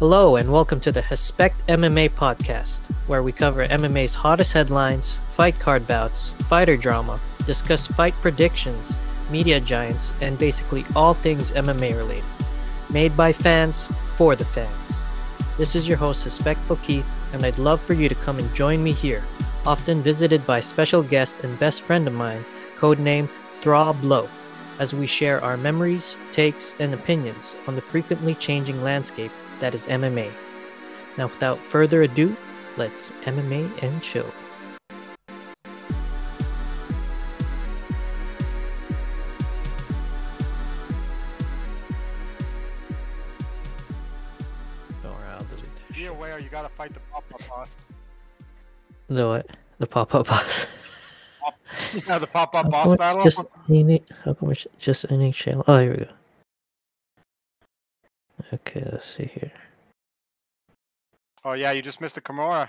[0.00, 5.58] Hello, and welcome to the Respect MMA podcast, where we cover MMA's hottest headlines, fight
[5.58, 8.94] card bouts, fighter drama, discuss fight predictions,
[9.30, 12.24] media giants, and basically all things MMA related.
[12.88, 15.02] Made by fans, for the fans.
[15.58, 17.04] This is your host, Respectful Keith,
[17.34, 19.22] and I'd love for you to come and join me here,
[19.66, 22.42] often visited by special guest and best friend of mine,
[22.78, 23.28] codenamed
[23.60, 24.30] Throb Low,
[24.78, 29.86] as we share our memories, takes, and opinions on the frequently changing landscape that is
[29.86, 30.30] MMA.
[31.16, 32.36] Now, without further ado,
[32.76, 34.26] let's MMA and chill.
[45.04, 47.70] Alright, I'll delete that Be aware, you gotta fight the pop-up boss.
[49.08, 49.46] The what?
[49.78, 50.66] The pop-up boss.
[52.06, 53.24] Yeah, the pop-up boss battle.
[53.24, 54.02] just any?
[54.24, 55.64] How come it's just NHL?
[55.66, 56.10] Oh, here we go.
[58.52, 59.52] Okay, let's see here.
[61.44, 62.68] Oh yeah, you just missed the Kimura.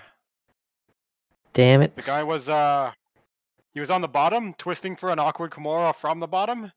[1.52, 1.94] Damn it!
[1.96, 2.92] The guy was uh,
[3.74, 6.72] he was on the bottom, twisting for an awkward Kimura from the bottom,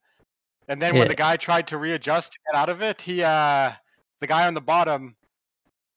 [0.68, 3.72] and then when the guy tried to readjust to get out of it, he uh,
[4.20, 5.16] the guy on the bottom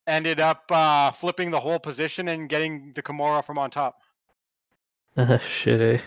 [0.08, 4.02] ended up uh flipping the whole position and getting the Kimura from on top.
[5.18, 6.00] Ah, shit.
[6.00, 6.02] Eh?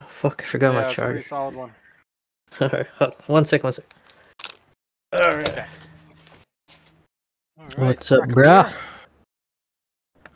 [0.00, 0.42] Oh, fuck!
[0.42, 1.12] I forgot yeah, my it's a charger.
[1.12, 1.74] pretty solid one.
[2.62, 2.86] Alright,
[3.28, 3.84] one sec, one sec.
[5.14, 5.48] Alright.
[5.48, 5.66] Okay.
[7.58, 8.68] Alright, What's up, crack 'em brah?
[8.68, 8.78] here.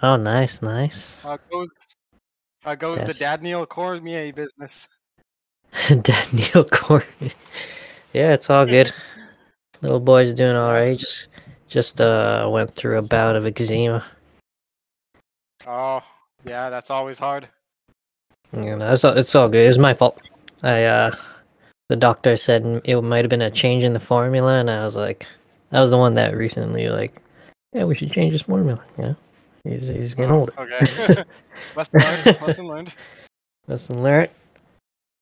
[0.03, 1.25] Oh, nice, nice.
[1.25, 1.71] Uh, goes,
[2.65, 3.19] uh, goes Yes.
[3.19, 4.89] the Dad Neil Cormier business.
[6.03, 7.05] Daniel Corey.
[8.13, 8.93] yeah, it's all good.
[9.81, 10.99] Little boy's doing alright.
[10.99, 11.29] Just,
[11.69, 14.05] just uh, went through a bout of eczema.
[15.67, 16.03] Oh,
[16.45, 17.49] yeah, that's always hard.
[18.53, 19.65] Yeah, know, it's all, it's all good.
[19.65, 20.21] It was my fault.
[20.63, 21.15] I uh,
[21.89, 24.97] the doctor said it might have been a change in the formula, and I was
[24.97, 25.27] like,
[25.73, 27.15] I was the one that recently like,
[27.73, 28.83] yeah, we should change this formula.
[28.99, 29.15] Yeah,
[29.65, 30.53] he's he's getting older.
[30.59, 31.25] Okay.
[31.77, 32.27] lesson learned.
[32.43, 32.95] Lesson learned.
[33.67, 34.31] Lesson learned.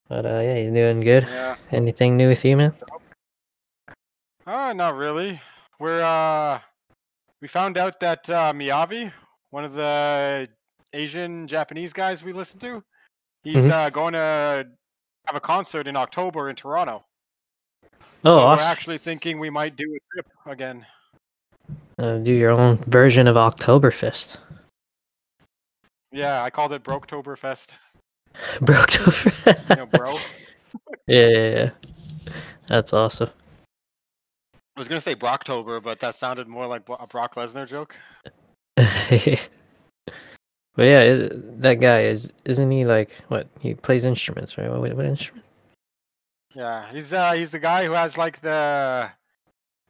[0.08, 1.24] But uh, yeah, he's doing good.
[1.28, 1.56] Yeah.
[1.70, 2.72] Anything new with you, man?
[4.46, 5.40] Uh, not really.
[5.78, 6.58] We're uh,
[7.40, 9.12] we found out that uh, Miyavi,
[9.50, 10.48] one of the
[10.92, 12.82] Asian Japanese guys we listen to,
[13.44, 13.70] he's Mhm.
[13.70, 14.66] uh, going to
[15.30, 17.04] have a concert in October in Toronto.
[18.24, 20.84] Oh, so we're actually thinking we might do a trip again.
[21.98, 24.38] Uh, do your own version of Oktoberfest.
[26.10, 27.68] Yeah, I called it Broketoberfest.
[28.58, 29.70] Broktober.
[29.70, 30.14] You know, bro.
[31.06, 31.70] yeah, yeah, yeah.
[32.66, 33.30] That's awesome.
[34.52, 37.96] I was gonna say Brocktober, but that sounded more like a Brock Lesnar joke.
[40.80, 43.46] but yeah, i- that guy is isn't he like what?
[43.60, 44.70] He plays instruments, right?
[44.70, 45.44] What, what instrument?
[46.54, 49.10] Yeah, he's uh he's the guy who has like the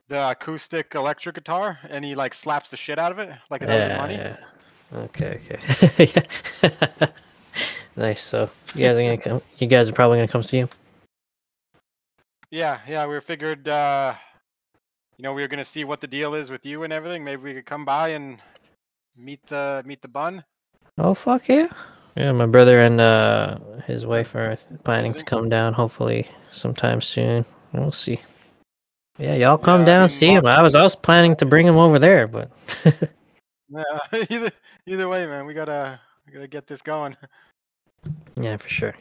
[0.09, 3.69] the acoustic electric guitar, and he like slaps the shit out of it like it
[3.69, 4.15] owes him money.
[4.15, 4.37] yeah.
[4.93, 6.13] Okay, okay.
[6.61, 7.09] Yeah.
[7.97, 8.21] nice.
[8.21, 9.43] So you guys are gonna come.
[9.59, 10.71] You guys are probably gonna come see him.
[12.51, 14.15] Yeah, yeah, we figured, uh,
[15.17, 17.23] you know, we were gonna see what the deal is with you and everything.
[17.23, 18.41] Maybe we could come by and
[19.17, 20.43] meet the meet the bun.
[20.99, 21.69] Oh fuck yeah!
[22.17, 25.73] Yeah, my brother and uh his wife are planning to come down.
[25.73, 27.45] Hopefully sometime soon.
[27.73, 28.21] We'll see.
[29.19, 30.47] Yeah, y'all come Yeah, I down mean, see him.
[30.47, 32.51] I was I was planning to bring him over there, but
[33.71, 33.83] Yeah,
[34.31, 34.51] either
[34.87, 37.17] either way, man, we gotta we gotta get this going.
[38.37, 38.95] yeah, for sure.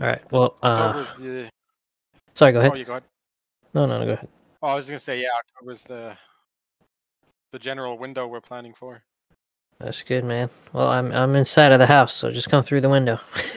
[0.00, 0.22] All right.
[0.30, 1.50] Well, uh, the
[2.34, 2.52] sorry.
[2.52, 2.70] Go ahead.
[2.70, 2.78] oh, ahead.
[2.78, 3.02] you got.
[3.74, 4.06] No, no, no.
[4.06, 4.28] Go ahead.
[4.62, 6.16] Oh, I was gonna say, yeah, October's the
[7.52, 9.02] the general window we're planning for.
[9.78, 10.48] That's good, man.
[10.72, 13.18] Well, I'm I'm inside of the house, so just come through the window.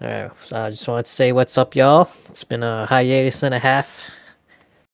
[0.00, 0.30] All right.
[0.42, 2.10] So I just wanted to say what's up, y'all.
[2.28, 4.02] It's been a hiatus and a half.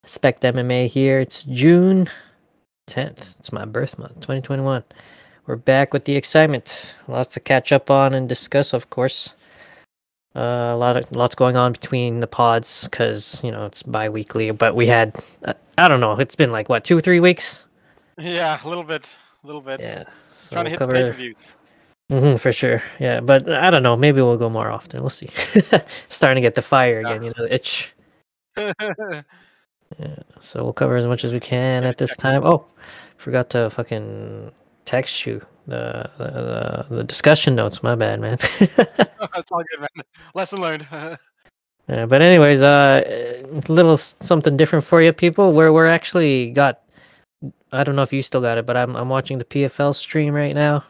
[0.04, 1.20] Respect MMA here.
[1.20, 2.08] It's June
[2.88, 3.38] 10th.
[3.38, 4.84] It's my birth month, 2021.
[5.46, 6.94] We're back with the excitement.
[7.08, 9.34] Lots to catch up on and discuss, of course.
[10.36, 14.50] Uh, a lot of lots going on between the pods because you know it's bi-weekly.
[14.52, 15.54] But we had, uh,
[15.84, 17.66] I don't know, it's been like what two, three weeks.
[18.18, 19.80] yeah, a little bit, a little bit.
[19.80, 20.04] Yeah.
[20.36, 21.36] So Trying to hit the pay per views.
[22.10, 22.82] hmm for sure.
[22.98, 23.96] Yeah, but I don't know.
[23.96, 25.00] Maybe we'll go more often.
[25.00, 25.28] We'll see.
[26.08, 27.08] Starting to get the fire Yeah.
[27.10, 27.22] again.
[27.24, 27.94] You know, the itch.
[29.98, 30.16] Yeah.
[30.40, 32.46] So we'll cover as much as we can at this time.
[32.46, 32.64] Oh,
[33.16, 34.52] forgot to fucking
[34.84, 36.24] text you the the,
[36.88, 37.82] the, the discussion notes.
[37.82, 38.38] My bad, man.
[38.76, 40.04] That's all good, man.
[40.34, 40.86] Lesson learned.
[41.90, 43.02] Yeah, but anyways, uh,
[43.50, 45.52] a little something different for you people.
[45.52, 46.82] Where we're actually got,
[47.72, 50.32] I don't know if you still got it, but I'm I'm watching the PFL stream
[50.32, 50.84] right now.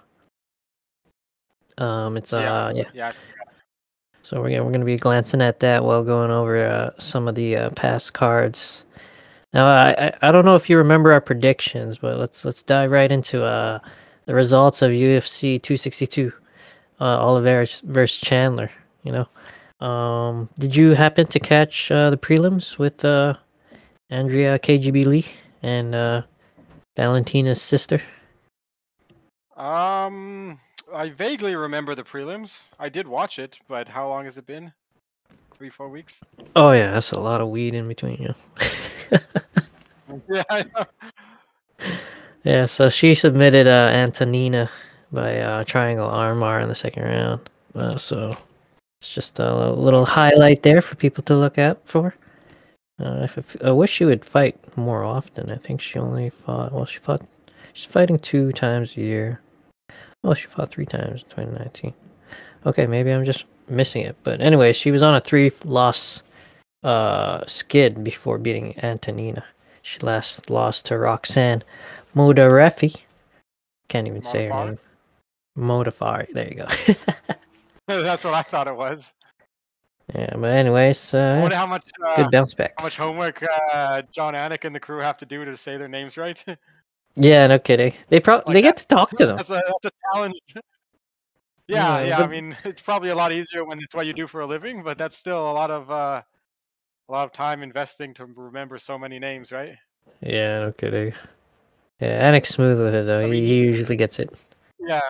[1.79, 2.85] Um, it's uh Yeah.
[2.93, 3.13] yeah.
[4.23, 7.35] So we're gonna, we're gonna be glancing at that while going over uh, some of
[7.35, 8.85] the uh, past cards.
[9.55, 12.91] Now I, I I don't know if you remember our predictions, but let's let's dive
[12.91, 13.79] right into uh
[14.27, 16.31] the results of UFC 262,
[17.01, 18.71] uh, Oliveira versus Chandler.
[19.03, 19.29] You know,
[19.81, 23.35] um, did you happen to catch uh, the prelims with uh,
[24.11, 25.27] Andrea KGB Lee
[25.63, 26.23] and uh,
[26.97, 28.01] Valentina's sister?
[29.57, 30.61] Um,
[30.93, 32.63] I vaguely remember the prelims.
[32.79, 34.73] I did watch it, but how long has it been?
[35.55, 36.21] Three, four weeks.
[36.57, 38.35] Oh yeah, that's a lot of weed in between you.
[40.29, 40.63] Yeah.
[42.43, 44.71] Yeah, so she submitted uh, Antonina
[45.13, 47.51] by uh, triangle armbar in the second round.
[47.75, 48.37] Uh, so
[49.01, 52.15] it's just a little highlight there for people to look out for.
[52.99, 53.27] Uh,
[53.65, 55.51] I wish she would fight more often.
[55.51, 56.73] I think she only fought.
[56.73, 57.23] Well, she fought.
[57.73, 59.41] She's fighting two times a year.
[60.23, 61.95] Oh, she fought three times in 2019.
[62.67, 64.17] Okay, maybe I'm just missing it.
[64.23, 66.23] But anyway, she was on a three-loss
[66.83, 69.45] uh, skid before beating Antonina.
[69.81, 71.63] She last lost to Roxanne
[72.15, 73.01] Modarefi.
[73.89, 74.79] Can't even say her name.
[75.57, 76.31] Modafari.
[76.35, 76.69] There you go.
[78.03, 79.13] That's what I thought it was.
[80.15, 82.75] yeah, but anyways, I uh, wonder how much uh, good bounce back.
[82.79, 85.89] how much homework uh, Jon Anik and the crew have to do to say their
[85.89, 86.43] names right.
[87.17, 87.93] Yeah, no kidding.
[88.09, 89.37] They probably Like they get to talk to them.
[89.37, 90.39] that's a that's a challenge.
[91.67, 92.19] Yeah, Yeah, yeah.
[92.21, 94.83] I mean, it's probably a lot easier when it's what you do for a living,
[94.83, 96.23] but that's still a lot of uh,
[97.09, 99.77] a lot of time investing to remember so many names, right?
[100.21, 101.13] Yeah, no kidding.
[102.01, 103.21] Yeah, Anik's smooth with it though.
[103.21, 104.31] I mean, he usually gets it.
[104.81, 105.01] Yeah,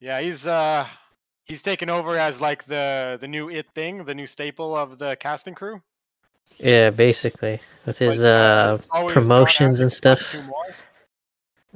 [0.00, 0.20] yeah.
[0.20, 0.86] He's uh
[1.44, 5.16] he's taken over as like the the new it thing, the new staple of the
[5.16, 5.82] casting crew.
[6.58, 10.34] Yeah, basically with his uh John promotions and stuff.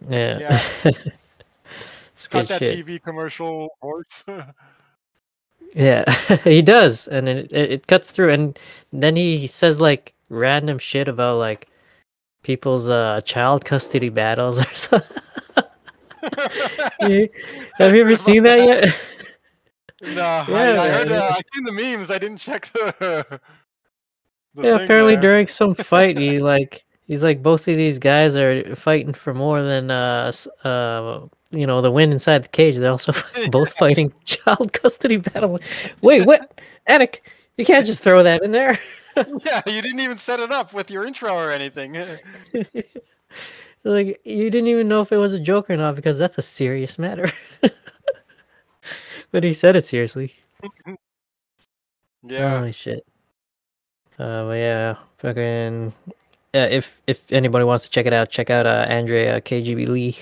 [0.09, 0.39] Yeah.
[0.39, 0.63] Yeah.
[2.13, 2.87] it's Got that shit.
[2.87, 4.25] TV commercial voice.
[5.75, 6.11] Yeah,
[6.45, 8.59] he does, and it, it it cuts through, and
[8.91, 11.69] then he says like random shit about like
[12.43, 15.23] people's uh child custody battles or something.
[17.03, 18.99] Have you ever seen that yet?
[20.03, 21.13] No, I, Yeah, I heard.
[21.13, 22.11] Uh, I seen the memes.
[22.11, 22.95] I didn't check the.
[24.55, 25.23] the yeah, apparently there.
[25.23, 29.63] during some fight, he like he's like both of these guys are fighting for more
[29.63, 30.31] than uh
[30.65, 32.77] uh you know the win inside the cage.
[32.77, 33.13] They're also
[33.51, 35.59] both fighting child custody battle.
[36.01, 36.61] Wait, what?
[36.89, 37.19] Anik,
[37.57, 38.79] you can't just throw that in there.
[39.17, 41.97] Yeah, you didn't even set it up with your intro or anything.
[43.83, 46.43] like you didn't even know if it was a joke or not because that's a
[46.43, 47.27] serious matter.
[49.31, 50.35] But he said it seriously.
[52.25, 52.59] Yeah.
[52.59, 53.07] Holy shit.
[54.19, 55.93] Uh, but yeah, fucking.
[56.55, 60.17] Uh, if if anybody wants to check it out, check out uh, Andrea KGB Lee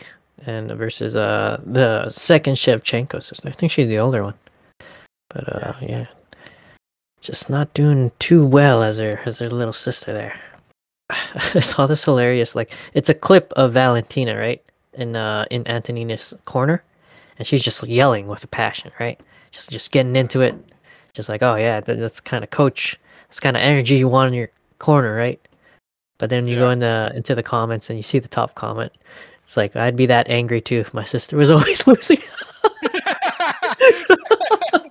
[0.44, 3.48] and versus uh the second Shevchenko sister.
[3.48, 4.34] I think she's the older one.
[5.30, 6.06] But uh, yeah,
[7.20, 10.38] just not doing too well as her as her little sister there.
[11.10, 12.54] I saw this hilarious.
[12.54, 14.62] Like it's a clip of Valentina, right,
[14.94, 16.82] in uh in Antonina's corner,
[17.38, 20.54] and she's just yelling with a passion, right, just just getting into it,
[21.12, 22.98] just like oh yeah, that, that's kind of coach,
[23.28, 25.40] that's kind of energy you want in your corner, right?
[26.18, 26.72] But then you go Yeah.
[26.72, 28.92] in the into the comments and you see the top comment.
[29.42, 32.18] It's like I'd be that angry too if my sister was always losing.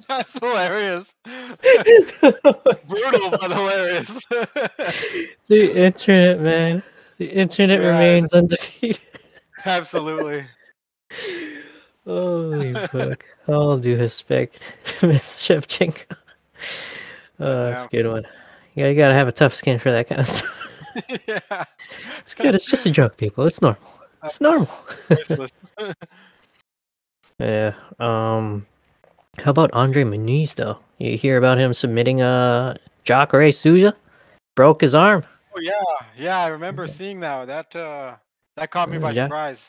[0.07, 1.13] That's hilarious.
[1.25, 4.25] Brutal, but hilarious.
[5.47, 6.83] the internet, man.
[7.17, 7.89] The internet Yeah.
[7.89, 9.01] remains undefeated.
[9.65, 10.45] Absolutely.
[12.05, 13.23] Holy fuck.
[13.47, 14.61] All due respect,
[15.01, 16.15] Miss Shevchenko.
[17.39, 18.25] Oh, that's a good one.
[18.75, 20.69] Yeah, you gotta have a tough skin for that kind of stuff.
[21.27, 21.63] yeah.
[22.19, 22.53] It's good.
[22.55, 23.45] It's just a joke, people.
[23.45, 23.81] It's normal.
[24.23, 24.69] It's normal.
[27.39, 27.73] Yeah.
[27.99, 28.65] Um.
[29.43, 30.77] How about Andre Muniz though?
[30.99, 33.93] You hear about him submitting uh Jacare Souza?
[34.55, 35.23] Broke his arm.
[35.53, 35.81] Oh yeah,
[36.17, 36.39] yeah.
[36.39, 37.47] I remember seeing that.
[37.47, 38.15] That uh,
[38.55, 39.25] that caught me Mm, by yeah.
[39.25, 39.65] surprise.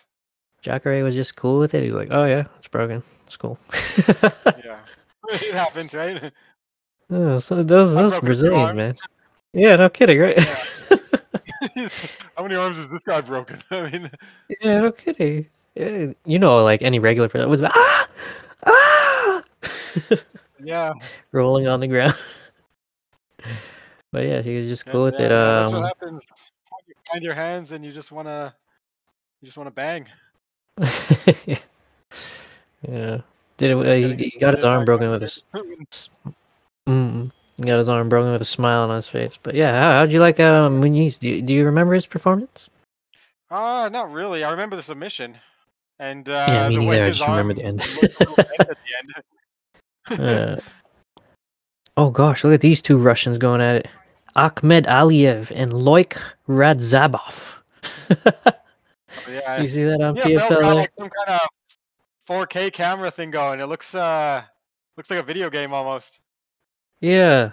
[0.67, 1.85] Jacare was just cool with it.
[1.85, 3.01] He's like, oh yeah, it's broken.
[3.27, 3.57] It's cool.
[4.65, 4.81] Yeah,
[5.29, 6.33] it happens, right?
[7.11, 8.97] oh, so those I those Brazilians, man.
[9.53, 10.39] Yeah, no kidding, right?
[12.37, 13.63] How many arms is this guy broken?
[13.71, 14.11] I mean,
[14.61, 15.47] Yeah, no kidding.
[15.77, 18.09] Yeah, you know, like any regular person was ah,
[18.67, 19.43] ah,
[20.65, 20.93] yeah.
[21.31, 22.15] rolling on the ground.
[24.11, 25.29] but yeah, he was just yeah, cool with yeah, it.
[25.29, 26.27] no, that's Um, what happens.
[26.89, 28.55] You find your hands and you just wanna,
[29.41, 30.07] you just wanna bang.
[32.87, 33.21] yeah,
[33.57, 33.77] did it?
[33.77, 35.43] Uh, he, he got his arm broken with his.
[36.89, 39.39] Mm, he got his arm broken with a smile on his face.
[39.43, 41.19] But yeah, how, how'd you like uh, Muniz?
[41.19, 42.71] Do you, do you remember his performance?
[43.51, 44.45] Uh, not really.
[44.45, 45.37] I remember the submission,
[45.99, 47.05] and uh, Yeah, me the way neither.
[47.05, 47.79] I just remember the end.
[47.79, 49.15] looked a little bent at the end.
[50.09, 50.61] Uh,
[51.99, 53.89] Oh gosh, look at these two Russians going at it.
[54.35, 57.61] Ahmed Aliyev and Loik Radzhabov.
[59.29, 60.61] Yeah, you see that on yeah, Bell's PFL?
[60.61, 61.49] got like some kind of
[62.29, 63.61] 4K camera thing going.
[63.61, 64.43] It looks uh
[64.97, 66.21] looks like a video game almost.
[67.01, 67.51] Yeah,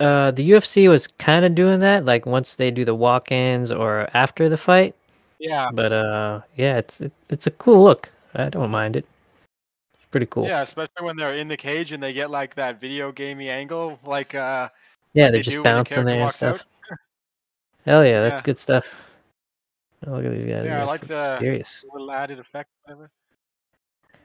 [0.00, 4.08] uh, the UFC was kind of doing that, like once they do the walk-ins or
[4.14, 4.94] after the fight.
[5.38, 8.10] Yeah, But uh, yeah, it's it, it's a cool look.
[8.34, 9.04] I don't mind it.
[9.94, 10.46] It's pretty cool.
[10.46, 13.98] yeah, especially when they're in the cage and they get like that video gamey angle,
[14.04, 14.70] like uh
[15.12, 16.56] Yeah, they they're do just bouncing there and walks out.
[16.56, 16.66] stuff.
[17.84, 18.44] Hell yeah, that's Yeah.
[18.44, 18.86] good stuff.
[20.06, 20.64] Oh, look at these guys.
[20.64, 21.84] Yeah, I like the- serious.
[21.92, 23.10] little added effect, whatever.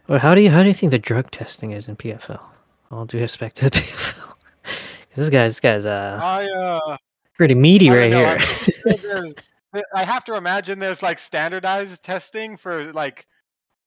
[0.07, 2.43] Well, how do you how do you think the drug testing is in PFL?
[2.91, 4.33] All due respect to the PFL.
[5.15, 6.97] this guy's this guy's uh I uh
[7.35, 8.27] pretty meaty right know, here.
[8.27, 9.33] I'm pretty sure there's-
[9.73, 13.25] th- I have to imagine there's like standardized testing for like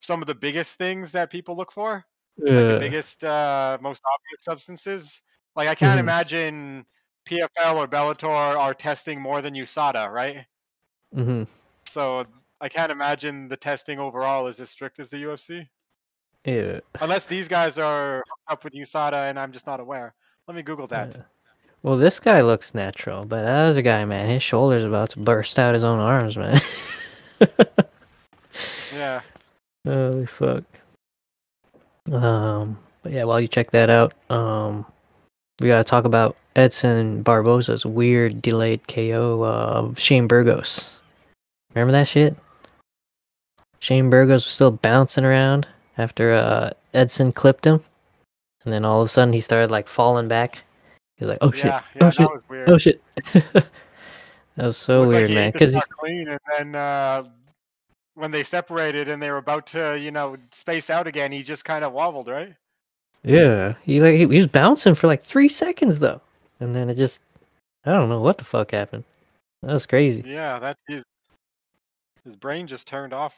[0.00, 2.04] some of the biggest things that people look for,
[2.38, 5.22] like the biggest, uh, most obvious substances.
[5.56, 6.00] Like I can't Mhm.
[6.00, 6.86] imagine
[7.26, 10.46] PFL or Bellator are testing more than USADA, right?
[11.14, 11.46] Mm mhm.
[11.94, 12.24] So
[12.60, 15.68] I can't imagine the testing overall is as strict as the UFC,
[16.44, 16.80] Yeah.
[17.00, 20.12] unless these guys are up with USADA and I'm just not aware.
[20.48, 21.12] Let me Google that.
[21.14, 21.22] Yeah.
[21.84, 25.56] Well, this guy looks natural, but that other guy, man, his shoulder's about to burst
[25.56, 26.60] out his own arms, man.
[28.94, 29.20] Yeah.
[29.84, 30.62] Holy fuck.
[32.12, 34.86] Um, but yeah, while you check that out, um,
[35.60, 41.00] we gotta talk about Edson Barboza's weird delayed KO of Shane Burgos.
[41.74, 42.36] Remember that shit?
[43.80, 45.66] Shane Burgos was still bouncing around
[45.98, 47.84] after uh, Edson clipped him,
[48.64, 50.64] and then all of a sudden he started like falling back.
[51.16, 51.66] He was like, "Oh shit!
[51.66, 52.30] yeah, yeah, oh that shit!
[52.30, 52.70] was weird.
[52.70, 53.02] Oh shit!"
[53.32, 53.66] that
[54.56, 55.52] was so like weird, he man.
[55.52, 57.24] Because clean, and then uh,
[58.14, 61.64] when they separated and they were about to, you know, space out again, he just
[61.64, 62.54] kind of wobbled, right?
[63.24, 66.20] Yeah, he like he, was bouncing for like three seconds though,
[66.60, 67.22] and then it just
[67.84, 69.04] I don't know what the fuck happened.
[69.62, 70.22] That was crazy.
[70.26, 71.04] Yeah, that his
[72.24, 73.34] his brain just turned off.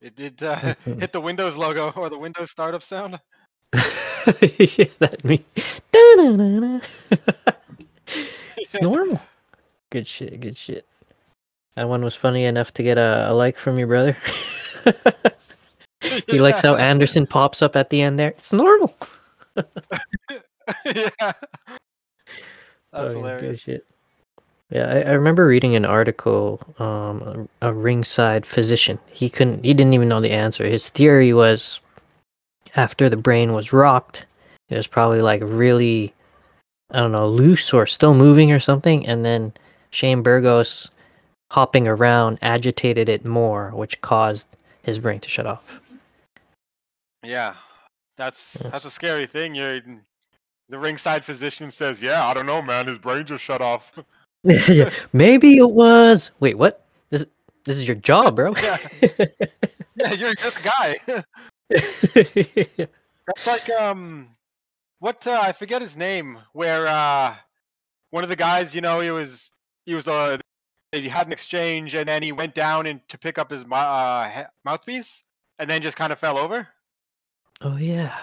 [0.00, 3.20] It did uh, hit the Windows logo or the Windows startup sound.
[3.74, 5.44] yeah, that me.
[8.56, 9.20] It's normal.
[9.90, 10.40] Good shit.
[10.40, 10.86] Good shit.
[11.76, 14.16] That one was funny enough to get a, a like from your brother.
[16.26, 18.30] he likes how Anderson pops up at the end there.
[18.30, 18.94] It's normal.
[19.56, 21.34] yeah, that's
[22.92, 23.86] Oh, yeah, good shit.
[24.72, 26.58] Yeah, I, I remember reading an article.
[26.78, 28.98] Um, a, a ringside physician.
[29.12, 29.64] He couldn't.
[29.64, 30.64] He didn't even know the answer.
[30.64, 31.80] His theory was,
[32.74, 34.24] after the brain was rocked,
[34.70, 36.14] it was probably like really,
[36.90, 39.52] I don't know, loose or still moving or something, and then
[39.90, 40.90] Shane Burgos
[41.50, 44.46] hopping around agitated it more, which caused
[44.82, 45.82] his brain to shut off.
[47.22, 47.56] Yeah,
[48.16, 49.54] that's that's a scary thing.
[49.54, 49.82] You're
[50.70, 52.86] the ringside physician says, "Yeah, I don't know, man.
[52.86, 53.92] His brain just shut off."
[54.68, 56.30] yeah, maybe it was.
[56.40, 56.84] Wait, what?
[57.10, 57.26] This
[57.64, 58.54] this is your job, bro.
[58.62, 58.78] Yeah.
[59.94, 60.96] yeah, you're just a guy.
[63.26, 64.30] That's like um,
[64.98, 66.38] what uh, I forget his name.
[66.52, 67.34] Where uh,
[68.10, 69.52] one of the guys, you know, he was
[69.86, 70.38] he was uh,
[70.92, 74.44] he had an exchange, and then he went down and to pick up his uh,
[74.64, 75.24] mouthpiece,
[75.58, 76.66] and then just kind of fell over.
[77.60, 78.16] oh yeah,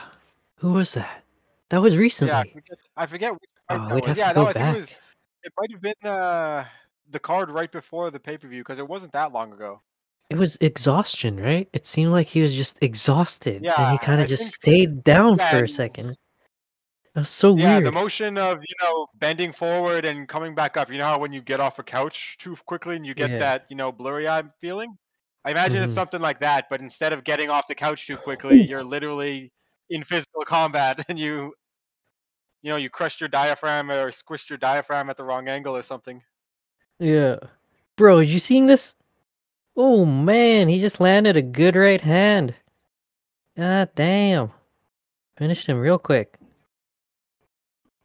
[0.57, 1.23] who was that?
[1.69, 2.31] That was recently.
[2.33, 3.33] Yeah, I forget, I forget
[3.69, 4.97] Oh, we'd have to Yeah, go no, I think back.
[5.43, 6.65] It might have been uh,
[7.09, 9.81] the card right before the pay per view because it wasn't that long ago.
[10.29, 11.67] It was exhaustion, right?
[11.73, 15.49] It seemed like he was just exhausted, and he kind of just stayed down yeah,
[15.49, 16.15] for a second.
[17.15, 17.63] That was so weird.
[17.63, 17.85] Yeah, weird.
[17.85, 20.91] the motion of you know bending forward and coming back up.
[20.91, 23.39] You know how when you get off a couch too quickly and you get Yeah.
[23.39, 24.95] that you know blurry eye feeling.
[25.45, 25.85] I imagine Mhm.
[25.85, 29.51] it's something like that, but instead of getting off the couch too quickly, you're literally
[29.89, 31.53] in physical combat and you,
[32.61, 35.83] you know, you crushed your diaphragm or squished your diaphragm at the wrong angle or
[35.83, 36.21] something.
[36.99, 37.37] Yeah,
[37.95, 38.95] bro, you seeing this?
[39.75, 42.55] Oh man, he just landed a good right hand.
[43.55, 44.51] God damn,
[45.37, 46.37] finished him real quick.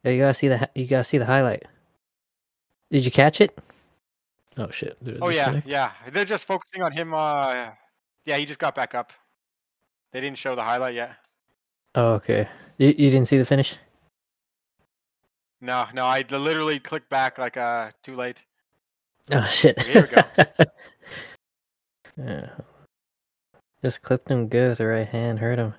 [0.05, 1.65] Yeah, you gotta see the you gotta see the highlight.
[2.91, 3.59] Did you catch it?
[4.57, 4.97] Oh shit!
[5.21, 5.91] Oh yeah, yeah.
[6.13, 7.13] They're just focusing on him.
[7.13, 7.71] Uh,
[8.25, 9.13] yeah, he just got back up.
[10.13, 11.17] They didn't show the highlight yet.
[11.97, 12.49] Oh okay.
[12.79, 13.77] You, you didn't see the finish?
[15.65, 16.05] No, no.
[16.05, 18.45] I literally clicked back like uh too late.
[19.33, 19.81] Oh shit!
[19.83, 20.65] Here we go.
[22.23, 22.51] yeah.
[23.83, 25.73] Just clipped him good with the right hand, hurt him.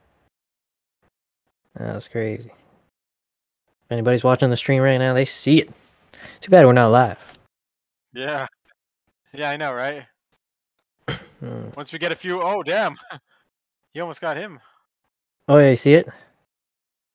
[1.75, 2.49] That was crazy.
[2.49, 5.69] If anybody's watching the stream right now, they see it.
[6.41, 7.19] Too bad we're not live.
[8.11, 8.47] Yeah.
[9.33, 10.05] Yeah, I know, right?
[11.39, 11.69] Hmm.
[11.75, 12.97] Once we get a few, oh damn,
[13.93, 14.59] he almost got him.
[15.47, 16.07] Oh yeah, you see it?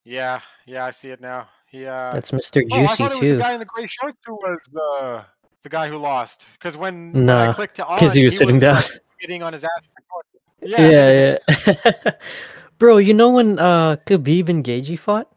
[0.05, 1.49] Yeah, yeah, I see it now.
[1.71, 2.11] He uh.
[2.11, 2.63] That's Mr.
[2.71, 3.33] oh, I Juicy thought it was too.
[3.37, 5.23] the guy in the gray shorts who was the
[5.63, 6.47] the guy who lost.
[6.53, 8.75] Because when, when Nah, I clicked to on, Because he was sitting down.
[8.75, 9.69] like, getting on his ass.
[9.95, 10.27] recording.
[10.63, 11.37] Yeah,
[12.05, 12.11] yeah.
[12.77, 15.27] Bro, you know when uh Khabib and Gaethje fought?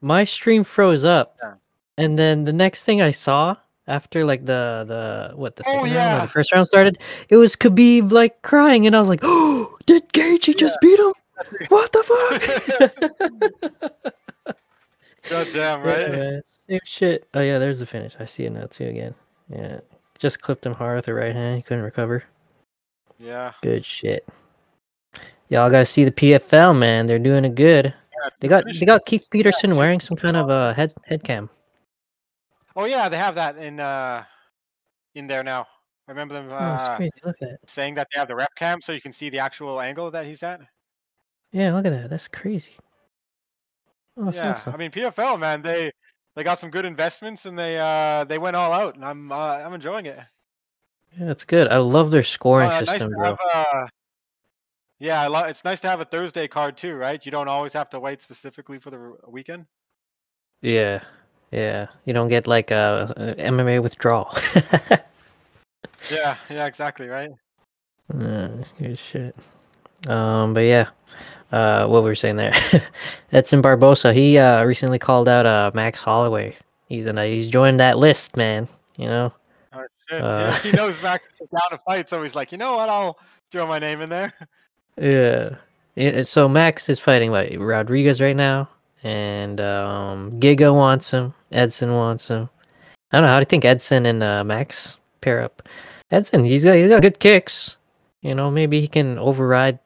[0.00, 1.36] My stream froze up.
[1.42, 1.54] Yeah.
[1.98, 3.56] And then the next thing I saw
[3.86, 7.36] after like the the what the Oh, second round or the first round started, it
[7.36, 11.12] was Khabib like crying and I was like, "Oh, did Gaethje just beat him?
[11.68, 14.11] What the fuck?"
[15.52, 16.10] Damn, Yeah, right?
[16.10, 16.42] man.
[16.68, 17.28] Same shit.
[17.34, 18.16] Oh yeah, there's the finish.
[18.18, 19.14] I see it now too again.
[19.48, 19.80] Yeah.
[20.18, 21.56] Just clipped him hard with the right hand.
[21.56, 22.22] He couldn't recover.
[23.18, 23.52] Yeah.
[23.62, 24.26] Good shit.
[25.48, 27.06] Y'all gotta see the PFL, man.
[27.06, 27.86] They're doing it good.
[27.86, 28.28] yeah.
[28.40, 31.50] They got they got Keith Peterson wearing some kind of uh head head cam.
[32.74, 34.24] Oh yeah, they have that in uh
[35.14, 35.66] in there now.
[36.08, 37.58] I remember them Oh, uh, at that.
[37.66, 40.24] saying that they have the ref cam so you can see the actual angle that
[40.26, 40.60] he's at.
[41.52, 42.10] Yeah, look at that.
[42.10, 42.72] That's crazy.
[44.16, 44.74] Oh, yeah, awesome.
[44.74, 45.90] I mean PFL man, they
[46.36, 49.36] they got some good investments and they uh they went all out and I'm uh,
[49.36, 50.18] I'm enjoying it.
[51.18, 51.68] Yeah, that's good.
[51.68, 53.24] I love their scoring uh, system, to bro.
[53.24, 53.86] have, uh,
[54.98, 57.24] yeah, I lo- it's nice to have a Thursday card too, right?
[57.24, 59.66] You don't always have to wait specifically for the weekend.
[60.62, 61.02] Yeah,
[61.50, 61.88] yeah.
[62.06, 64.34] You don't get like a, uh MMA withdrawal.
[66.10, 67.30] Yeah, yeah, exactly, right?
[68.12, 69.36] Uh, good shit.
[70.08, 70.90] Um, but yeah,
[71.52, 72.54] uh, what we were saying there,
[73.32, 74.12] Edson Barboza.
[74.12, 76.56] He uh recently called out uh Max Holloway.
[76.88, 78.68] He's in a, he's joined that list, man.
[78.96, 79.32] You know.
[79.72, 80.20] Oh, shit.
[80.20, 82.88] Uh, yeah, he knows Max is down to fight, so he's like, you know what?
[82.88, 83.18] I'll
[83.50, 84.32] throw my name in there.
[85.00, 85.56] Yeah.
[85.94, 88.68] Yeah, so Max is fighting what Rodriguez right now,
[89.02, 91.34] and um, Giga wants him.
[91.50, 92.48] Edson wants him.
[93.10, 93.28] I don't know.
[93.28, 95.68] How do you think Edson and uh, Max pair up?
[96.10, 97.76] Edson, he's got he's got good kicks.
[98.22, 99.78] You know, maybe he can override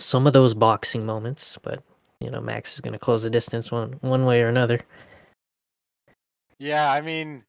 [0.00, 1.82] some of those boxing moments, but
[2.20, 4.80] you know, Max is gonna close the distance one one way or another.
[6.58, 7.44] Yeah, I mean,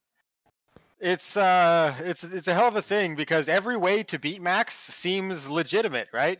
[0.99, 4.75] it's uh, it's it's a hell of a thing because every way to beat Max
[4.75, 6.39] seems legitimate, right?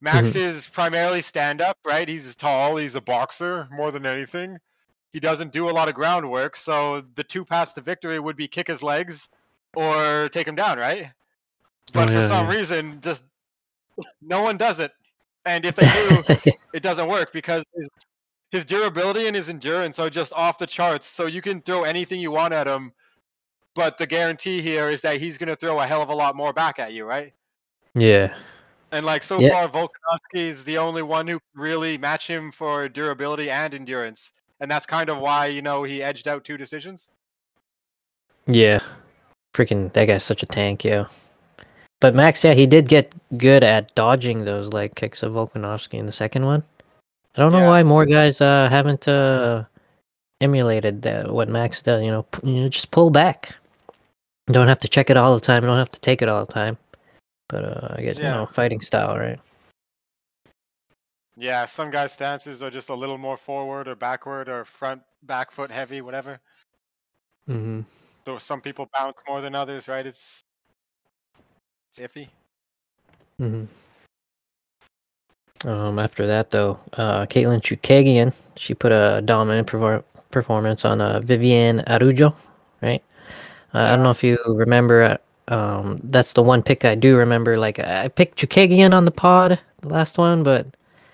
[0.00, 0.36] Max Mhm.
[0.36, 2.06] is primarily stand up, right?
[2.08, 4.58] He's tall, he's a boxer more than anything.
[5.12, 8.46] He doesn't do a lot of groundwork, so the two paths to victory would be
[8.46, 9.28] kick his legs
[9.74, 11.12] or take him down, right?
[11.94, 12.54] But Oh, for some yeah.
[12.54, 13.24] reason, just
[14.20, 14.92] no one does it.
[15.46, 17.88] And if they do, it doesn't work because his,
[18.50, 21.06] his durability and his endurance are just off the charts.
[21.06, 22.92] So you can throw anything you want at him,
[23.74, 26.34] but the guarantee here is that he's going to throw a hell of a lot
[26.36, 27.32] more back at you, right?
[27.94, 28.34] yeah.
[28.92, 29.66] And like so Yeah.
[29.66, 34.70] far, Volkanovski is the only one who really match him for durability and endurance, and
[34.70, 37.10] that's kind of why you know he edged out two decisions.
[38.46, 38.78] Yeah.
[39.54, 41.06] Freaking that guy's such a tank, yeah.
[42.00, 46.06] But Max, yeah, he did get good at dodging those leg kicks of Volkanovski in
[46.06, 46.62] the second one.
[47.34, 47.68] I don't know Yeah.
[47.68, 49.64] why more guys uh haven't uh
[50.40, 53.54] emulated that, what Max does, you know, p- you know, just pull back.
[54.46, 56.28] You don't have to check it all the time, you don't have to take it
[56.28, 56.76] all the time.
[57.48, 59.40] But uh I guess you know, fighting style, right?
[61.38, 65.50] Yeah, some guys' stances are just a little more forward or backward or front back
[65.50, 66.40] foot heavy, whatever.
[67.48, 67.82] Mm-hmm.
[68.24, 70.06] So some people bounce more than others, right?
[70.06, 70.44] It's
[71.98, 72.28] iffy.
[73.40, 73.64] Mm-hmm.
[75.68, 81.20] Um, after that, though, uh, Katlyn Chookagian, she put a dominant perfor- performance on uh,
[81.20, 82.34] Viviane Araujo,
[82.82, 83.02] right?
[83.74, 85.02] Uh, I don't know if you remember.
[85.02, 85.16] uh,
[85.48, 87.56] Um, that's the one pick I do remember.
[87.56, 90.66] Like I picked Chookagian on the pod, the last one, but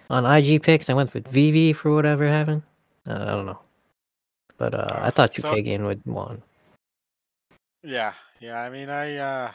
[0.09, 2.63] on IG picks I went with Vivi for whatever happened.
[3.07, 3.61] Uh, I don't know,
[4.57, 6.41] but uh, I Uh, thought so- Chookagian would won.
[7.85, 8.63] Yeah, yeah.
[8.65, 9.53] I mean, I uh,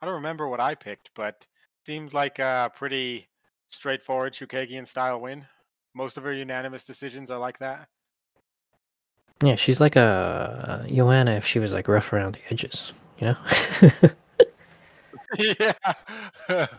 [0.00, 1.46] I don't remember what I picked, but
[1.84, 3.28] seemed like a pretty
[3.66, 5.46] straightforward Chookagian style win.
[5.94, 7.88] Most of her unanimous decisions are like that.
[9.42, 13.36] Yeah, she's like a Joanna if she was like rough around the edges, you know.
[15.60, 16.66] yeah.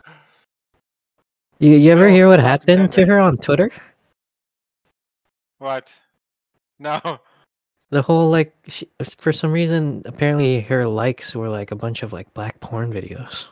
[1.61, 3.69] You you ever hear what happened to her on Twitter?
[5.57, 5.93] what?
[6.79, 7.19] No.
[7.91, 12.13] The whole like she, for some reason apparently her likes were like a bunch of
[12.13, 13.45] like black porn videos.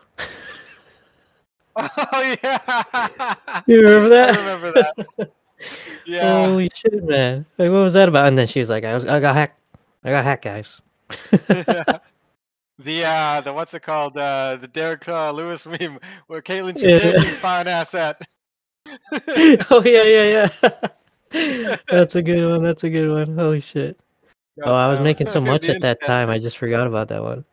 [1.79, 3.35] Oh yeah.
[3.67, 4.35] You remember that?
[4.35, 5.31] I remember that.
[6.05, 6.45] Yeah.
[6.45, 7.45] Holy shit, man!
[7.57, 8.27] Like what was that about?
[8.27, 9.59] And then she was like, "I was I got hacked.
[10.03, 10.81] I got hacked, guys."
[12.79, 14.15] The uh the what's it called?
[14.17, 17.19] Uh the Derrick uh, Lewis meme where Katlyn Yeah.
[17.37, 18.21] Fine ass at.
[19.71, 20.49] oh yeah, yeah,
[21.31, 21.75] yeah.
[21.89, 22.61] That's a good one.
[22.61, 23.35] That's a good one.
[23.35, 23.99] Holy shit!
[24.63, 26.29] Oh, I was making so much at that time.
[26.29, 27.45] I just forgot about that one.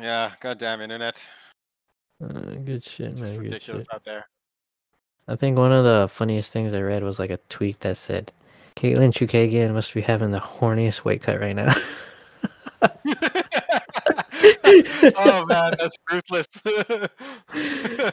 [0.00, 1.24] Yeah, goddamn internet.
[2.22, 3.38] Uh, good shit, man.
[3.38, 3.94] ridiculous shit.
[3.94, 4.26] out there.
[5.28, 8.32] I think one of the funniest things I read was like a tweet that said,
[8.76, 11.72] Katlyn Chookagian must be having the horniest weight cut right now.
[15.16, 16.48] oh man, that's ruthless.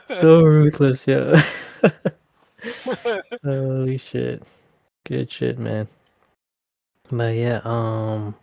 [0.19, 1.41] so ruthless, yeah.
[3.43, 4.43] Holy shit.
[5.05, 5.88] Good shit, man.
[7.12, 8.36] But yeah, um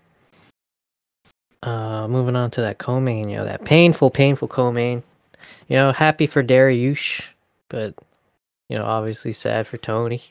[1.62, 5.02] uh moving on to that co-main, you know, that painful, painful co-main.
[5.68, 7.28] You know, happy for Dariush,
[7.68, 7.94] but
[8.68, 10.22] you know, obviously sad for Tony.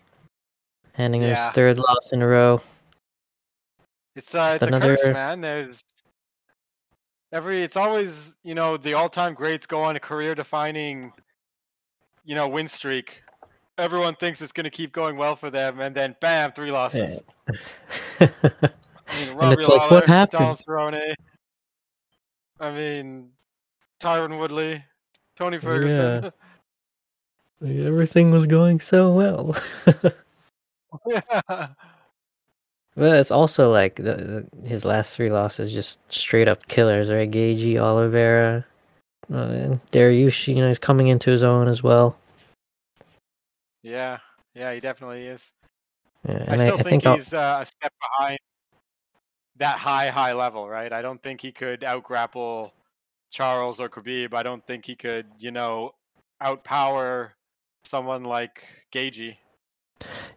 [0.94, 1.46] Handing Yeah.
[1.48, 2.62] his third loss in a row.
[4.16, 5.42] It's uh, Just it's a another- curse, man.
[5.42, 5.84] There's
[7.32, 7.64] every.
[7.64, 11.12] It's always you know the all-time greats go on a career-defining,
[12.26, 13.22] you know, win streak.
[13.78, 17.20] Everyone thinks it's gonna keep going well for them, and then bam, three losses.
[18.20, 18.30] I
[19.20, 20.40] mean, And Robbie it's like, what Lawler, happened?
[20.40, 21.14] Donald Cerrone.
[22.60, 23.30] I mean,
[24.00, 24.84] Tyron Woodley,
[25.36, 26.32] Tony Ferguson.
[27.64, 29.56] Everything was going so well.
[31.06, 31.42] Yeah.
[32.96, 37.30] But it's also like the, the, his last three losses just straight up killers, right?
[37.30, 38.66] Gaethje, Oliveira,
[39.32, 42.18] uh, and Dariush, you know, he's coming into his own as well.
[43.84, 44.18] Yeah,
[44.54, 45.42] yeah, he definitely is.
[46.28, 48.40] Yeah, I still I, think, think I'll- he's uh, a step behind
[49.58, 50.92] that high, high level, right?
[50.92, 52.72] I don't think he could outgrapple
[53.32, 54.34] Charles or Khabib.
[54.34, 55.92] I don't think he could, you know,
[56.42, 57.32] outpower
[57.84, 58.64] someone like
[58.94, 59.38] Gaethje.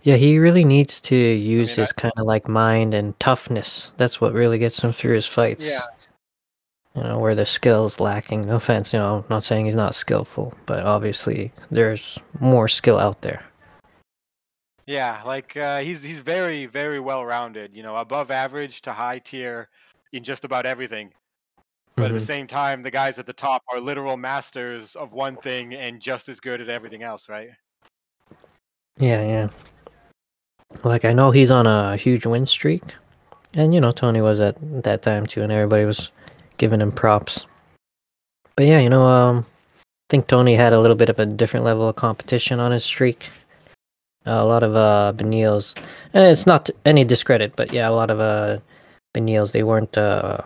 [0.02, 3.92] yeah, he really needs to use mean, his kind of like mind and toughness.
[3.96, 5.68] That's what really gets him through his fights.
[5.68, 5.80] Yeah.
[6.94, 8.46] You know, where the skill's lacking.
[8.46, 12.98] No offense, you know, I'm not saying he's not skillful, but obviously there's more skill
[12.98, 13.44] out there.
[14.86, 17.76] Yeah, like uh, he's he's very, very well rounded.
[17.76, 19.68] You know, above average to high tier
[20.12, 21.12] in just about everything.
[21.94, 22.26] But at the Mhm.
[22.26, 26.28] same time, the guys at the top are literal masters of one thing and just
[26.28, 27.50] as good at everything else, right?
[28.98, 29.48] Yeah, yeah.
[30.82, 32.82] Like I know he's on a huge win streak,
[33.54, 36.10] and you know Tony was at that time too, and everybody was
[36.60, 37.48] giving him props.
[38.56, 41.64] But yeah, you know, um, I think Tony had a little bit of a different
[41.64, 43.30] level of competition on his streak.
[44.26, 45.74] a lot of uh Beneils,
[46.14, 48.58] and it's not any discredit, but yeah, a lot of uh
[49.14, 50.38] Beneils they weren't uh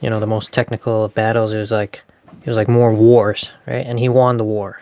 [0.00, 1.52] you know the most technical battles.
[1.52, 2.02] It was like
[2.42, 3.86] it was like more wars, right?
[3.86, 4.80] And he won the war.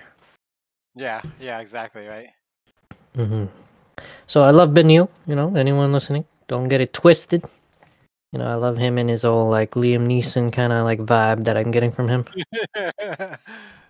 [0.95, 2.31] Yeah, yeah, exactly, right.
[3.17, 3.47] hmm
[4.27, 5.09] So I love Beneil.
[5.27, 7.45] You know, anyone listening, don't get it twisted.
[8.37, 11.45] You know, I love him and his old like Liam Neeson kind of like vibe
[11.45, 12.27] that I'm getting from him.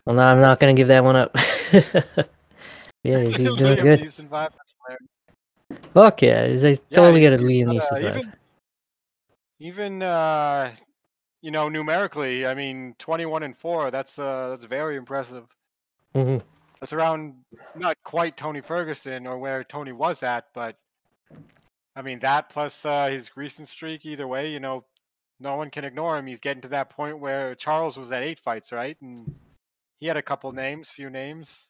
[0.04, 1.34] Well, no, I'm not gonna give that one up.
[3.02, 4.08] yeah, he's, he's doing Liam good.
[4.30, 4.50] Vibe.
[5.92, 8.18] Fuck yeah, he's, I Yeah, totally he- get a Liam Neeson uh, vibe.
[8.18, 8.32] even,
[9.58, 10.70] even uh,
[11.42, 13.90] you know, numerically, I mean, twenty-one and four.
[13.90, 15.44] That's uh, that's very impressive.
[16.14, 16.36] hmm
[16.78, 17.34] That's around
[17.74, 20.76] not quite Tony Ferguson or where Tony was at, but
[21.96, 24.04] I mean that plus uh, his recent streak.
[24.04, 24.84] Either way, you know,
[25.40, 26.26] no one can ignore him.
[26.26, 28.96] He's getting to that point where Charles was at eight fights, right?
[29.00, 29.34] And
[29.98, 31.68] he had a couple names, few names.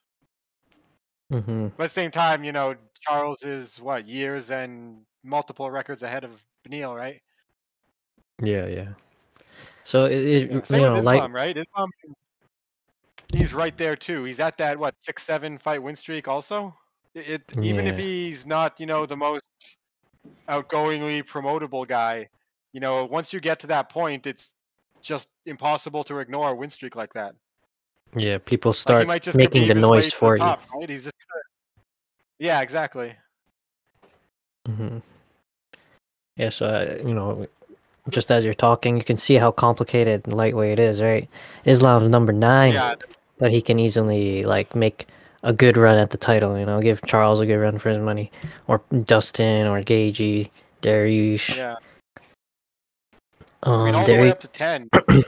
[1.30, 6.02] hmm But at the same time, you know, Charles is what years and multiple records
[6.02, 7.20] ahead of Beneil, right?
[8.42, 8.88] Yeah, yeah.
[9.84, 11.56] So it, it Yeah, you know, with like right?
[11.56, 11.90] Islam,
[13.32, 14.24] he's right there too.
[14.24, 16.26] He's at that what six, seven fight win streak.
[16.26, 16.74] Also,
[17.14, 19.44] it, it even if he's not, you know, the most
[20.48, 22.28] outgoingly promotable guy,
[22.72, 24.52] you know, once you get to that point, it's
[25.02, 27.34] just impossible to ignore a win streak like that.
[28.16, 30.44] yeah, people start just making the noise to the for you.
[30.44, 30.90] right?
[30.90, 31.14] He's just
[32.38, 33.14] yeah, exactly.
[34.68, 34.98] Mm-hmm.
[36.36, 37.46] Yeah, so uh, you know,
[38.10, 41.28] just as you're talking, you can see how complicated lightweight is, right?
[41.64, 42.94] Islam's number nine, Yeah,
[43.38, 45.06] but he can easily like make
[45.42, 46.58] a good run at the title.
[46.58, 48.30] You know, give Charles a good run for his money,
[48.66, 50.50] or Dustin, or Gaethje,
[50.82, 51.56] Dariush.
[51.56, 51.76] yeah.
[53.62, 54.88] Um, I mean, all the way up to ten.
[55.10, 55.22] yeah,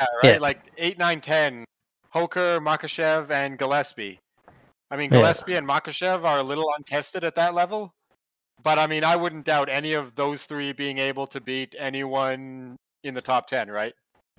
[0.00, 0.06] right.
[0.22, 0.38] Yeah.
[0.38, 1.64] Like eight, nine, ten.
[2.10, 4.18] Hooker, Makhachev, and Gillespie.
[4.90, 5.18] I mean, Yeah.
[5.18, 7.92] Gillespie and Makhachev are a little untested at that level,
[8.62, 12.76] but I mean, I wouldn't doubt any of those three being able to beat anyone
[13.04, 13.92] in the top ten, right?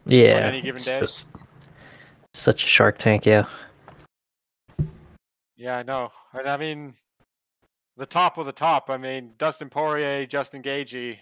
[0.05, 0.99] yeah, any given day.
[0.99, 1.29] just
[2.34, 3.45] such a Shark Tank, yeah.
[5.59, 6.09] Yeah, I know.
[6.33, 6.93] And I mean,
[7.97, 8.89] the top of the top.
[8.89, 11.17] I mean, Dustin Poirier, Justin Gaethje.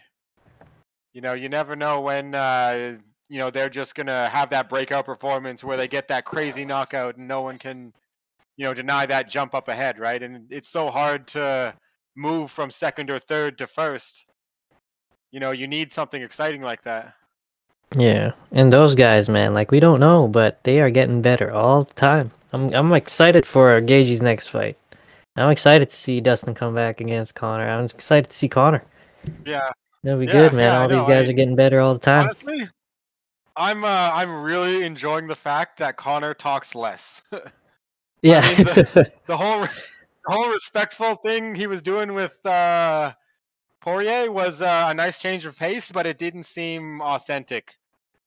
[1.13, 2.97] You know, you never know when uh,
[3.29, 7.17] you know they're just gonna have that breakout performance where they get that crazy knockout
[7.17, 7.91] and no one can,
[8.57, 10.21] you know, deny that jump up ahead, right?
[10.21, 11.73] And it's so hard to
[12.15, 14.23] move from second or third to first.
[15.31, 17.15] You know, you need something exciting like that.
[17.95, 21.83] Yeah, and those guys, man, like we don't know, but they are getting better all
[21.85, 22.29] the time.
[22.53, 24.77] I'm I'm excited for Gaethje's next fight.
[25.35, 27.67] I'm excited to see Dustin come back against Conor.
[27.69, 28.83] I'm excited to see Conor.
[29.45, 29.69] Yeah,
[30.03, 30.61] That'll be Yeah, good, man.
[30.73, 32.23] yeah, All these guys I- are getting better all the time.
[32.23, 32.67] honestly,
[33.55, 37.21] I'm uh, I'm really enjoying the fact that Conor talks less.
[38.21, 38.41] yeah.
[38.41, 38.65] mean,
[39.27, 43.13] the whole the whole respectful thing he was doing with uh,
[43.81, 47.75] Poirier was uh, a nice change of pace, but it didn't seem authentic.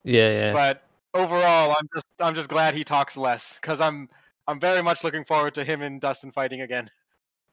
[0.03, 0.53] yeah, yeah.
[0.53, 4.09] But overall, I'm just I'm just glad he talks less because I'm
[4.47, 6.89] I'm very much looking forward to him and Dustin fighting again.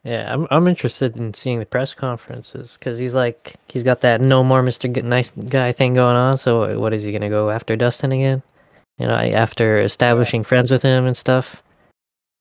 [0.05, 4.21] Yeah, I'm I'm interested in seeing the press conferences because he's like he's got that
[4.21, 4.93] no more Mr.
[4.93, 6.37] G- nice guy thing going on.
[6.37, 8.43] So what is he gonna go after Dustin again?
[8.99, 11.63] You know, after establishing friends with him and stuff.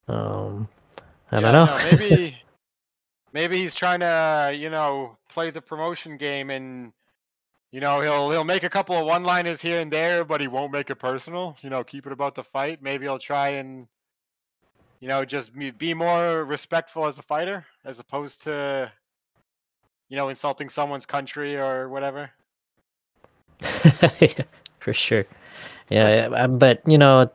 [0.08, 0.68] Um,
[1.32, 1.66] I Yeah, don't know.
[1.66, 2.38] know, maybe
[3.34, 6.94] maybe he's trying to you know play the promotion game and
[7.72, 10.48] you know he'll he'll make a couple of one liners here and there, but he
[10.48, 11.58] won't make it personal.
[11.62, 12.82] You know, keep it about the fight.
[12.82, 13.88] Maybe he'll try and
[15.00, 18.92] you know just be- be more respectful as a fighter as opposed to
[20.10, 22.32] you know insulting someone's country or whatever.
[24.20, 24.44] yeah,
[24.80, 25.26] for sure.
[25.90, 27.30] Yeah, yeah, uh, but you know,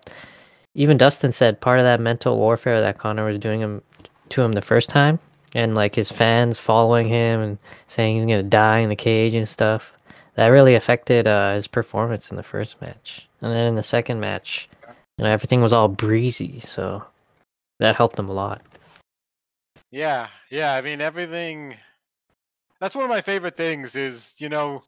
[0.74, 3.82] even Dustin said part of that mental warfare that Conor was doing him
[4.30, 5.18] to him the first time,
[5.54, 9.48] and like his fans following him and saying he's gonna die in the cage and
[9.48, 9.94] stuff.
[10.34, 14.18] That really affected uh, his performance in the first match, and then in the second
[14.18, 14.68] match,
[15.18, 17.04] you know, everything was all breezy, so
[17.80, 18.62] that helped him a lot.
[19.90, 20.74] Yeah, yeah.
[20.74, 21.76] I mean, everything.
[22.80, 23.94] That's one of my favorite things.
[23.94, 24.82] Is you know,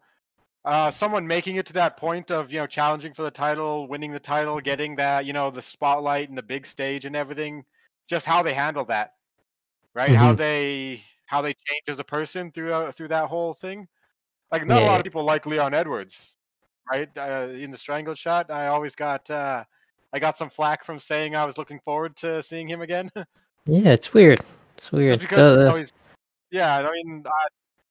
[0.65, 4.13] uh, someone making it to that point of you know challenging for the title, winning
[4.13, 7.65] the title, getting that you know the spotlight and the big stage and everything.
[8.09, 9.13] Just how they handle that,
[9.95, 10.17] right?
[10.17, 10.37] How Mhm.
[10.39, 13.89] they how they change as a person through through that whole thing.
[14.55, 16.35] Like not a lot of people like Leon Edwards,
[16.89, 17.09] right?
[17.19, 19.65] Uh, in the strangled shot, I always got uh,
[20.13, 23.11] I got some flack from saying I was looking forward to seeing him again.
[23.67, 24.41] Yeah, it's weird.
[24.77, 25.09] It's weird.
[25.09, 25.91] just because
[26.53, 27.49] you yeah, I mean, uh,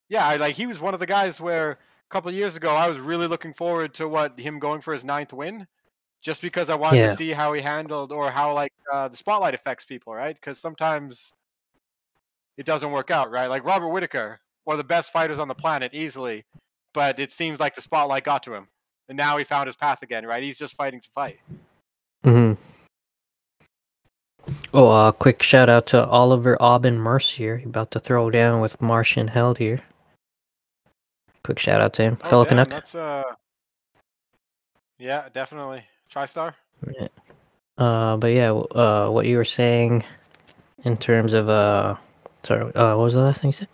[0.08, 1.78] yeah, like he was one of the guys where a
[2.12, 5.04] couple of years ago I was really looking forward to what him going for his
[5.04, 5.66] ninth win,
[6.22, 7.08] just because I wanted Yeah.
[7.08, 10.36] to see how he handled or how like uh, the spotlight affects people, right?
[10.36, 11.34] Because sometimes
[12.56, 13.50] it doesn't work out, right?
[13.50, 16.46] Like Robert Whitaker, one of the best fighters on the planet, easily,
[16.94, 18.68] but it seems like the spotlight got to him,
[19.10, 20.44] and now he found his path again, right?
[20.44, 21.40] He's just fighting to fight.
[22.24, 22.54] hmm
[24.74, 27.58] Oh, uh, quick shout out to Olivier Aubin Mercier.
[27.58, 29.80] He about to throw down with Marcin Held here.
[31.44, 32.18] Quick shout out to him.
[32.24, 32.68] Oh, Fellow damn, Canuck.
[32.70, 33.24] that's uh,
[35.00, 36.54] yeah, definitely TriStar.
[37.00, 37.08] Yeah.
[37.78, 40.04] Uh, but yeah, uh, what you were saying
[40.84, 41.96] in terms of uh,
[42.44, 43.68] sorry, uh, what was the last thing you said?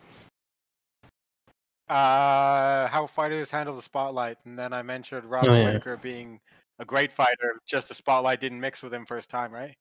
[1.89, 5.65] Uh, how fighters handle the spotlight, and then I mentioned Robert Oh, yeah.
[5.65, 6.39] Whitaker being
[6.79, 7.59] a great fighter.
[7.65, 9.75] Just the spotlight didn't mix with him first time, right?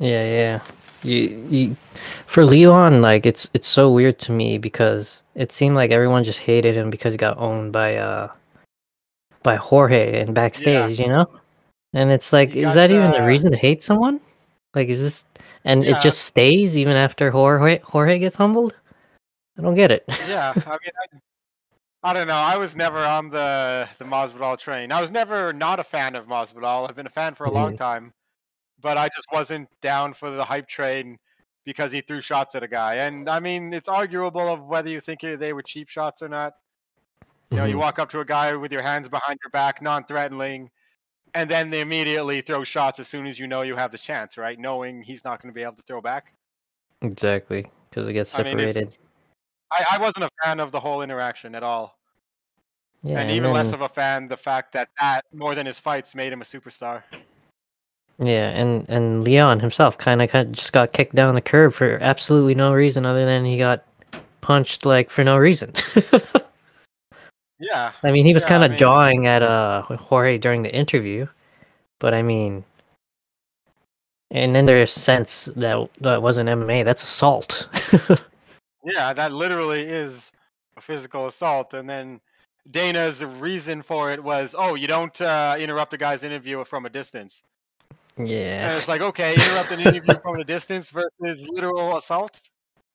[0.00, 0.60] Yeah, yeah.
[1.02, 1.76] You, you,
[2.26, 6.38] for Leon, like it's it's so weird to me because it seemed like everyone just
[6.38, 8.30] hated him because he got owned by uh
[9.42, 11.26] by Jorge and backstage, you know.
[11.94, 14.20] And it's like, He is got, that even a uh, reason to hate someone?
[14.74, 15.24] Like, is this
[15.64, 15.98] and Yeah.
[15.98, 18.76] it just stays even after Jorge Jorge gets humbled?
[19.58, 20.04] I don't get it.
[20.28, 21.20] Yeah, I mean,
[22.02, 22.34] I, don't know.
[22.34, 24.92] I was never on the the Masvidal train.
[24.92, 26.88] I was never not a fan of Masvidal.
[26.88, 27.76] I've been a fan for a long Mhm.
[27.76, 28.14] time,
[28.80, 31.18] but I just wasn't down for the hype train
[31.64, 32.96] because he threw shots at a guy.
[32.96, 36.54] And I mean, it's arguable of whether you think they were cheap shots or not.
[37.50, 37.80] You know, you Mhm.
[37.80, 40.70] walk up to a guy with your hands behind your back, non-threatening,
[41.34, 44.38] and then they immediately throw shots as soon as you know you have the chance,
[44.38, 44.58] right?
[44.58, 46.34] Knowing he's not going to be able to throw back.
[47.02, 48.98] Exactly, because it gets I mean, separated.
[49.70, 51.98] I, I wasn't a fan of the whole interaction at all.
[53.02, 55.78] yeah, and and even less of a fan the fact that that more than his
[55.78, 57.02] fights made him a superstar.
[58.18, 62.54] Yeah, and and Leon himself kind of just got kicked down the curb for absolutely
[62.54, 63.84] no reason other than he got
[64.40, 65.72] punched like for no reason.
[67.60, 70.62] Yeah, I mean, he was Yeah, kind I of mean- jawing at uh Jorge during
[70.62, 71.26] the interview,
[71.98, 72.62] but I mean,
[74.30, 76.84] and then there's sense that that wasn't MMA.
[76.84, 77.68] That's assault.
[78.92, 80.32] yeah, that literally is
[80.76, 81.74] a physical assault.
[81.74, 82.20] And then
[82.70, 86.90] Dana's reason for it was, oh, you don't uh, interrupt a guy's interview from a
[86.90, 87.42] distance.
[88.16, 92.40] And yeah, it's like, okay, interrupt an interview from a distance versus literal assault,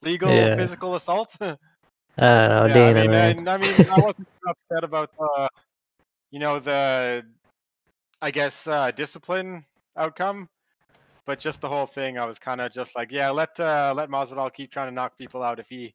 [0.02, 0.56] legal Yeah.
[0.56, 1.36] physical assault.
[1.42, 3.00] I don't know, yeah, Dana.
[3.00, 3.38] I mean, man.
[3.38, 5.50] and I mean, I wasn't upset about the,
[6.32, 7.24] you know, the,
[8.22, 9.66] I guess, uh, discipline
[9.98, 10.50] outcome,
[11.26, 14.10] but just the whole thing, I was kind of just like, yeah, let uh, let
[14.10, 15.60] Masvidal keep trying to knock people out.
[15.60, 15.94] If he,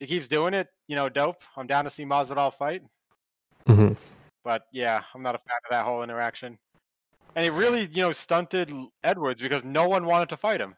[0.00, 1.42] if he keeps doing it, you know, dope.
[1.56, 2.82] I'm down to see Masvidal fight,
[3.66, 3.96] Mhm.
[4.44, 6.58] but yeah, I'm not a fan of that whole interaction.
[7.36, 10.76] And it really, you know, stunted Edwards because no one wanted to fight him.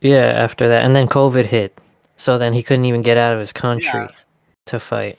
[0.00, 1.80] Yeah, after that, and then COVID hit,
[2.16, 4.08] so then he couldn't even get out of his country Yeah.
[4.66, 5.18] to fight.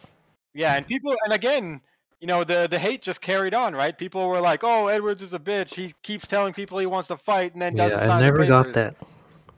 [0.53, 1.81] Yeah, and people, and again,
[2.19, 3.97] you know, the the hate just carried on, right?
[3.97, 5.73] People were like, "Oh, Edwards is a bitch.
[5.73, 8.73] He keeps telling people he wants to fight, and then doesn't Yeah, I never got
[8.73, 8.95] that.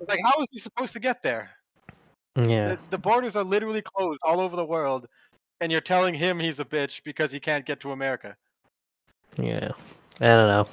[0.08, 1.52] Like, how is he supposed to get there?
[2.36, 5.08] Yeah, The, the borders are literally closed all over the world,
[5.60, 8.36] and you're telling him he's a bitch because he can't get to America.
[9.38, 9.72] yeah.
[10.20, 10.68] I don't know.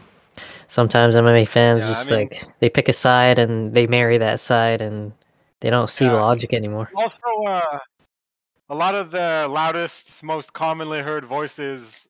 [0.69, 4.19] Sometimes MMA fans Yeah, I just mean- like they pick a side and they marry
[4.19, 5.13] that side, and
[5.61, 6.21] they don't see the Yeah.
[6.21, 6.91] logic anymore.
[6.95, 7.79] Also, uh,
[8.69, 12.07] a lot of the loudest, most commonly heard voices,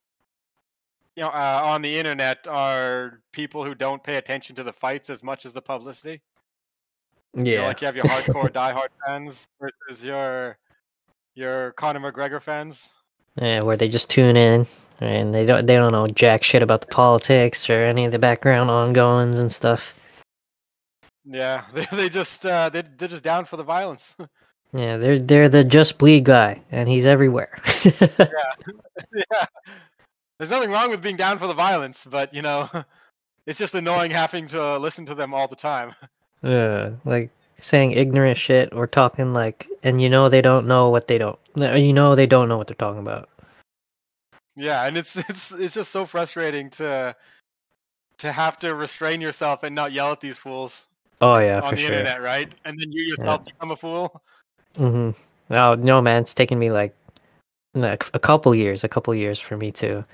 [1.17, 5.11] you know, uh, on the internet are people who don't pay attention to the fights
[5.11, 6.21] as much as the publicity.
[7.35, 10.59] Yeah, You know, like you have your hardcore diehard fans versus your
[11.35, 12.89] your Conor McGregor fans.
[13.41, 14.67] yeah, where they just tune in
[15.01, 18.19] and they don't they don't know jack shit about the politics or any of the
[18.19, 19.95] background ongoings and stuff.
[21.25, 24.17] Yeah, they, they just uh, they they're just down for the violence.
[24.73, 27.59] Yeah, they're they're the just bleed guy, and he's everywhere.
[27.85, 28.07] yeah,
[29.15, 29.47] yeah,
[30.39, 32.69] there's nothing wrong with being down for the violence, but you know,
[33.47, 35.95] it's just annoying having to listen to them all the time.
[36.43, 41.09] Yeah, like saying ignorant shit or talking like, and you know they don't know what
[41.09, 41.39] they don't.
[41.57, 43.29] no, uh, You know they don't know what they're talking about.
[44.55, 47.17] Yeah, and it's it's it's just so frustrating to
[48.19, 50.83] to have to restrain yourself and not yell at these fools
[51.21, 51.91] Oh yeah, on the sure.
[51.91, 52.53] internet, right?
[52.65, 54.23] And then you yourself become a fool.
[54.77, 55.11] Hmm
[55.51, 56.95] Oh no, man, it's taken me like
[57.75, 60.05] like a couple years, a couple years for me to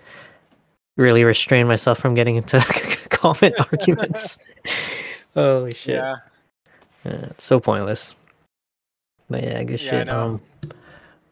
[0.96, 2.60] really restrain myself from getting into
[3.10, 4.38] comment arguments.
[5.34, 5.96] Holy shit!
[5.96, 6.16] Yeah,
[7.04, 8.14] Yeah, so pointless.
[9.28, 10.08] But yeah, good Yeah, shit.
[10.08, 10.40] Um,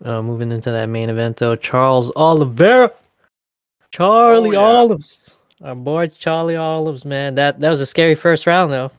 [0.05, 2.91] uh, moving into that main event though, Charles Oliveira,
[3.91, 4.67] Charlie Oh, yeah.
[4.67, 7.37] Olives, our boy Charlie Olives, man.
[7.37, 8.91] That that was a scary first round though.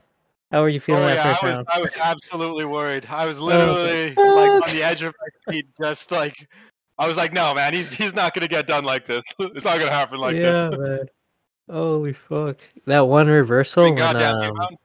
[0.54, 1.66] How were you feeling oh yeah, I was round?
[1.68, 3.06] I was absolutely worried.
[3.10, 6.48] I was like, literally like on the edge of my seat, just like
[6.96, 9.24] I was like, no man, he's he's not gonna get done like this.
[9.40, 10.78] It's not gonna happen like yeah, this.
[10.78, 11.06] man.
[11.68, 12.58] Holy fuck!
[12.86, 14.80] That one reversal And when goddamn, the um, amount-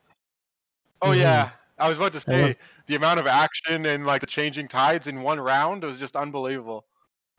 [1.03, 1.19] oh mhm.
[1.19, 2.55] yeah, I was about to I say
[2.88, 6.86] the amount of action and like the changing tides in one round was just unbelievable.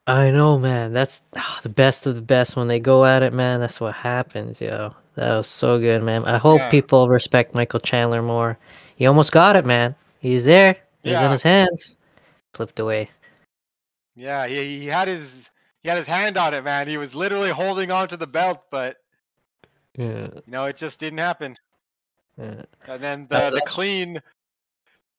[0.06, 0.92] I know, man.
[0.92, 3.60] That's ah, the best of the best when they go at it, man.
[3.60, 4.94] That's what happens, yo.
[5.14, 6.24] That was so good, man.
[6.24, 6.70] I hope Yeah.
[6.70, 8.58] people respect Michael Chandler more.
[8.96, 9.94] He almost got it, man.
[10.20, 10.74] He's there.
[11.02, 11.30] He's in Yeah.
[11.30, 11.96] his hands.
[12.54, 13.10] Flipped away.
[14.16, 15.50] Yeah, he, he had his
[15.82, 16.88] he had his hand on it, man.
[16.88, 18.96] He was literally holding on to the belt, but
[19.96, 20.28] Yeah.
[20.34, 21.56] you know it just didn't happen.
[22.36, 22.62] yeah.
[22.86, 24.20] And then the the clean,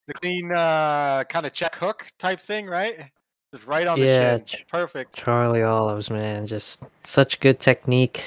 [0.08, 3.12] the clean uh, kind of check hook type thing, right?
[3.54, 4.46] Just right on Yeah, the shin.
[4.46, 5.14] ch- Perfect.
[5.14, 8.24] Charlie Olives, man, just such good technique.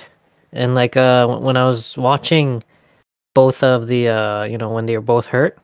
[0.53, 2.63] And like uh when I was watching
[3.35, 5.59] both of the uh you know when they were both hurt,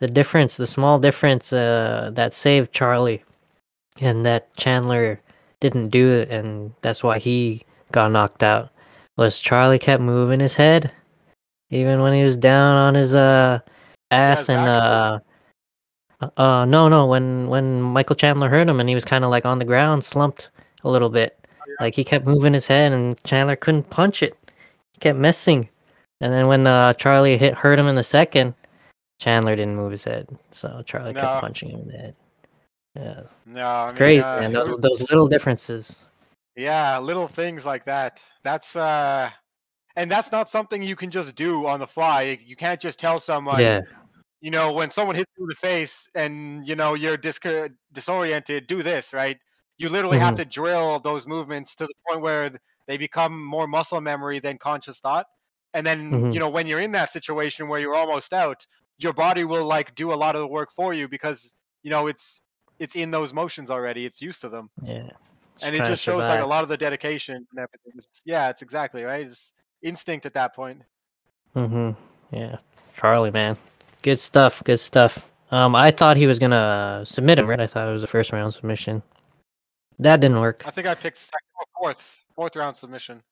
[0.00, 3.22] the difference, the small difference uh that saved Charlie
[4.00, 5.20] and that Chandler
[5.60, 8.70] didn't do it and that's why he got knocked out
[9.16, 10.90] was Charlie kept moving his head
[11.70, 13.58] even when he was down on his uh
[14.10, 15.18] ass his and uh
[16.36, 19.44] uh no no when when Michael Chandler hurt him and he was kind of like
[19.46, 20.50] on the ground slumped
[20.84, 21.38] a little bit.
[21.80, 24.36] Like he kept moving his head and Chandler couldn't punch it.
[24.92, 25.68] He kept missing.
[26.20, 28.54] And then when uh Charlie hit hurt him in the second
[29.20, 30.28] Chandler didn't move his head.
[30.50, 31.20] So Charlie No.
[31.20, 32.16] kept punching him in the head.
[32.94, 33.20] Yeah.
[33.46, 34.52] No, I it's mean, crazy uh, man.
[34.52, 36.04] Those was- those little differences.
[36.56, 38.20] Yeah, little things like that.
[38.42, 39.30] That's uh
[39.96, 42.38] and that's not something you can just do on the fly.
[42.44, 43.80] You can't just tell someone, yeah
[44.42, 47.40] you know, when someone hits you in the face and you know you're dis-
[47.92, 49.38] disoriented, do this, right?
[49.78, 50.36] You literally have Mhm.
[50.36, 55.00] to drill those movements to the point where they become more muscle memory than conscious
[55.00, 55.26] thought.
[55.74, 56.32] And then, Mhm.
[56.32, 58.66] you know, when you're in that situation where you're almost out,
[58.98, 62.08] your body will like do a lot of the work for you because, you know,
[62.08, 62.42] it's
[62.80, 64.06] it's in those motions already.
[64.06, 65.10] It's used to them yeah
[65.62, 67.92] and it just shows like a lot of the dedication and everything.
[67.96, 69.26] It's, yeah, it's exactly right.
[69.26, 69.52] It's
[69.82, 70.82] instinct at that point.
[71.54, 71.90] mm-hmm
[72.34, 72.58] yeah
[72.94, 73.56] Charlie man
[74.02, 77.88] good stuff good stuff um I thought he was gonna submit him right I thought
[77.88, 79.02] it was a first round submission
[79.98, 83.22] that didn't work I think I picked second or fourth, fourth round submission.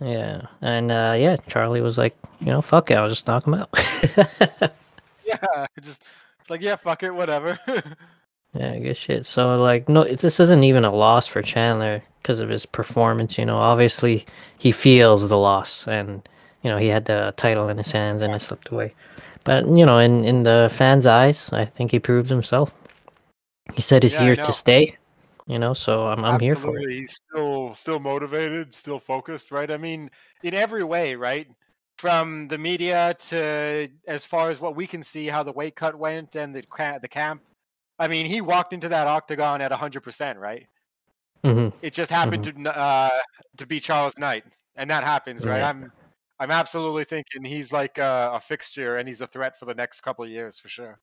[0.00, 3.54] Yeah, and uh, yeah, Charlie was like, you know, fuck it, I'll just knock him
[3.54, 3.70] out.
[5.24, 6.04] Yeah, just
[6.40, 7.58] it's like yeah, fuck it, whatever.
[8.54, 9.26] yeah, good shit.
[9.26, 13.38] So like, no, this isn't even a loss for Chandler because of his performance.
[13.38, 14.26] You know, obviously
[14.58, 16.26] he feels the loss, and
[16.62, 18.94] you know he had the title in his hands and it slipped away.
[19.44, 22.72] But you know, in in the fans' eyes, I think he proved himself.
[23.74, 24.96] He said he's Yeah, here to stay.
[25.46, 26.90] You know, so I'm I'm here for it.
[26.90, 29.70] He's still still motivated, still focused, right?
[29.70, 30.10] I mean,
[30.42, 31.48] in every way, right?
[32.02, 35.94] from the media to as far as what we can see, how the weight cut
[35.96, 36.64] went and the
[37.00, 37.40] the camp.
[37.96, 40.66] I mean, he walked into that octagon at 100%, right?
[41.44, 43.10] hmm It just happened to uh,
[43.56, 44.42] to be Charles Knight,
[44.74, 45.62] and that happens, right?
[45.62, 45.62] Right.
[45.62, 45.92] I'm
[46.42, 50.00] I'm absolutely thinking he's like a, a fixture and he's a threat for the next
[50.00, 50.98] couple of years for sure.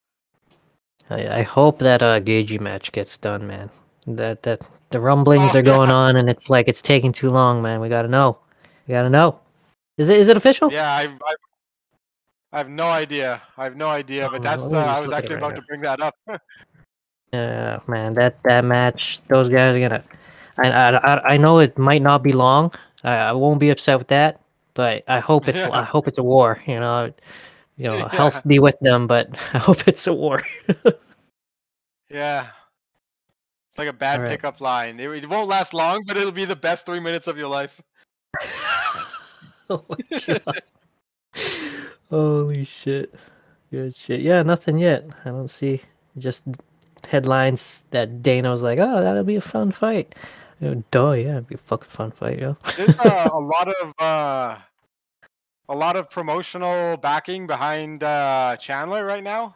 [1.09, 3.69] I, I hope that uh Gaethje match gets done, man.
[4.05, 5.95] That that the rumblings Oh, are going yeah.
[5.95, 7.79] on, and it's like it's taking too long, man.
[7.79, 8.37] We gotta know.
[8.85, 9.39] We gotta know.
[9.97, 10.71] Is it is it official?
[10.73, 11.35] Yeah, I, I
[12.51, 13.41] I have no idea.
[13.57, 15.35] I have no idea, Oh, but that's let uh, I was look at it actually
[15.35, 15.55] right about now.
[15.55, 16.15] to bring that up.
[17.31, 18.13] Yeah, man.
[18.13, 20.03] That that match, those guys are gonna.
[20.57, 22.73] I I I- I know it might not be long.
[23.03, 24.41] I, I won't be upset with that,
[24.79, 26.57] but I hope it's I hope it's a war.
[26.65, 27.11] You know,
[27.75, 28.09] you know, Yeah.
[28.15, 30.41] health be with them, but I hope it's a war.
[32.09, 32.47] yeah.
[33.69, 34.31] It's like a bad Alright.
[34.31, 34.97] pickup line.
[35.01, 37.81] It, it won't last long, but it'll be the best three minutes of your life.
[39.69, 40.61] oh my god.
[42.09, 43.13] Holy shit.
[43.71, 44.21] Good shit.
[44.21, 45.09] Yeah, nothing yet.
[45.25, 45.81] I don't see
[46.17, 46.45] just
[47.05, 50.15] headlines that Dana was like, oh, that'll be a fun fight.
[50.61, 52.55] You know, duh, yeah, it'd be a fucking fun fight, yo.
[52.77, 54.57] There's uh, a lot of uh,
[55.69, 59.55] a lot of promotional backing behind uh, Chandler right now,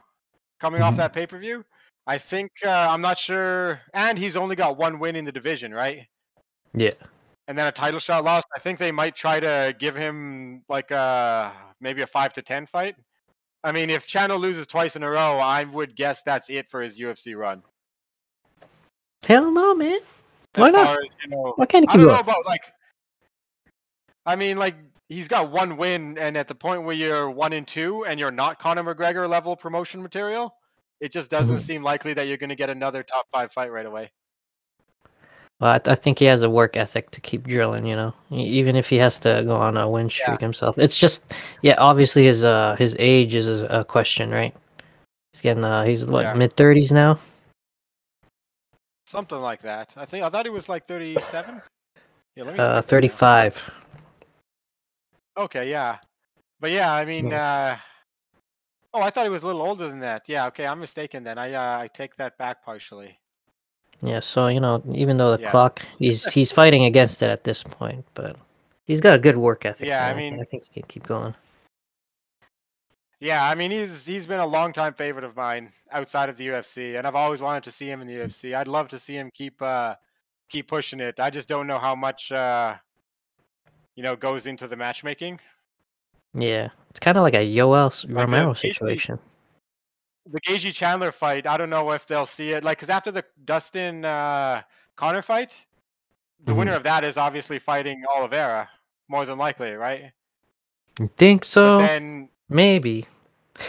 [0.59, 0.97] coming off Mhm.
[0.97, 1.66] that pay per view.
[2.05, 5.74] I think uh, I'm not sure, and he's only got one win in the division,
[5.74, 6.07] right?
[6.74, 6.91] Yeah.
[7.47, 8.47] And then a title shot lost.
[8.55, 11.51] I think they might try to give him like a
[11.82, 12.95] maybe a five to ten fight.
[13.64, 16.82] I mean, if Chandler loses twice in a row, I would guess that's it for
[16.82, 17.64] his UFC run.
[19.26, 19.99] Hell no, man.
[20.55, 20.99] Why not?
[20.99, 22.61] as, you know, Why can't he I don't know about like.
[24.26, 24.76] I mean, like
[25.10, 28.32] he's got one win, and at the point where you're one and two, and you're
[28.32, 30.56] not Conor McGregor level promotion material,
[30.99, 31.62] it just doesn't Mhm.
[31.62, 34.12] seem likely that you're going to get another top five fight right away.
[35.60, 37.86] Well, I, I think he has a work ethic to keep drilling.
[37.86, 40.78] You know, even if he has to go on a win streak himself.
[40.78, 44.54] It's just, yeah, obviously his uh his age is a, a question, right?
[45.34, 46.34] He's getting uh he's what Yeah.
[46.34, 47.20] mid thirties now.
[49.06, 49.93] Something like that.
[49.95, 51.62] I think I thought he was like 37.
[52.36, 53.62] Yeah, Uh, thirty five.
[55.36, 55.97] Okay, yeah,
[56.59, 57.77] but yeah, I mean, uh,
[58.93, 60.23] oh, I thought he was a little older than that.
[60.27, 61.38] Yeah, okay, I'm mistaken then.
[61.38, 63.17] I uh, I take that back partially.
[64.01, 65.49] Yeah, so you know, even though the Yeah.
[65.51, 68.36] clock, he's he's fighting against it at this point, but
[68.86, 69.88] he's got a good work ethic.
[69.88, 71.34] Yeah, I mean- I think he can keep going.
[73.19, 76.47] Yeah, I mean he's he's been a long time favorite of mine outside of the
[76.49, 78.53] UFC, and I've always wanted to see him in the UFC.
[78.53, 79.95] I'd love to see him keep uh
[80.49, 81.19] keep pushing it.
[81.19, 82.75] I just don't know how much uh
[83.95, 85.39] you know goes into the matchmaking.
[86.33, 89.19] Yeah, it's kind of like a Yoel Like, Romero situation.
[90.25, 93.25] The Gaethje Chandler fight, I don't know if they'll see it like cuz after the
[93.43, 94.61] Dustin uh
[94.95, 95.65] Conor fight,
[96.45, 98.69] the winner of that is obviously fighting Oliveira
[99.07, 100.11] more than likely, right?
[100.99, 101.77] You think so?
[101.77, 103.07] But then Maybe.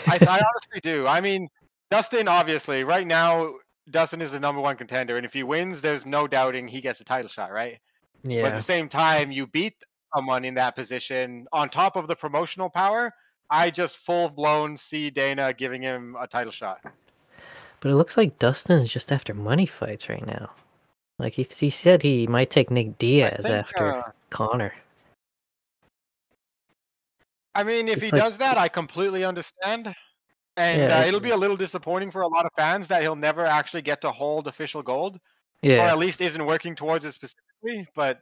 [0.06, 1.06] I, I honestly do.
[1.06, 1.48] I mean,
[1.90, 3.54] Dustin, obviously, right now,
[3.90, 7.00] Dustin is the number one contender, and if he wins, there's no doubting he gets
[7.00, 7.78] a title shot, right?
[8.22, 9.74] But at the same time, you beat
[10.14, 13.12] someone in that position on top of the promotional power.
[13.50, 16.80] I just full blown see Dana giving him a title shot.
[17.80, 20.50] But it looks like Dustin's just after money fights right now.
[21.18, 24.72] Like he he said he might take Nick Diaz think, after uh, Conor.
[27.54, 29.94] I mean, if It's he like- does that, I completely understand.
[30.56, 33.02] And Yeah, uh, it- it'll be a little disappointing for a lot of fans that
[33.02, 35.20] he'll never actually get to hold official gold.
[35.80, 37.86] or at least isn't working towards it specifically.
[37.94, 38.20] But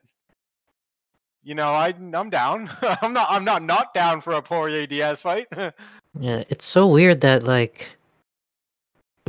[1.44, 2.70] you know, I I'm down.
[3.02, 5.48] I'm not I'm not not down for a Poirier Diaz fight.
[6.20, 7.88] Yeah, it's so weird that like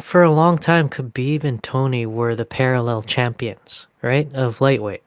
[0.01, 4.27] for a long time Khabib and Tony were the parallel champions, right?
[4.33, 5.01] Of lightweight.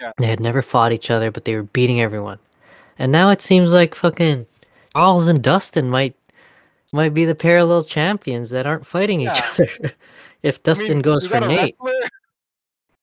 [0.00, 0.12] Yeah.
[0.16, 2.38] They had never fought each other, but they were beating everyone.
[2.98, 4.46] And now it seems like fucking
[4.94, 6.14] Charles and Dustin might
[6.92, 9.68] might be the parallel champions that aren't fighting each other.
[10.42, 11.76] if I Dustin mean, goes for Nate.
[11.78, 12.08] wrestler-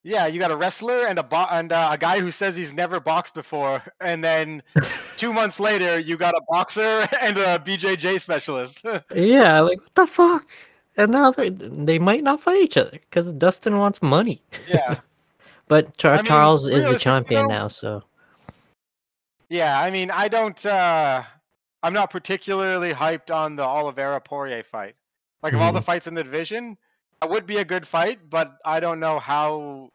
[0.06, 2.74] Yeah, you got a wrestler and a bo- and uh, a guy who says he's
[2.74, 4.62] never boxed before, and then
[5.18, 8.84] two months later, you got a boxer and a BJJ specialist.
[9.16, 10.46] Yeah, like what the fuck?
[10.98, 14.42] And now they they might not fight each other because Dustin wants money.
[14.68, 15.00] yeah,
[15.70, 18.04] But Char- I mean, Charles is the champion though- now, so
[19.50, 19.80] yeah.
[19.80, 20.64] I mean, I don't.
[20.66, 21.24] uh
[21.82, 24.96] I'm not particularly hyped on the Oliveira Poirier fight.
[25.42, 25.86] Like of all the Mm-hmm.
[25.86, 26.78] fights in the division,
[27.22, 29.90] it would be a good fight, but I don't know how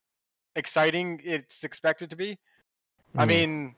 [0.58, 2.38] exciting it's expected to be.
[3.16, 3.74] I mean,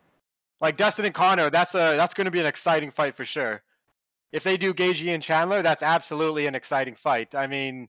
[0.60, 3.62] like Dustin and Conor, that's a that's going to be an exciting fight for sure.
[4.32, 7.34] If they do Gaethje and Chandler, that's absolutely an exciting fight.
[7.34, 7.88] I mean,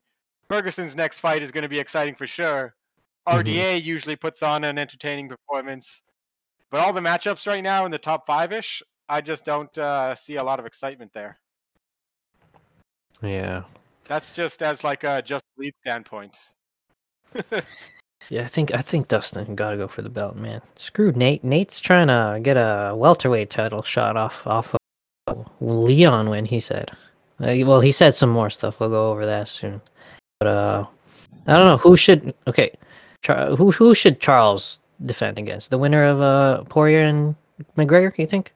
[0.50, 2.76] Ferguson's next fight is going to be exciting for sure.
[3.28, 6.02] RDA usually puts on an entertaining performance,
[6.72, 10.16] but all the matchups right now in the top five ish, I just don't uh,
[10.16, 11.39] see a lot of excitement there.
[13.22, 13.64] Yeah.
[14.06, 16.36] That's just as like a just lead standpoint.
[18.30, 20.61] Yeah, I think I think Dustin got to go for the belt, man.
[20.78, 21.43] Screw Nate.
[21.43, 24.76] Nate's trying to get a welterweight title shot off off
[25.28, 26.91] of Leon when he said.
[27.41, 28.80] Uh, well, he said some more stuff.
[28.80, 29.82] We'll go over that soon.
[30.39, 30.86] But uh,
[31.47, 32.34] I don't know who should.
[32.47, 32.72] Okay,
[33.24, 35.69] Char- who who should Charles defend against?
[35.69, 37.36] The winner of uh Poirier and
[37.78, 38.17] McGregor?
[38.17, 38.53] You think?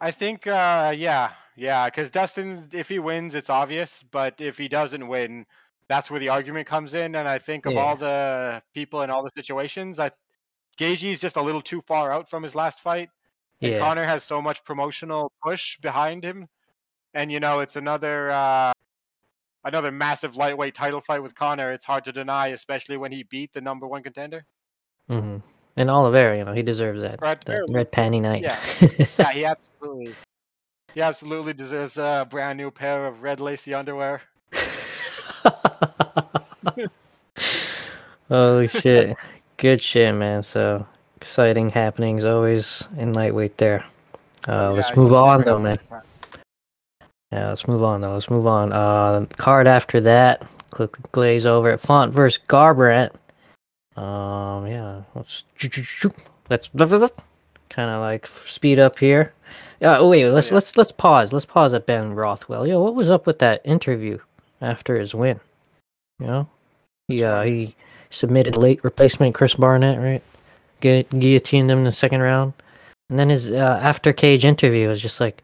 [0.00, 4.02] I think, uh, yeah, yeah, because Dustin, if he wins, it's obvious.
[4.10, 5.44] But if he doesn't win,
[5.90, 7.16] that's where the argument comes in.
[7.16, 7.80] And I think of Yeah.
[7.80, 10.12] all the people in all the situations, I
[10.78, 13.10] Gaethje's just a little too far out from his last fight.
[13.60, 16.48] And Conor has so much promotional push behind him,
[17.12, 18.72] and you know it's another uh,
[19.64, 21.72] another massive lightweight title fight with Conor.
[21.72, 24.46] It's hard to deny, especially when he beat the number one contender.
[25.10, 25.38] Mm-hmm.
[25.76, 27.20] And Oliveira, you know, he deserves that.
[27.20, 28.42] Right, that red panty night.
[28.42, 28.58] Yeah.
[29.18, 30.14] Yeah, he absolutely,
[30.94, 34.22] he absolutely deserves a brand new pair of red lacy underwear.
[38.28, 39.16] Holy shit.
[39.56, 40.42] Good shit, man.
[40.42, 40.86] So
[41.16, 43.84] exciting happenings always in lightweight there.
[44.48, 45.78] Uh, let's move on though, man.
[47.32, 48.14] Yeah, let's move on though.
[48.14, 48.72] Let's move on.
[48.72, 53.10] Uh, card after that, click glaze over at Font versus Garbrandt.
[53.96, 55.44] Um, yeah, let's
[56.48, 56.70] let's
[57.68, 59.32] kind of like speed up here.
[59.80, 60.54] Yeah, oh, wait, let's yeah.
[60.54, 61.32] let's let's pause.
[61.32, 62.66] Let's pause at Ben Rothwell.
[62.66, 64.18] Yo, what was up with that interview
[64.60, 65.40] after his win?
[66.18, 66.48] You know,
[67.08, 67.74] he uh, he
[68.10, 70.22] submitted late replacement Chris Barnett, right?
[70.80, 72.52] Gu- guillotined him in the second round,
[73.08, 75.42] and then his uh, after cage interview was just like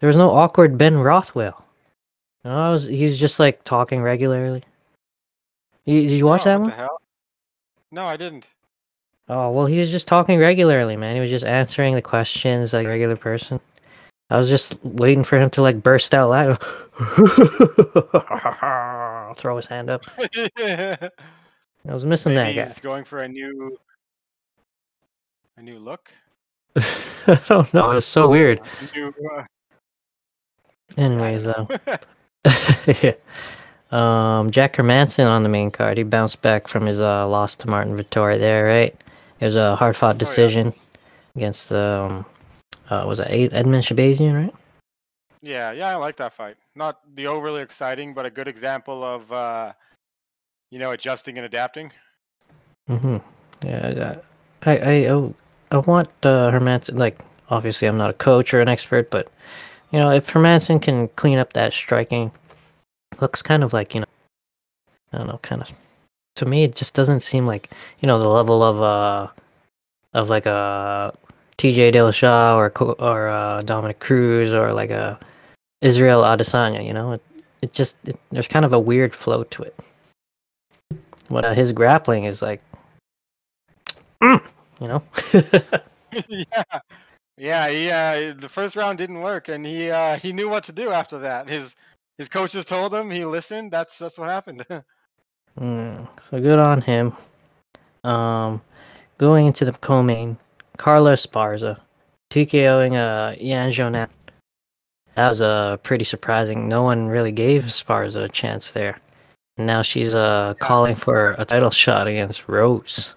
[0.00, 1.64] there was no awkward Ben Rothwell.
[2.44, 4.62] You know, I was he's just like talking regularly.
[5.84, 6.72] You, did you watch that one?
[7.90, 8.48] No, I didn't.
[9.28, 11.14] Oh well, he was just talking regularly, man.
[11.14, 13.60] He was just answering the questions like a regular person.
[14.32, 16.58] I was just waiting for him to like burst out loud,
[19.36, 20.04] throw his hand up.
[20.58, 21.10] I
[21.84, 22.68] was missing Maybe that guy.
[22.68, 23.76] he's going for a new,
[25.58, 26.10] a new look.
[26.76, 27.90] I don't know.
[27.90, 28.60] It was so weird.
[28.96, 29.42] New, uh,
[30.96, 31.68] Anyways, though.
[33.02, 33.14] yeah.
[33.90, 35.98] Um, Jack Hermansson on the main card.
[35.98, 38.96] He bounced back from his uh, loss to Marvin Vettori there, right?
[39.40, 40.18] It was a hard fought Oh, yeah.
[40.20, 40.72] decision
[41.36, 42.24] against um,
[42.90, 44.54] uh, was it Ed- Edmen Shahbazyan, right?
[45.42, 46.56] yeah, yeah, I like that fight.
[46.76, 49.72] Not the overly exciting, but a good example of, uh,
[50.70, 51.90] you know, adjusting and adapting.
[52.88, 53.16] Mm-hmm.
[53.64, 54.18] Yeah,
[54.62, 55.32] I, I, I,
[55.72, 56.96] I want uh, Hermansson.
[56.96, 57.20] Like,
[57.50, 59.30] obviously, I'm not a coach or an expert, but
[59.90, 62.30] you know, if Hermansson can clean up that striking,
[63.20, 64.06] looks kind of like you know,
[65.12, 65.72] I don't know, kind of.
[66.36, 67.70] To me, it just doesn't seem like
[68.00, 69.28] you know the level of uh,
[70.14, 71.12] of like a
[71.56, 71.92] T.J.
[71.92, 75.18] Dillashaw or or uh, Dominick Cruz or like a
[75.80, 76.84] Israel Adesanya.
[76.84, 77.22] You know, it
[77.62, 79.78] it just it, there's kind of a weird flow to it.
[81.28, 82.62] What uh, his grappling is like
[84.22, 84.42] Mm,
[84.80, 85.02] you know.
[86.28, 86.80] yeah,
[87.36, 87.68] yeah.
[87.68, 90.90] He uh, the first round didn't work, and he uh, he knew what to do
[90.90, 91.48] after that.
[91.48, 91.74] His
[92.18, 93.10] his coaches told him.
[93.10, 93.72] He listened.
[93.72, 94.64] That's that's what happened.
[95.60, 97.12] Mm, so good on him.
[98.04, 98.62] Um,
[99.18, 100.38] going into the co-main,
[100.78, 101.78] Carla Esparza
[102.30, 104.08] TKOing uh Yan Xiaonan.
[105.14, 106.68] That was uh pretty surprising.
[106.68, 108.98] No one really gave Sparza a chance there.
[109.58, 113.14] Now she's uh calling for a title shot against Rose.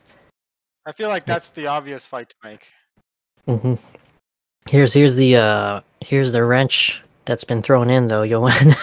[0.86, 2.68] I feel like that's the obvious fight to make.
[3.46, 3.76] hmm
[4.70, 8.28] Here's here's the uh here's the wrench that's been thrown in though.
[8.28, 8.76] Joanna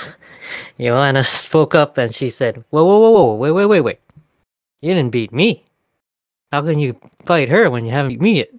[0.79, 4.01] Joanna spoke up and she said, "Whoa, whoa, whoa, whoa, wait, wait, wait, wait!
[4.81, 5.64] You didn't beat me.
[6.51, 8.51] How can you fight her when you haven't beat me yet?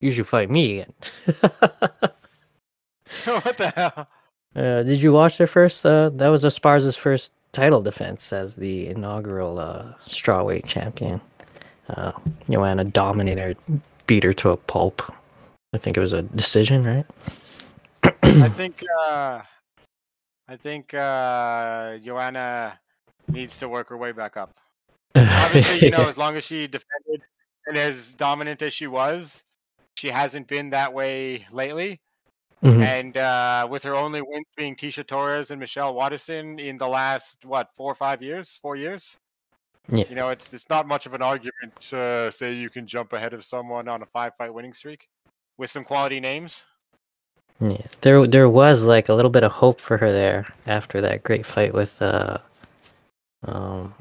[0.00, 0.92] You should fight me again."
[3.24, 4.08] what the hell?
[4.56, 5.84] uh, did you watch their first?
[5.84, 11.20] Uh, that was Esparza's first title defense as the inaugural uh, strawweight champion.
[11.88, 12.12] Uh,
[12.50, 15.02] Joanna dominated her, beat her to a pulp.
[15.74, 17.06] I think it was a decision, right?
[18.22, 19.42] I think uh,
[20.48, 22.78] I think uh, Joanna
[23.28, 24.56] needs to work her way back up.
[25.14, 27.22] Obviously, you know, as long as she defended
[27.66, 29.42] and as dominant as she was,
[29.98, 32.00] she hasn't been that way lately.
[32.62, 32.82] Mhm.
[32.82, 37.44] And uh, with her only wins being Tisha Torres and Michelle Waterson in the last
[37.44, 39.16] what four or five years, four years.
[39.88, 40.04] Yeah.
[40.08, 43.32] You know, it's it's not much of an argument to say you can jump ahead
[43.32, 45.08] of someone on a five fight winning streak
[45.56, 46.62] with some quality names.
[47.60, 51.22] Yeah, there there was like a little bit of hope for her there after that
[51.22, 52.38] great fight with uh
[53.44, 53.94] um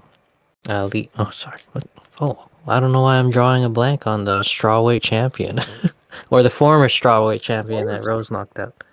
[0.68, 1.84] uh Lee oh sorry what
[2.22, 5.60] oh I don't know why I'm drawing a blank on the strawweight champion
[6.30, 8.84] or the former strawweight champion that Rose knocked out.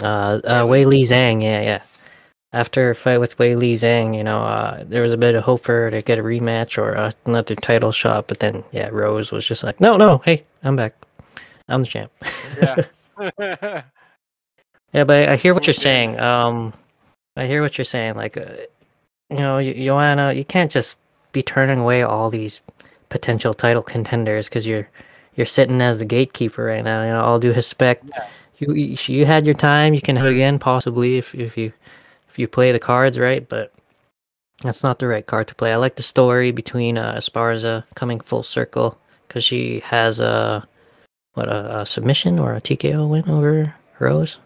[0.00, 1.82] Uh, uh, Weili Zhang, yeah, yeah.
[2.52, 5.62] After her fight with Weili Zhang, you know, uh, there was a bit of hope
[5.62, 9.30] for her to get a rematch or uh, another title shot, but then, yeah, Rose
[9.30, 10.94] was just like, no, no, hey, I'm back.
[11.68, 12.12] I'm the champ.
[12.60, 13.82] Yeah.
[14.92, 16.18] Yeah, but I hear what you're saying.
[16.18, 16.72] Um,
[17.36, 18.14] I hear what you're saying.
[18.14, 18.46] Like, uh,
[19.30, 21.00] you know, Joanna, you can't just
[21.32, 22.60] be turning away all these
[23.10, 24.88] potential title contenders because you're
[25.34, 27.02] you're sitting as the gatekeeper right now.
[27.02, 28.26] You know, all due respect, Yeah.
[28.58, 29.94] you you you had your time.
[29.94, 31.72] You can have it again, possibly if if you
[32.28, 33.46] if you play the cards right.
[33.48, 33.72] But
[34.62, 35.72] that's not the right card to play.
[35.72, 40.66] I like the story between uh, Esparza coming full circle because she has a
[41.34, 44.38] what a, a submission or a TKO win over Rose.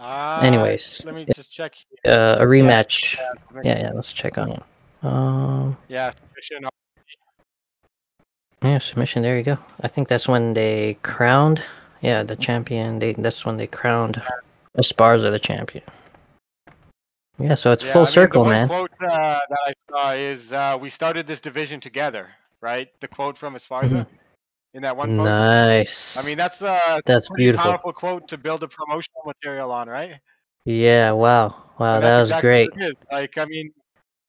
[0.00, 1.34] Uh, Anyways, let me yeah.
[1.34, 1.74] just check.
[1.74, 2.12] here.
[2.14, 3.18] uh, a rematch.
[3.18, 3.90] Yeah, Yeah, yeah.
[3.92, 4.62] Let's check on it.
[5.02, 6.68] Um, yeah, submission.
[8.62, 9.22] yeah, submission.
[9.22, 9.58] There you go.
[9.82, 11.62] I think that's when they crowned.
[12.00, 12.98] Yeah, the champion.
[12.98, 14.22] They that's when they crowned
[14.78, 15.84] Esparza the champion.
[17.38, 18.68] Yeah, so it's Yeah, full I mean, circle, man.
[18.68, 22.28] quote uh, that I saw is uh, "We started this division together."
[22.62, 24.06] Right, the quote from Esparza
[24.74, 25.26] in that one post.
[25.26, 26.22] Nice.
[26.22, 27.64] I mean, that's uh, That's beautiful.
[27.64, 30.20] powerful quote to build a promotional material on, right?
[30.64, 31.12] yeah.
[31.12, 31.54] Wow.
[31.78, 32.00] Wow.
[32.00, 32.70] That was exactly great.
[32.72, 32.94] what it is.
[33.10, 33.72] Like, I mean,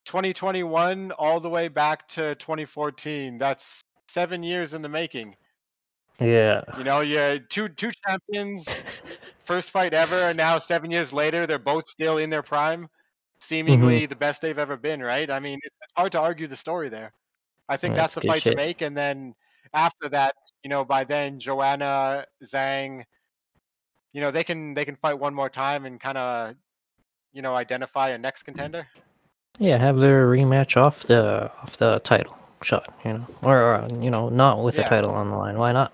[0.05, 3.37] 2021 all the way back to 2014.
[3.37, 5.35] That's seven years in the making.
[6.19, 6.61] Yeah.
[6.77, 8.67] You know, you two two champions,
[9.43, 12.87] first fight ever, and now seven years later, they're both still in their prime,
[13.39, 15.01] seemingly the best they've ever been.
[15.01, 15.29] Right?
[15.29, 17.11] I mean, it's, hard to argue the story there.
[17.67, 18.51] I think Yeah, that's the fight shit.
[18.51, 19.35] to make, and then
[19.73, 23.03] after that, you know, by then Joanna Zhang,
[24.13, 26.55] you know, they can they can fight one more time and kind of,
[27.33, 28.87] you know, identify a next contender.
[29.59, 29.77] Yeah.
[29.77, 32.93] Have their rematch off the off the title shot.
[33.05, 35.57] You know, or, or you know, not with the title on the line.
[35.57, 35.93] Why not?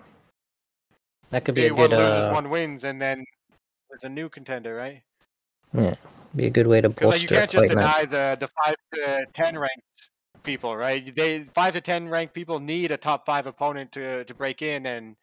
[1.30, 3.22] That could be Maybe a one good loses, uh, one wins, and then
[3.90, 5.02] there's a new contender, right?
[5.74, 5.94] Yeah,
[6.34, 7.74] be a good way to Because like, you can't just night.
[7.74, 10.07] deny the the five to ten ranked
[10.48, 11.14] people, right?
[11.14, 14.86] They five to ten ranked people need a top five opponent to to break in,
[14.86, 15.14] and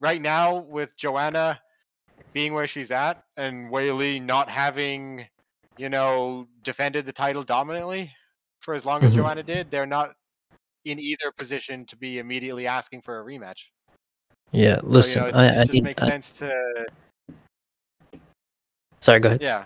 [0.00, 1.60] right now with Joanna
[2.32, 5.24] being where she's at and Li not having,
[5.78, 8.12] you know, defended the title dominantly
[8.60, 9.16] for as long as Mhm.
[9.16, 10.14] Joanna did, they're not
[10.84, 13.66] in either position to be immediately asking for a rematch.
[14.50, 14.80] Yeah.
[14.82, 15.84] Listen, so, you know, it, I, it just need.
[15.84, 16.86] makes I- sense to
[19.00, 19.20] sorry.
[19.20, 19.42] Go ahead.
[19.42, 19.64] Yeah.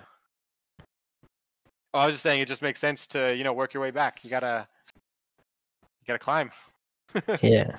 [1.95, 3.91] Oh, I was just saying it just makes sense to, you know, work your way
[3.91, 4.23] back.
[4.23, 4.69] You gotta
[6.07, 6.51] gotta climb.
[7.43, 7.77] Yeah.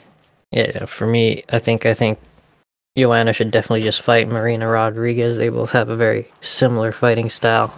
[0.51, 2.17] Yeah, for me, I think I think
[2.97, 5.37] Joanna should definitely just fight Marina Rodriguez.
[5.37, 7.73] They both have a very similar fighting style.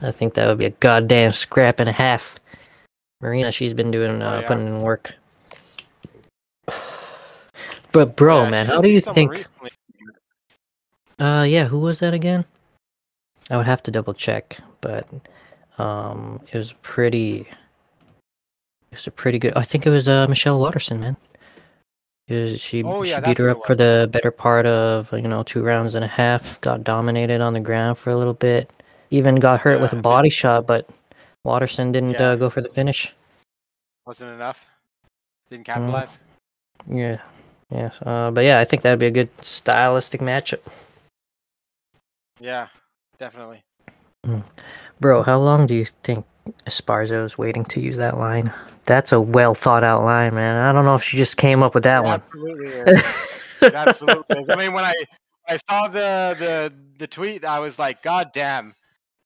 [0.00, 2.36] I think that would be a goddamn scrap and a half.
[3.20, 4.46] Marina, she's been doing Oh, uh, yeah.
[4.48, 5.14] putting in work.
[7.92, 9.30] But bro, Yeah, man, how do you think?
[9.30, 9.70] recently.
[11.20, 12.44] Uh, yeah, who was that again?
[13.50, 15.06] I would have to double check, but
[15.78, 17.46] um, it was pretty.
[18.94, 19.52] It was a pretty good.
[19.56, 21.16] I think it was uh Michelle Waterson, man.
[22.28, 25.64] Was, she Oh, she beat her up for the better part of you know two
[25.64, 26.60] rounds and a half.
[26.60, 28.70] Got dominated on the ground for a little bit.
[29.10, 30.88] Even got hurt with a Yeah, body shot, but
[31.42, 32.30] Watterson didn't Yeah.
[32.30, 33.12] uh, go for the finish.
[34.06, 34.64] Wasn't enough.
[34.64, 35.50] Mm.
[35.50, 36.18] Didn't capitalize.
[36.86, 37.20] Yeah,
[37.72, 37.90] yeah.
[38.06, 40.60] Uh, but yeah, I think that'd be a good stylistic matchup.
[42.38, 42.68] Yeah,
[43.18, 43.64] definitely.
[45.00, 46.24] Bro, how long do you think
[46.66, 48.52] Esparza is waiting to use that line?
[48.86, 50.56] That's a well thought out line, man.
[50.56, 52.14] I don't know if she just came up with that It one.
[52.20, 53.42] absolutely is.
[53.62, 54.48] It absolutely is.
[54.50, 54.92] I mean, when I
[55.48, 58.74] I saw the the the tweet, I was like, God damn.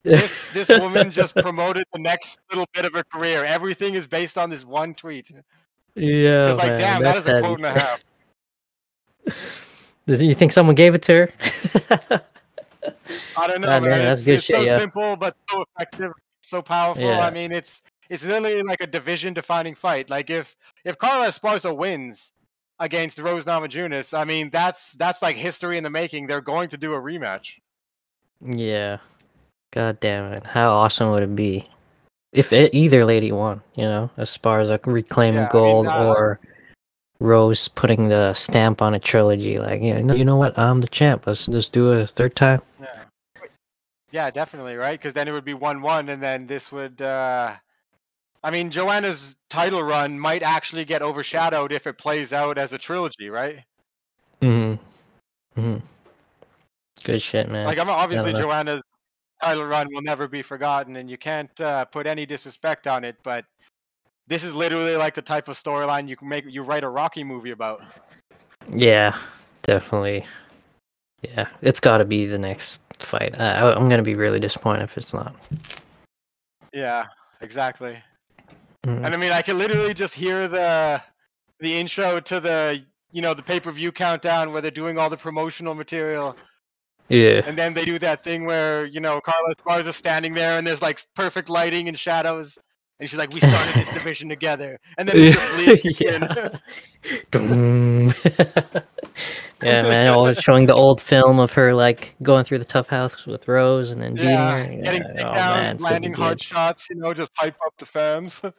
[0.05, 3.45] This this woman just promoted the next little bit of her career.
[3.45, 5.31] Everything is based on this one tweet.
[5.97, 8.01] yeah, It's like, man, damn, that that's a quote and a half.
[10.07, 11.29] Does you think someone gave it to her?
[13.37, 13.91] I don't know, God man.
[13.91, 14.79] damn, that's it's good it's shit, so yeah.
[14.79, 16.13] simple but so effective,
[16.49, 17.05] so powerful.
[17.05, 17.27] Yeah.
[17.27, 20.11] I mean, it's it's literally like a division-defining fight.
[20.11, 22.33] Like if if Carla Esparza wins
[22.81, 26.27] against Rose Namajunas, I mean that's that's like history in the making.
[26.27, 27.55] They're going to do a rematch.
[28.41, 28.99] yeah.
[29.71, 30.47] God damn it.
[30.47, 31.69] How awesome would it be
[32.33, 36.41] if it, either lady won, you know, Esparza reclaiming Yeah, I mean, gold uh, or
[37.21, 40.59] Rose putting the stamp on a trilogy like, yeah, you know what?
[40.59, 41.27] I'm the champ.
[41.27, 42.63] Let's let's do it a third time.
[42.81, 43.05] Yeah,
[44.11, 44.99] yeah, definitely, right?
[44.99, 47.01] Because then it would be one-one, and then this would.
[47.01, 47.57] uh
[48.45, 52.79] I mean, Joanna's title run might actually get overshadowed if it plays out as a
[52.79, 53.65] trilogy, right?
[54.41, 54.79] Mhm.
[55.57, 55.83] Mhm.
[57.03, 57.67] Good shit, man.
[57.67, 58.33] Like, I'm obviously.
[58.33, 58.83] Joanna's
[59.43, 63.17] title run will never be forgotten, and you can't uh, put any disrespect on it.
[63.23, 63.45] But
[64.29, 67.25] this is literally like the type of storyline you can make you write a Rocky
[67.25, 67.83] movie about.
[68.73, 69.17] Yeah,
[69.63, 70.27] definitely.
[71.23, 73.39] Yeah, it's got to be the next fight.
[73.39, 75.35] I, I'm gonna be really disappointed if it's not.
[76.73, 77.07] Yeah,
[77.41, 78.03] exactly.
[78.87, 79.05] Mhm.
[79.05, 81.03] And I mean, I can literally just hear the
[81.61, 85.11] the intro to the you know the pay per view countdown where they're doing all
[85.11, 86.37] the promotional material,
[87.09, 87.43] Yeah.
[87.47, 90.83] and then they do that thing where you know Carla Esparza standing there and there's
[90.83, 92.59] like perfect lighting and shadows,
[93.01, 96.01] and she's like, "We started this division together," and then it just
[97.33, 98.13] in.
[98.75, 98.83] yeah.
[99.63, 100.09] Yeah, man.
[100.09, 103.91] Always showing the old film of her like going through the tough house with Rose
[103.91, 104.65] and then beating yeah, her.
[104.83, 106.43] getting Yeah, oh, down, man, it's gonna be landing hard good.
[106.43, 108.41] shots, you know, just hype up the fans.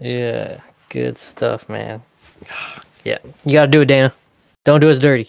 [0.00, 2.02] Yeah, good stuff, man.
[3.04, 4.12] Yeah, you gotta do it, Dana.
[4.64, 5.28] Don't do us dirty.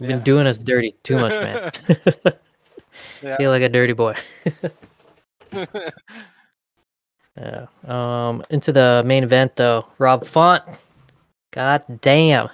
[0.00, 0.16] You've Yeah.
[0.16, 1.70] been doing us dirty too much, man.
[3.22, 3.36] Yeah.
[3.36, 4.14] Feel like a dirty boy.
[7.36, 7.66] Yeah.
[7.86, 10.62] Um, into the main event though, Rob Font.
[11.52, 12.48] God damn.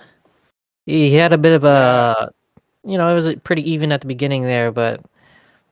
[0.88, 2.32] He had a bit of a,
[2.82, 5.04] you know, it was pretty even at the beginning there, but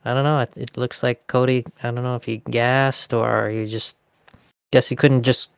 [0.05, 0.41] I don't know.
[0.41, 1.65] It, it looks like Cody.
[1.83, 3.97] I don't know if he gassed or he just
[4.73, 5.49] guess he couldn't just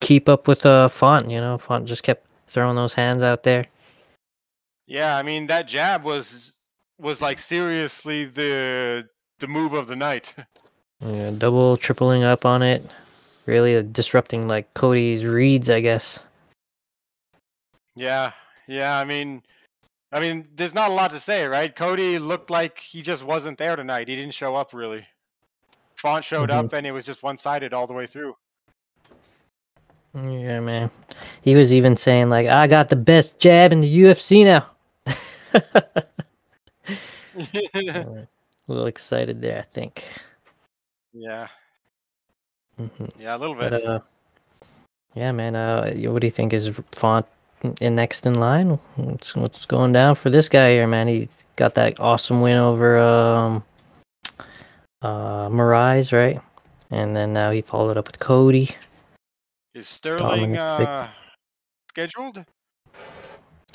[0.00, 1.28] keep up with uh, Font.
[1.28, 3.64] You know, Font just kept throwing those hands out there.
[4.86, 6.52] yeah, I mean that jab was
[6.96, 9.08] was like seriously the
[9.40, 10.34] the move of the night.
[11.04, 12.82] Yeah, double, tripling up on it,
[13.44, 16.20] really disrupting like Cody's reads, I guess.
[17.94, 18.32] Yeah,
[18.66, 18.98] yeah.
[18.98, 19.42] I mean,
[20.12, 21.74] I mean, there's not a lot to say, right?
[21.74, 24.08] Cody looked like he just wasn't there tonight.
[24.08, 25.06] He didn't show up really.
[25.96, 26.66] Font showed Mhm.
[26.66, 28.36] up, and it was just one-sided all the way through.
[30.14, 30.90] Yeah, man.
[31.42, 34.70] He was even saying like, "I got the best jab in the UFC now."
[37.36, 38.26] a
[38.68, 40.04] little excited there, I think.
[41.12, 41.48] yeah,
[42.76, 42.86] hmm
[43.18, 43.70] yeah, a little bit.
[43.70, 44.00] But uh,
[45.14, 45.56] yeah, man.
[45.56, 47.26] Uh, what do you think is Font
[47.80, 48.78] in next in line?
[48.96, 51.08] What's what's going down for this guy here, man?
[51.08, 53.64] He got that awesome win over um,
[55.02, 56.40] uh, Moraes, right?
[56.90, 58.70] And then now he followed up with Cody.
[59.74, 61.08] Is Sterling uh,
[61.90, 62.44] scheduled?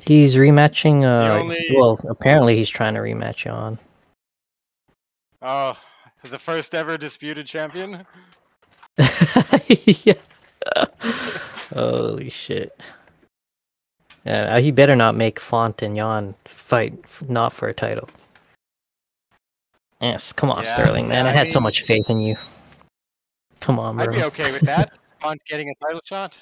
[0.05, 1.03] He's rematching.
[1.03, 3.77] Uh, only- well, apparently he's trying to rematch on.
[5.41, 5.77] Oh,
[6.23, 8.05] the first ever disputed champion.
[9.67, 10.13] yeah.
[11.73, 12.79] Holy shit.
[14.25, 18.09] Yeah, uh, he better not make Font and Yan fight f- not for a title.
[20.01, 21.25] Yes, come on, Yeah, Sterling, man.
[21.25, 22.35] I I had so much faith in you.
[23.59, 24.13] Come on, I'd bro.
[24.15, 24.97] be okay with that.
[25.21, 26.37] Font getting a title shot.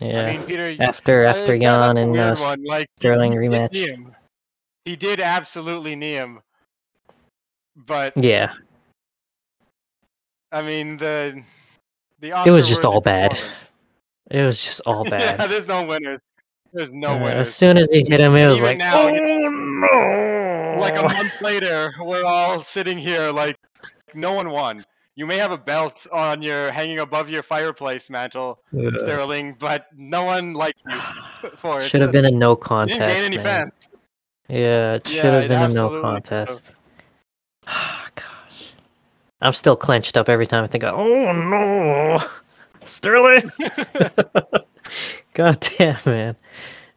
[0.00, 0.24] yeah.
[0.24, 0.76] I mean, Peter.
[0.80, 2.64] after after Yan and uh, weird S- one.
[2.64, 3.74] Like Sterling he did rematch.
[3.74, 4.16] him.
[4.86, 6.40] He did absolutely knee him.
[7.76, 8.52] But yeah,
[10.52, 11.42] I mean the
[12.20, 13.38] the It was just all bad.
[14.30, 15.20] it was just all bad.
[15.20, 15.50] yeah, bad.
[15.50, 16.20] there's no winners.
[16.74, 17.48] There's no Uh, winners.
[17.48, 19.10] as soon as he hit him, it was Even like, now, oh
[19.48, 20.76] no!
[20.80, 23.56] like a month later, we're all sitting here like
[24.12, 24.84] no one won.
[25.16, 28.92] You may have a belt on your hanging above your fireplace mantle, Ugh.
[28.98, 30.96] Sterling, but no one likes you
[31.56, 31.88] for it.
[31.88, 32.98] Should have been a no contest.
[32.98, 33.44] didn't gain any man.
[33.44, 33.72] fans.
[34.48, 36.72] Yeah, it Yeah, should have been a no contest.
[37.66, 38.72] Gosh.
[39.40, 42.18] I'm still clenched up every time I think, of, oh no,
[42.84, 43.48] Sterling.
[45.34, 46.36] God damn, man.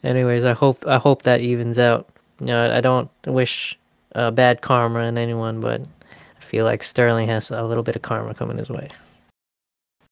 [0.03, 2.07] Anyways, I hope I hope that evens out.
[2.39, 3.77] You know, I don't wish
[4.15, 8.01] uh, bad karma on anyone, but I feel like Sterling has a little bit of
[8.03, 8.89] karma coming his way.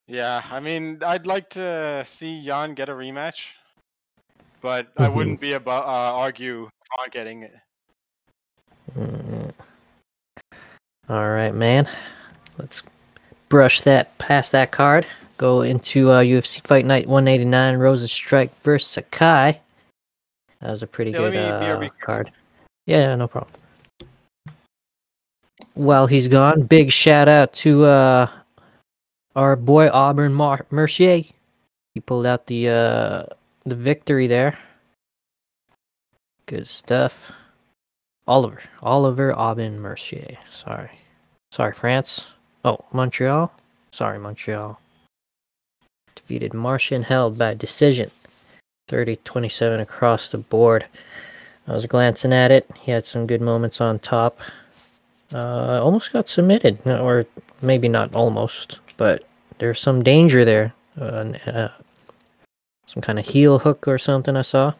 [0.07, 3.53] Yeah, I mean, I'd like to see Yan get a rematch,
[4.61, 5.13] but I Mhm.
[5.13, 6.69] wouldn't be about uh, argue
[6.99, 7.55] on getting it.
[8.97, 9.51] Mm.
[11.09, 11.87] All right, man.
[12.57, 12.83] Let's
[13.49, 15.05] brush that past that card.
[15.37, 19.59] Go into uh, UFC Fight Night 189, Rozenstruik versus Sakai.
[20.61, 22.31] That was a pretty Yeah, good uh, card.
[22.85, 23.51] Yeah, yeah, no problem.
[25.73, 28.29] While he's gone, big shout out to uh,
[29.35, 31.23] our boy Aubin Mar- Mercier.
[31.93, 33.23] He pulled out the uh,
[33.65, 34.57] the victory there.
[36.45, 37.31] Good stuff.
[38.27, 38.63] Olivier.
[38.81, 40.37] Oliver Aubin Mercier.
[40.51, 40.91] Sorry.
[41.51, 42.25] Sorry, France.
[42.63, 43.51] Oh, Montreal.
[43.91, 44.79] Sorry, Montreal.
[46.15, 48.11] Defeated Marcin Held by decision.
[48.87, 50.85] 30 27 across the board.
[51.67, 52.69] I was glancing at it.
[52.79, 54.39] He had some good moments on top.
[55.33, 56.79] Uh, almost got submitted.
[56.85, 57.25] Or
[57.61, 59.23] maybe not almost, but
[59.57, 60.73] there's some danger there.
[60.99, 61.69] Uh, uh,
[62.85, 64.73] some kind of heel hook or something I saw.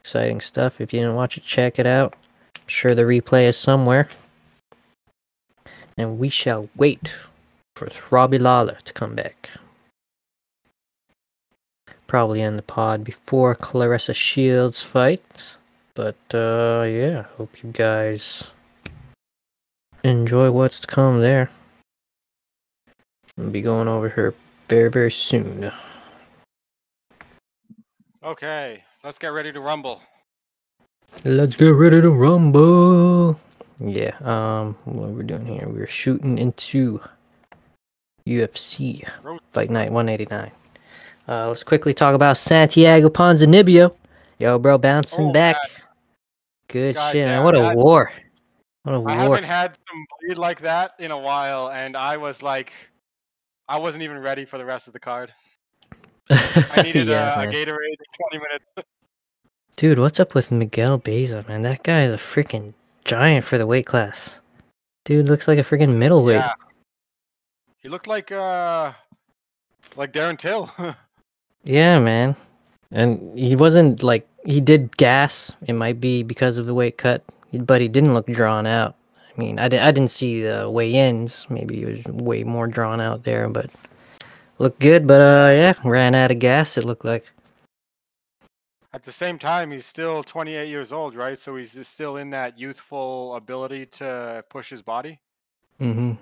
[0.00, 0.80] Exciting stuff.
[0.80, 2.14] If you didn't watch it, check it out.
[2.56, 4.08] I'm sure the replay is somewhere.
[5.96, 7.14] And we shall wait
[7.76, 9.50] for Robbie Lawler to come back.
[12.06, 15.56] Probably end the pod before Claressa Shields fight.
[15.94, 18.50] But uh, yeah, hope you guys
[20.04, 21.50] enjoy what's to come there.
[23.38, 24.34] I'll be going over here
[24.68, 25.72] very very soon.
[28.22, 30.02] Okay, let's get ready to rumble.
[31.24, 33.38] Let's get ready to rumble.
[33.78, 37.00] Yeah, um, what we're doing here, we're shooting into
[38.26, 40.50] UFC Road- Fight Night 189.
[41.28, 43.94] Uh, let's quickly talk about Santiago Ponzinibbio.
[44.38, 45.56] Yo, bro, bouncing Oh, back.
[45.56, 45.82] God.
[46.68, 47.42] Good God shit, man.
[47.44, 48.12] What a I- war.
[48.82, 49.10] What a I war.
[49.10, 52.72] haven't had some bleed like that in a while, and I was like,
[53.68, 55.32] I wasn't even ready for the rest of the card.
[56.30, 57.46] I needed Yeah, uh, a.
[57.46, 58.64] Gatorade in 20 minutes.
[59.76, 61.62] Dude, what's up with Miguel Baeza, man?
[61.62, 62.72] That guy is a freaking
[63.04, 64.40] giant for the weight class.
[65.04, 66.36] Dude looks like a freaking middleweight.
[66.38, 66.52] Yeah.
[67.78, 68.92] He looked like uh,
[69.96, 70.70] like Darren Till.
[71.66, 72.36] Yeah, man.
[72.92, 75.52] And he wasn't like he did gas.
[75.66, 78.94] It might be because of the weight cut, but he didn't look drawn out.
[79.36, 81.46] I mean, I, di- I didn't see the weigh-ins.
[81.50, 83.68] Maybe he was way more drawn out there, but
[84.58, 85.06] looked good.
[85.06, 86.78] But uh, yeah, ran out of gas.
[86.78, 87.26] It looked like.
[88.94, 91.38] At the same time, he's still 28 years old, right?
[91.38, 95.20] So he's just still in that youthful ability to push his body.
[95.80, 96.12] Mm-hmm.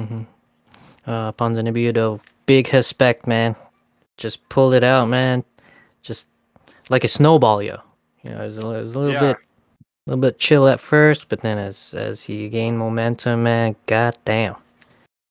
[0.00, 0.22] Mm-hmm.
[1.04, 3.54] Uh, Ponzinibbio, though, big respect, man.
[4.18, 5.44] Just pulled it out, man.
[6.02, 6.28] Just
[6.90, 7.78] like a snowball, yo.
[8.22, 9.20] You know, it was a, it was a little Yeah.
[9.32, 13.76] bit, a little bit chill at first, but then as as he gained momentum, man,
[13.86, 14.56] goddamn,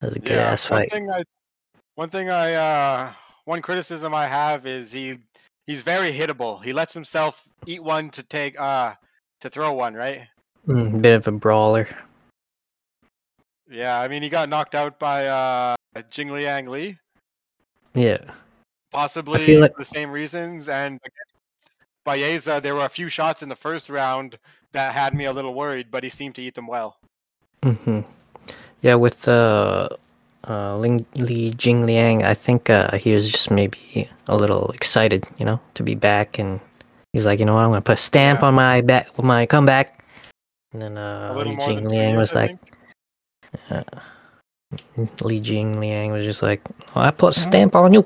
[0.02, 0.90] that was a good ass fight.
[0.92, 1.24] one thing I,
[1.96, 3.14] one thing I, uh,
[3.46, 5.18] one criticism I have is he,
[5.66, 6.64] he's very hittable.
[6.64, 8.94] He lets himself eat one to take, uh,
[9.42, 10.28] to throw one, right?
[10.68, 11.88] Mm, bit of a brawler.
[13.70, 15.76] Yeah, I mean he got knocked out by uh,
[16.10, 16.98] Jing Liang Li,
[17.94, 18.20] Yeah.
[18.98, 20.68] Possibly like- the same reasons.
[20.70, 21.00] And
[22.06, 24.40] Baeza, there were a few shots in the first round
[24.74, 26.98] that had me a little worried, but he seemed to eat them well.
[27.62, 28.02] Mm-hmm.
[28.82, 29.90] Yeah, with uh,
[30.48, 35.46] uh, Ling Li Jingliang, I think uh, he was just maybe a little excited, you
[35.46, 36.62] know, to be back, and
[37.14, 38.48] he's like, you know what, I'm gonna put a stamp Yeah.
[38.48, 40.04] on my back, my comeback.
[40.74, 42.58] And then uh, Li Jing Liang years, was like,
[43.70, 43.88] think.
[45.22, 46.62] Li Jingliang was just like,
[46.96, 48.06] oh, I put a stamp on you.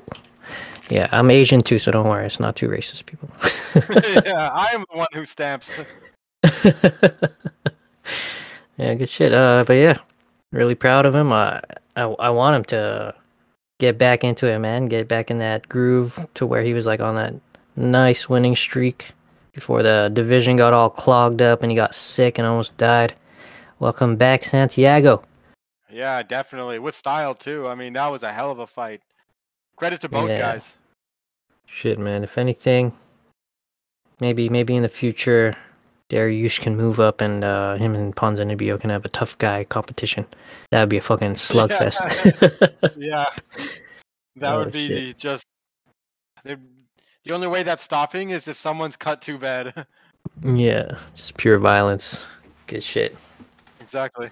[0.92, 3.30] Yeah, I'm Asian too, so don't worry, it's not too racist, people.
[4.26, 5.70] yeah, I am the one who stamps.
[8.76, 9.32] yeah, good shit.
[9.32, 9.96] Uh, but yeah,
[10.50, 11.32] really proud of him.
[11.32, 11.62] I,
[11.96, 13.14] I I want him to
[13.78, 14.88] get back into it, man.
[14.88, 17.32] Get back in that groove to where he was like on that
[17.76, 19.12] nice winning streak
[19.52, 23.14] before the division got all clogged up and he got sick and almost died.
[23.78, 25.24] Welcome back, Santiago.
[25.90, 27.66] Yeah, definitely with style too.
[27.66, 29.00] I mean, that was a hell of a fight.
[29.76, 30.38] Credit to both Yeah.
[30.38, 30.76] guys.
[31.72, 32.22] Shit, man.
[32.22, 32.92] If anything,
[34.20, 35.54] maybe maybe in the future,
[36.10, 40.26] Dariush can move up and uh, him and Ponzinibbio can have a tough guy competition.
[40.70, 42.02] That would be a fucking slugfest.
[42.96, 43.24] Yeah,
[44.36, 45.18] that Oh, would be shit.
[45.18, 45.44] just.
[46.44, 49.86] The only way that's stopping is if someone's cut too bad.
[50.42, 52.26] yeah, just pure violence.
[52.66, 53.16] Good shit.
[53.80, 54.28] exactly.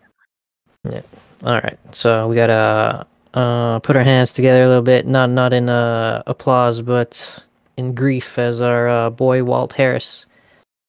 [0.89, 1.03] Yeah.
[1.45, 5.07] All right, so we gotta uh, put our hands together a little bit.
[5.07, 7.45] Not not in uh, applause, but
[7.77, 10.27] in grief, as our uh, boy Walt Harris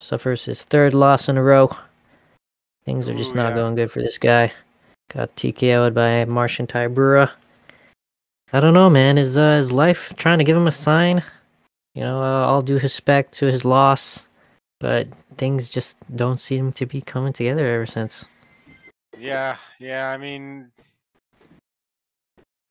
[0.02, 1.76] suffers his third loss in a row.
[2.86, 3.56] Things are just Ooh, not yeah.
[3.56, 4.52] going good for this guy.
[5.14, 7.30] Got TKO'd by Marcin Tybura.
[8.54, 9.18] I don't know, man.
[9.18, 11.24] Is uh, his life trying to give him a sign?
[11.94, 14.26] You know, uh, all due respect to his loss,
[14.80, 18.26] but things just don't seem to be coming together ever since.
[19.18, 20.12] Yeah, yeah.
[20.12, 20.72] I mean,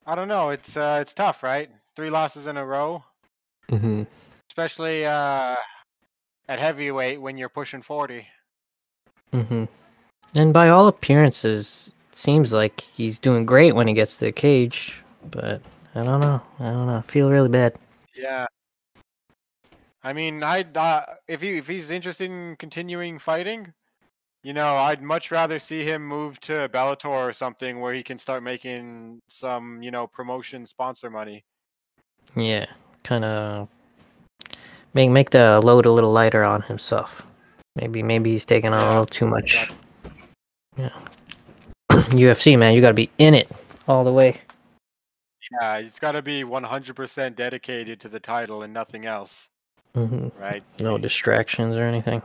[0.05, 0.49] I don't know.
[0.49, 1.69] It's uh, it's tough, right?
[1.95, 3.03] Three losses in a row,
[3.71, 4.03] Mm-hmm.
[4.49, 5.55] especially uh,
[6.47, 8.27] at heavyweight when you're pushing forty.
[9.33, 9.65] hmm
[10.35, 14.31] And by all appearances, it seems like he's doing great when he gets to the
[14.31, 15.01] cage.
[15.31, 15.61] But
[15.95, 16.41] I don't know.
[16.59, 16.97] I don't know.
[16.97, 17.75] I feel really bad.
[18.15, 18.45] Yeah.
[20.03, 23.73] I mean, I uh, if he if he's interested in continuing fighting,
[24.43, 28.17] you know, I'd much rather see him move to Bellator or something where he can
[28.17, 31.43] start making some, you know, promotion sponsor money.
[32.35, 32.65] Yeah,
[33.03, 33.67] kind of
[34.93, 37.25] make make the load a little lighter on himself.
[37.75, 39.71] Maybe maybe he's taking on a little too much.
[40.77, 40.97] Yeah.
[41.89, 43.49] UFC man, you got to be in it
[43.87, 44.41] all the way.
[45.59, 49.49] Yeah, he's got to be 100% dedicated to the title and nothing else,
[49.93, 50.63] hmm right?
[50.79, 52.21] No distractions or anything.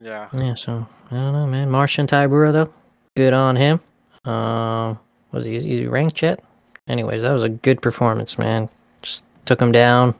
[0.00, 0.28] Yeah.
[0.38, 1.70] Yeah, so I don't know, man.
[1.70, 2.72] Marcin Tybura though,
[3.16, 3.80] good on him.
[4.24, 4.98] Um,
[5.32, 6.42] was he he ranked yet?
[6.86, 8.68] Anyways, that was a good performance, man.
[9.02, 10.14] Just took him down,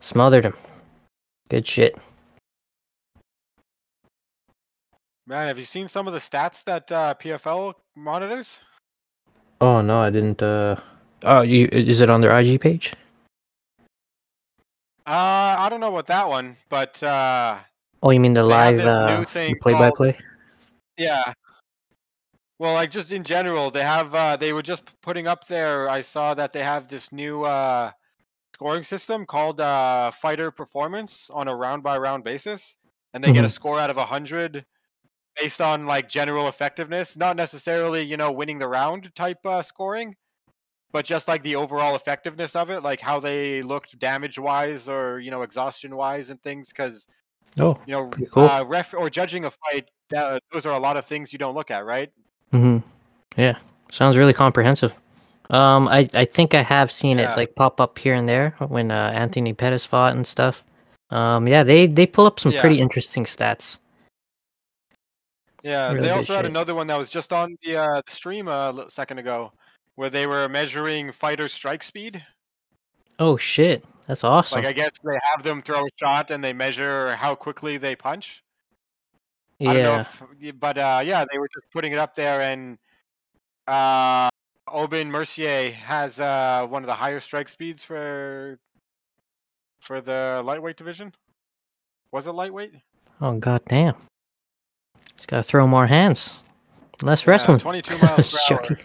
[0.00, 0.54] smothered him.
[1.50, 1.96] Good shit.
[5.26, 8.60] Man, have you seen some of the stats that uh, PFL monitors?
[9.60, 10.42] Oh no, I didn't.
[10.42, 10.76] uh
[11.24, 12.94] Oh, you is it on their IG page?
[15.06, 17.58] Uh, I don't know about that one, but uh,
[18.02, 19.24] Oh, you mean the They live uh,
[19.60, 20.16] play by play?
[20.96, 21.32] yeah.
[22.60, 25.88] Well, like just in general, they have uh, they were just putting up there.
[25.88, 27.92] I saw that they have this new uh,
[28.54, 32.76] scoring system called uh, Fighter Performance on a round by round basis,
[33.14, 33.52] and they get a Mhm.
[33.52, 34.64] score out of hundred
[35.40, 40.16] based on like general effectiveness, not necessarily you know winning the round type uh, scoring,
[40.92, 45.20] but just like the overall effectiveness of it, like how they looked damage wise or
[45.20, 46.70] you know exhaustion wise and things.
[46.70, 47.06] Because
[47.58, 48.44] Oh, you know, cool.
[48.44, 51.54] uh, ref or judging a fight, that, those are a lot of things you don't
[51.54, 52.10] look at, right?
[52.52, 52.78] Mm-hmm.
[53.36, 53.58] Yeah,
[53.90, 54.94] sounds really comprehensive.
[55.50, 57.32] Um, I I think I have seen Yeah.
[57.32, 60.62] it like pop up here and there when uh, Anthony Pettis fought and stuff.
[61.10, 62.60] Um, yeah, they they pull up some Yeah.
[62.60, 63.78] pretty interesting stats.
[65.62, 68.46] Yeah, Really they also had another one that was just on the, uh, the stream
[68.48, 69.52] a second ago,
[69.96, 72.24] where they were measuring fighter strike speed.
[73.18, 74.56] Oh shit, that's awesome.
[74.56, 77.94] Like I guess they have them throw a shot and they measure how quickly they
[77.94, 78.42] punch.
[79.60, 79.80] I don't know,
[80.40, 80.48] yeah.
[80.50, 82.78] if, but uh, yeah, they were just putting it up there, and
[83.66, 84.28] uh,
[84.68, 88.58] Aubin Mercier has uh, one of the higher strike speeds for
[89.80, 91.12] for the lightweight division.
[92.12, 92.72] Was it lightweight?
[93.20, 93.96] Oh god damn.
[95.16, 96.44] Just gotta throw more hands.
[97.02, 97.58] Less Yeah, wrestling.
[97.58, 98.76] 22 miles per hour.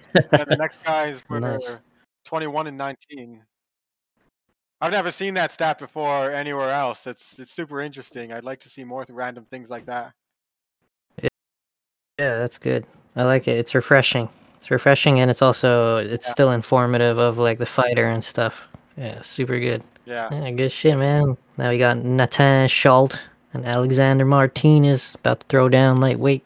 [0.48, 1.78] the next guys were Nice.
[2.26, 3.44] 21 and 19.
[4.84, 7.08] I've never seen that stat before anywhere else.
[7.08, 8.34] It's it's super interesting.
[8.34, 10.12] I'd like to see more random things like that.
[11.22, 12.86] Yeah, that's good.
[13.16, 13.58] I like it.
[13.58, 14.28] It's refreshing.
[14.58, 16.32] It's refreshing and it's also it's Yeah.
[16.34, 18.68] still informative of like the fighter and stuff.
[18.98, 19.82] Yeah, super good.
[20.06, 20.28] Yeah.
[20.30, 21.38] Yeah, good shit, man.
[21.58, 23.22] Now we got Natan Schulte
[23.54, 26.46] and Alexander Martinez about to throw down lightweight.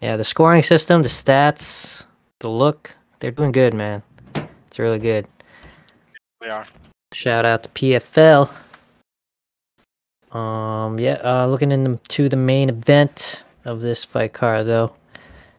[0.00, 2.06] Yeah, the scoring system, the stats,
[2.38, 4.02] the look, they're doing good, man.
[4.68, 5.26] It's really good.
[6.40, 6.66] They are.
[7.14, 8.50] Shout out to PFL.
[10.36, 14.92] Um, yeah, uh, looking into the main event of this fight card, though.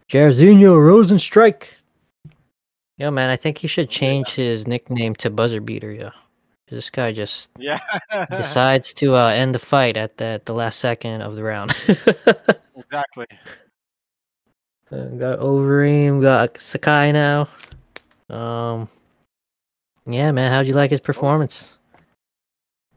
[0.09, 1.67] Jairzinho Rozenstruik.
[2.97, 6.11] Yo, man, I think he should change his nickname to Buzzer Beater, yo.
[6.67, 7.79] This guy just Yeah.
[8.31, 11.75] decides to uh, end the fight at the, the last second of the round.
[11.87, 13.27] exactly.
[14.91, 17.47] Uh, got Overeem, got Sakai now.
[18.29, 18.89] Um,
[20.05, 21.77] yeah, man, how'd you like his performance?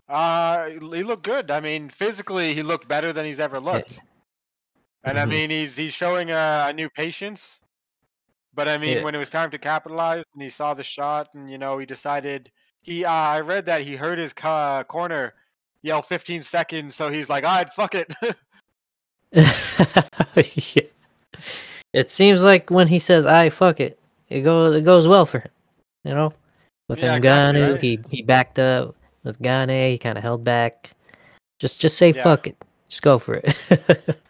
[0.09, 1.51] Uh, he looked good.
[1.51, 4.01] I mean, physically, he looked better than he's ever looked.
[5.05, 5.31] And I Mhm.
[5.31, 7.61] mean, he's he's showing a, a new patience.
[8.55, 9.03] But I mean, Yeah.
[9.05, 11.87] when it was time to capitalize, and he saw the shot, and you know, he
[11.87, 12.51] decided
[12.83, 13.05] he.
[13.05, 15.35] Uh, I read that he heard his ca- corner
[15.83, 18.13] yell 15 seconds, so he's like, "All right, fuck it."
[20.37, 20.83] Yeah.
[21.93, 23.99] It seems like when he says "I fuck it,"
[24.29, 25.51] it goes it goes well for him.
[26.05, 26.33] You know,
[26.89, 27.81] with Yeah, Ngannou, right?
[27.81, 28.95] he he backed up.
[29.25, 30.93] With Gane, he kind of held back.
[31.59, 32.23] Just just say Yeah.
[32.23, 32.57] fuck it.
[32.89, 33.55] Just go for it.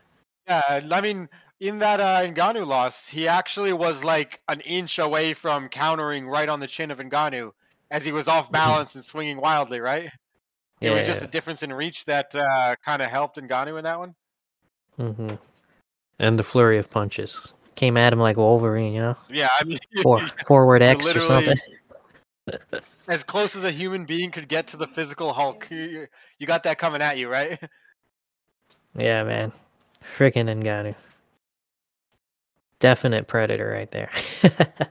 [0.49, 1.29] yeah, I mean,
[1.61, 6.49] in that uh, Ngannou loss, he actually was like an inch away from countering right
[6.49, 7.53] on the chin of Ngannou
[7.91, 9.81] as he was off balance and swinging wildly.
[9.81, 10.11] Right?
[10.81, 13.99] It was just a difference in reach that uh, kind of helped Ngannou in that
[13.99, 14.15] one.
[14.99, 15.35] Mm-hmm.
[16.21, 18.93] And the flurry of punches came at him like Wolverine.
[18.93, 21.57] You know, Yeah, I mean, For, forward X or something.
[23.09, 25.67] As close as a human being could get to the physical Hulk.
[25.71, 26.07] You,
[26.39, 27.59] you got that coming at you, right?
[28.97, 29.53] Yeah, man.
[30.17, 30.95] Freaking Ngannou.
[32.81, 34.11] Definite predator right there.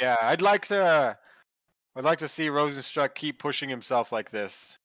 [0.00, 1.16] Yeah, I'd like to.
[1.96, 4.78] I'd like to see Rozenstruik keep pushing himself like this.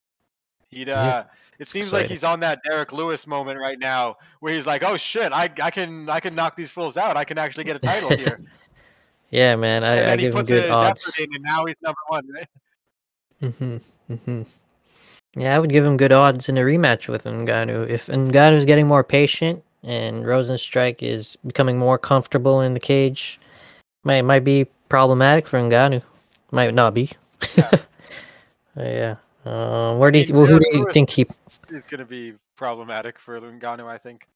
[0.69, 0.89] He'd.
[0.89, 1.23] Uh, Yeah,
[1.59, 4.95] It seems like he's on that Derrick Lewis moment right now, where he's like, "Oh
[4.95, 7.17] shit, I, I can I can knock these fools out.
[7.17, 8.39] I can actually get a title here."
[9.31, 9.83] yeah, man.
[9.83, 11.07] and I, I give him good odds.
[11.07, 12.27] effort in, and now he's number one.
[12.33, 12.47] Right?
[13.41, 13.77] Mm-hmm.
[14.13, 14.41] Mm-hmm.
[15.39, 17.89] Yeah, I would give him good odds in a rematch with Ngannou.
[17.89, 23.39] If Ngannou's getting more patient and Rozenstruik is becoming more comfortable in the cage,
[24.03, 26.03] might might be problematic for Ngannou.
[26.51, 27.09] Might not be.
[27.55, 27.71] Yeah.
[28.77, 29.15] Yeah.
[29.43, 31.27] Um, where do you well, who do you think he?
[31.69, 34.27] He's gonna be problematic for Ngannou, I think.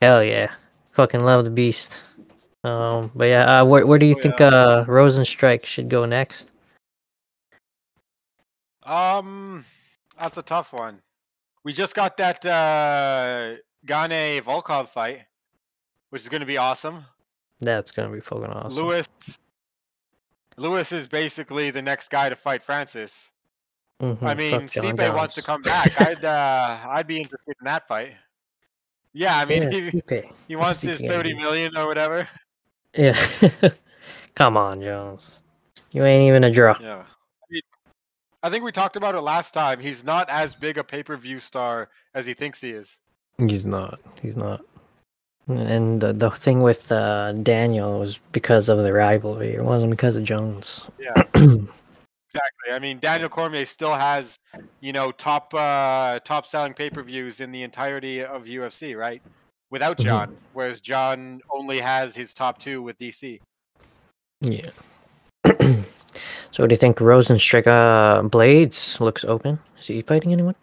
[0.00, 0.52] Hell yeah,
[0.92, 2.00] fucking love the beast.
[2.66, 4.46] Um, but yeah, uh, where where do you Oh, think yeah.
[4.48, 6.50] uh Rozenstruik should go next?
[8.82, 9.64] Um,
[10.18, 11.00] that's a tough one.
[11.64, 15.22] We just got that uh, Gane Volkov fight,
[16.10, 17.04] which is gonna be awesome.
[17.60, 18.84] That's gonna be fucking awesome.
[18.84, 19.08] Lewis,
[20.56, 23.30] Lewis is basically the next guy to fight Francis.
[24.02, 25.88] Mhm, I mean, Stipe wants to come back.
[26.00, 28.14] I'd uh, I'd be interested in that fight.
[29.12, 32.28] Yeah, I mean, Yeah, he, he wants Stipe his thirty million or whatever.
[32.96, 33.16] Yeah.
[34.34, 35.40] Come on, Jones.
[35.92, 36.76] You ain't even a draw.
[36.80, 37.04] Yeah.
[37.04, 37.62] I, mean,
[38.42, 39.80] I think we talked about it last time.
[39.80, 42.98] He's not as big a pay per view star as he thinks he is.
[43.38, 44.00] He's not.
[44.22, 44.64] He's not.
[45.48, 49.54] And the the thing with uh, Daniel was because of the rivalry.
[49.54, 50.88] It wasn't because of Jones.
[50.98, 51.22] Yeah.
[52.36, 52.74] Exactly.
[52.74, 54.38] I mean, Daniel Cormier still has,
[54.80, 59.22] you know, top uh, top selling pay per views in the entirety of UFC, right?
[59.70, 60.04] Without Mhm.
[60.04, 63.40] John, whereas John only has his top two with DC.
[64.40, 64.70] Yeah.
[66.50, 69.58] so do you think Rozenstruik uh, Blaydes looks open?
[69.78, 70.54] Is he fighting anyone?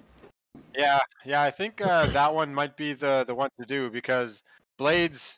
[0.75, 4.41] Yeah, yeah, I think uh, that one might be the the one to do because
[4.79, 5.37] Blaydes,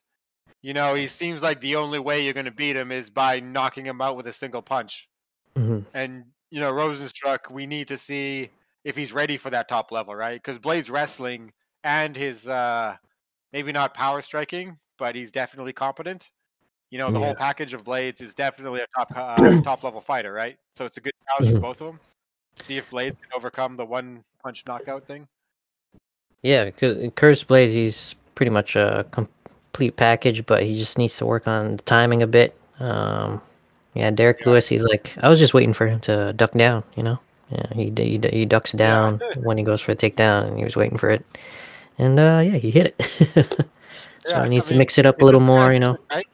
[0.62, 3.40] you know, he seems like the only way you're going to beat him is by
[3.40, 5.08] knocking him out with a single punch.
[5.56, 8.50] hmm And you know, Rozenstruik, we need to see
[8.86, 10.42] if he's ready for that top level, right?
[10.42, 11.52] Because Blaydes wrestling
[11.84, 12.96] and his uh
[13.56, 16.30] maybe not power striking, but he's definitely competent.
[16.92, 17.26] You know, the Yeah.
[17.28, 20.58] whole package of Blaydes is definitely a top uh, top level fighter, right?
[20.76, 21.62] So it's a good challenge for Mhm.
[21.62, 22.00] both of them.
[22.58, 25.26] See if Blaydes can overcome the one punch knockout thing.
[26.44, 31.26] Yeah, because Curtis Blaydes, he's pretty much a complete package, but he just needs to
[31.26, 32.58] work on the timing a bit.
[32.82, 33.42] Um,
[33.94, 34.50] yeah, Derrick Yeah.
[34.50, 37.20] Lewis, he's like, I was just waiting for him to duck down, you know?
[37.52, 40.76] Yeah, he he, he ducks down when he goes for a takedown, and he was
[40.76, 41.26] waiting for it.
[41.98, 43.02] And uh, yeah, he hit it.
[43.38, 43.66] so
[44.28, 45.98] Yeah, he needs I to mix it up a little more, you know?
[46.12, 46.26] right?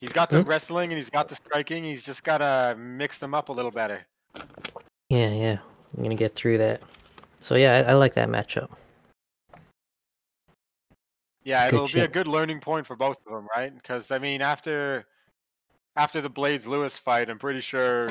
[0.00, 0.48] He's got the Hmm?
[0.48, 1.84] wrestling and he's got the striking.
[1.84, 4.04] He's just got to mix them up a little better.
[5.08, 5.58] Yeah, yeah.
[5.96, 6.82] I'm gonna get through that.
[7.38, 8.70] So yeah, I, I like that matchup.
[11.44, 13.74] Yeah, Good it'll be a good learning point for both of them, right?
[13.74, 15.04] Because I mean, after
[15.96, 18.08] after the Blaydes Lewis fight, I'm pretty sure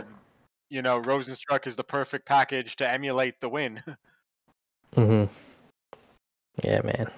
[0.69, 3.81] you know Rozenstruik is the perfect package to emulate the win.
[4.93, 5.25] hmm
[6.63, 7.09] Yeah, man.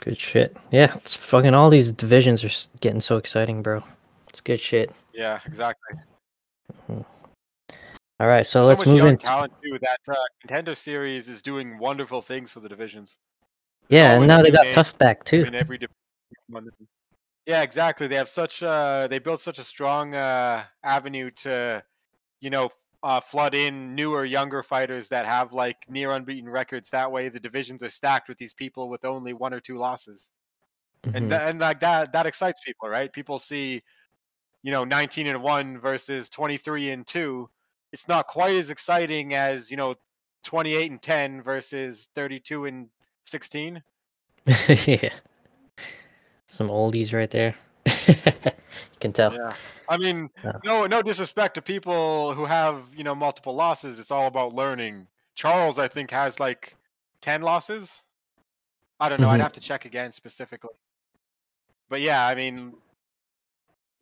[0.00, 0.56] Good shit.
[0.70, 3.82] Yeah, it's fucking all these divisions are getting so exciting, bro.
[4.28, 4.90] It's good shit.
[5.12, 5.96] yeah, exactly.
[6.88, 9.78] All right, so so let's move into talent too.
[9.80, 13.18] That uh, contender series is doing wonderful things for the divisions.
[13.88, 15.44] yeah, and now they got tough back too.
[15.44, 16.72] in every division.
[17.46, 18.06] Yeah, exactly.
[18.06, 21.82] They have such uh they built such a strong uh avenue to
[22.40, 22.70] you know
[23.02, 27.40] uh, flood in newer younger fighters that have like near unbeaten records that way the
[27.40, 30.30] divisions are stacked with these people with only one or two losses.
[31.04, 31.16] Mhm.
[31.16, 33.12] and tha- and like that that excites people right?
[33.12, 33.82] People see
[34.62, 37.50] you know 19 and 1 versus 23 and 2
[37.92, 39.96] it's not quite as exciting as you know
[40.44, 42.88] 28 and 10 versus 32 and
[43.24, 43.82] 16
[44.86, 45.10] yeah,
[46.46, 47.54] some oldies right there.
[48.44, 49.32] you can tell.
[49.32, 49.52] Yeah.
[49.88, 50.52] I mean, Yeah.
[50.64, 53.98] no no disrespect to people who have, you know, multiple losses.
[53.98, 55.08] It's all about learning.
[55.34, 56.76] Charles, I think, has like
[57.20, 58.02] 10 losses.
[59.00, 59.30] I don't know.
[59.30, 59.42] I'd Mhm.
[59.42, 60.70] have to check again specifically.
[61.88, 62.74] But yeah, I mean,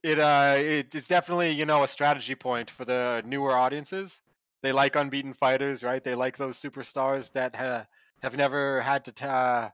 [0.02, 4.20] it uh it, it's definitely, you know, a strategy point for the newer audiences.
[4.62, 6.02] They like unbeaten fighters, right?
[6.04, 7.86] They like those superstars that ha-
[8.22, 9.72] have never had to ta-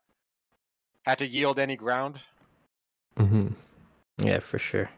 [1.05, 2.21] had to yield any ground.
[3.17, 3.49] hmm
[4.19, 4.91] Yeah, for sure.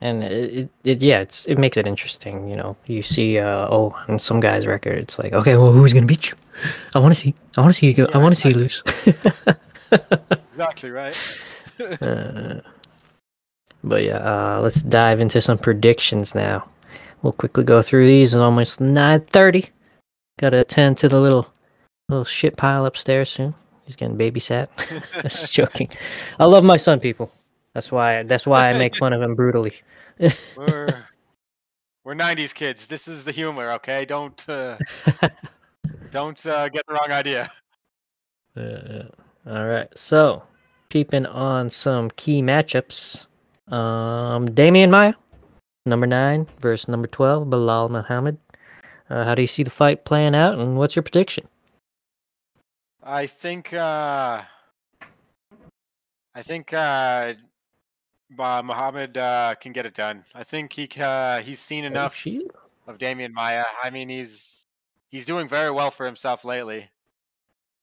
[0.00, 2.48] And it, it, it, yeah, it's it makes it interesting.
[2.48, 5.94] You know, you see, uh, oh, on some guy's record, it's like, okay, well, who's
[5.94, 6.36] gonna beat you?
[6.94, 7.34] I want to see.
[7.56, 8.06] I want to see you go.
[8.12, 8.82] I want to see you lose.
[10.56, 11.14] Exactly, right?
[12.00, 12.60] uh,
[13.84, 16.66] but yeah, uh, let's dive into some predictions now.
[17.20, 18.32] We'll quickly go through these.
[18.32, 19.68] It's almost nine thirty.
[20.38, 21.52] Got to attend to the little
[22.08, 23.54] little shit pile upstairs soon.
[23.84, 24.68] He's getting babysat.
[25.22, 25.88] Just joking.
[26.38, 27.30] I love my son, people.
[27.76, 28.22] That's why.
[28.22, 29.74] That's why I make fun of him brutally.
[30.56, 31.04] we're
[32.04, 32.86] we're 90s kids.
[32.86, 34.06] This is the humor, okay?
[34.06, 34.78] Don't uh,
[36.10, 37.52] don't uh, get the wrong idea.
[38.56, 39.02] Uh,
[39.46, 39.86] all right.
[39.94, 40.42] So,
[40.88, 43.26] keeping on some key matchups.
[43.70, 45.12] Um, Demian Maia,
[45.84, 48.38] number nine versus number twelve, Belal Muhammad.
[49.10, 51.46] Uh, how do you see the fight playing out, and what's your prediction?
[53.02, 54.40] I think uh,
[56.34, 57.34] I think uh,
[58.38, 60.24] uh, Muhammad uh, can get it done.
[60.34, 62.14] I think he ca- he's seen enough
[62.86, 63.64] of Demian Maia.
[63.82, 64.66] I mean, he's
[65.08, 66.90] he's doing very well for himself lately.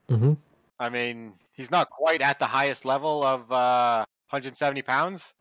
[0.10, 0.38] Mhm.
[0.80, 5.34] I mean, he's not quite at the highest level of uh, 170 pounds,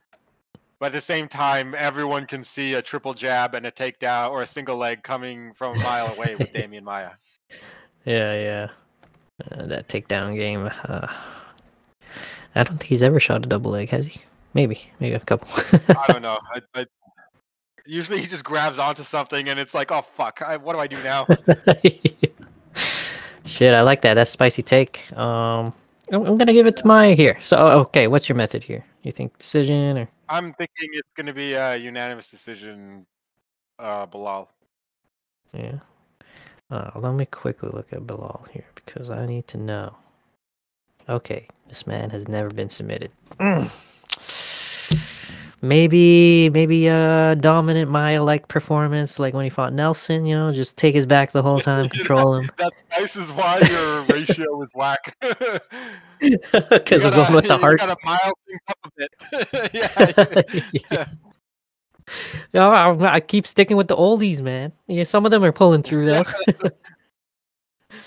[0.79, 4.43] but at the same time, everyone can see a triple jab and a takedown or
[4.43, 7.13] a single leg coming from a mile away with Demian Maia.
[8.05, 8.69] Yeah, yeah.
[9.51, 10.71] Uh, that takedown game.
[10.85, 11.07] Uh,
[12.55, 14.21] I don't think he's ever shot a double leg, has he?
[14.55, 15.49] Maybe, maybe a couple.
[15.89, 16.39] I don't know.
[16.55, 16.87] I, I,
[17.85, 20.87] Usually he just grabs onto something and it's like, oh fuck, I, what do I
[20.87, 21.27] do now?
[23.45, 24.15] Shit, I like that.
[24.15, 25.11] That's spicy take.
[25.17, 25.73] Um,
[26.13, 27.37] I'm, I'm gonna give it to my here.
[27.41, 28.85] So, oh, okay, what's your method here?
[29.03, 30.09] You think decision or?
[30.29, 33.05] I'm thinking it's gonna be a unanimous decision,
[33.81, 34.47] uh, Belal.
[35.53, 35.81] Yeah.
[36.71, 39.97] Uh, let me quickly look at Belal here because I need to know.
[41.09, 43.11] Okay, this man has never been submitted.
[43.41, 43.71] Mm.
[45.65, 50.27] Maybe, maybe a dominant Maia-like performance, like when he fought Nelson.
[50.27, 52.51] You know, just take his back the whole time, control him.
[52.59, 55.17] That's this is why your ratio is whack.
[56.71, 57.81] Because of going with the heart.
[57.81, 59.11] got a mile thing up a bit.
[60.73, 60.73] yeah.
[60.91, 61.07] yeah.
[62.55, 64.73] No, I, I keep sticking with the oldies, man.
[64.87, 66.25] Yeah, some of them are pulling through though.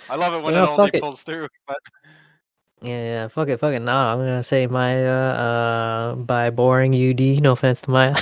[0.10, 1.02] I love it when Yeah, it only it.
[1.02, 1.48] pulls through.
[1.68, 1.78] But
[2.86, 3.80] Yeah, yeah, fuck it, fuck it.
[3.80, 7.42] No, I'm gonna say Maia uh, by boring UD.
[7.42, 8.16] No offense to Maia.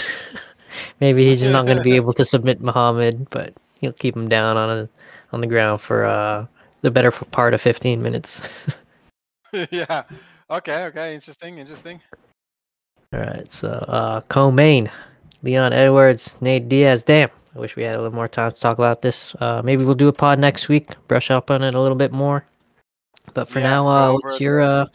[1.02, 4.56] Maybe he's just not gonna be able to submit Muhammad, but he'll keep him down
[4.56, 4.90] on a,
[5.34, 6.46] on the ground for uh,
[6.82, 8.48] the better part of 15 minutes.
[9.72, 10.04] yeah.
[10.50, 10.86] Okay.
[10.86, 11.14] Okay.
[11.14, 11.58] Interesting.
[11.58, 12.00] Interesting.
[13.14, 14.90] All right, so uh, co-main,
[15.44, 17.04] Leon Edwards, Nate Diaz.
[17.04, 19.36] Damn, I wish we had a little more time to talk about this.
[19.40, 22.12] Uh, maybe we'll do a pod next week, brush up on it a little bit
[22.12, 22.44] more.
[23.34, 24.86] But for Yeah, now, uh, what's your uh,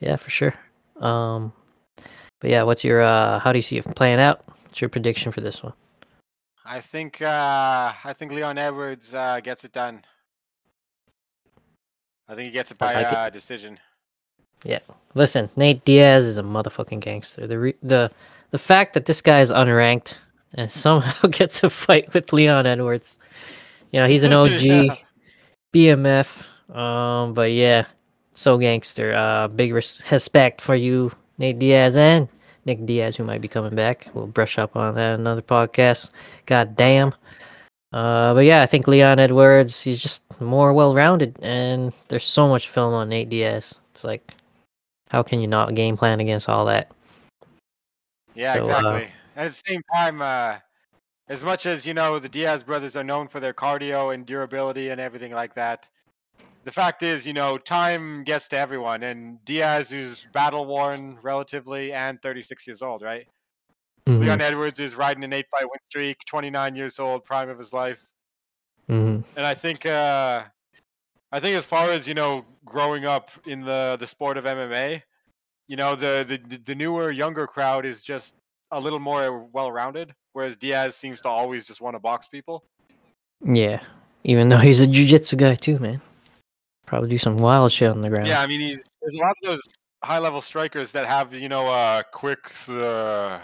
[0.00, 0.54] yeah, for sure.
[1.00, 1.52] Um,
[2.40, 4.42] but yeah, what's your uh, how do you see it playing out?
[4.64, 5.72] What's your prediction for this one?
[6.64, 7.20] I think.
[7.22, 10.02] Uh, I think Leon Edwards uh, gets it done.
[12.28, 13.78] I think he gets it by like uh, decision.
[14.64, 14.80] Yeah.
[15.14, 17.46] Listen, Nate Diaz is a motherfucking gangster.
[17.46, 18.10] The re- the
[18.50, 20.14] the fact that this guy is unranked
[20.54, 23.18] and somehow gets a fight with Leon Edwards,
[23.90, 24.62] you know, he's an OG.
[24.62, 24.94] Yeah.
[25.74, 26.46] BMF.
[26.72, 27.84] Um, but yeah,
[28.32, 29.12] so gangster.
[29.12, 32.28] Uh, big res- respect for you, Nate Diaz and
[32.66, 34.08] Nick Diaz, who might be coming back.
[34.14, 36.10] We'll brush up on that another podcast.
[36.46, 37.14] God damn.
[37.92, 42.68] Uh, but yeah, I think Leon Edwards, he's just more well-rounded, and there's so much
[42.68, 43.80] film on Nate Diaz.
[43.92, 44.34] It's like,
[45.10, 46.92] how can you not game plan against all that?
[48.34, 49.08] Yeah, So, uh, exactly.
[49.36, 50.58] and at the same time, uh,
[51.30, 54.90] as much as you know, the Diaz brothers are known for their cardio and durability
[54.90, 55.88] and everything like that.
[56.64, 61.92] The fact is, you know, time gets to everyone, and Diaz is battle worn relatively
[61.92, 63.26] and 36 years old, right?
[64.06, 67.58] Mhm, Leon Edwards is riding an eight fight win streak, 29 years old, prime of
[67.58, 68.00] his life.
[68.88, 69.22] mhm.
[69.36, 70.44] And I think, uh,
[71.30, 75.02] I think as far as you know, growing up in the the sport of MMA,
[75.68, 78.34] you know, the the the newer, younger crowd is just
[78.70, 82.64] a little more well rounded, whereas Diaz seems to always just want to box people.
[83.44, 83.80] Yeah,
[84.24, 86.00] even though he's a jiu-jitsu guy too, man.
[86.88, 88.26] Probably do some wild shit on the ground.
[88.26, 89.60] Yeah, I mean, he's, there's a lot of those
[90.02, 92.38] high level strikers that have you know uh quick,
[92.70, 93.38] uh,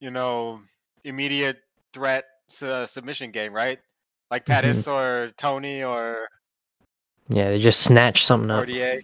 [0.00, 0.60] you know,
[1.04, 1.58] immediate
[1.92, 2.24] threat
[2.62, 3.78] uh, submission game, right?
[4.32, 4.46] Like Mhm.
[4.46, 6.26] Pettis or Tony or
[7.28, 8.64] Yeah, they just snatch something up.
[8.66, 9.02] RDA.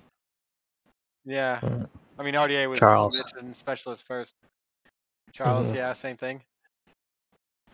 [1.25, 1.89] Yeah, Mm.
[2.19, 3.17] I mean RDA was Charles.
[3.19, 4.35] submission specialist first.
[5.33, 5.77] Charles, Mhm.
[5.77, 6.43] yeah, same thing.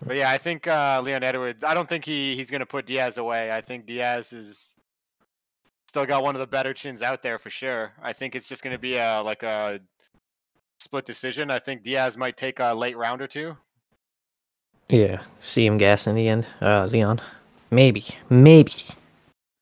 [0.05, 1.65] But yeah, I think uh, Leon Edwards.
[1.65, 3.51] I don't think he he's gonna put Diaz away.
[3.51, 4.75] I think Diaz is
[5.97, 7.91] still got one of the better chins out there for sure.
[8.03, 9.81] I think it's just gonna be a like a
[10.79, 11.51] split decision.
[11.51, 13.57] I think Diaz might take a late round or two.
[14.91, 16.47] Yeah, see him gas in the end.
[16.61, 17.23] Uh, Leon,
[17.71, 18.75] maybe, maybe.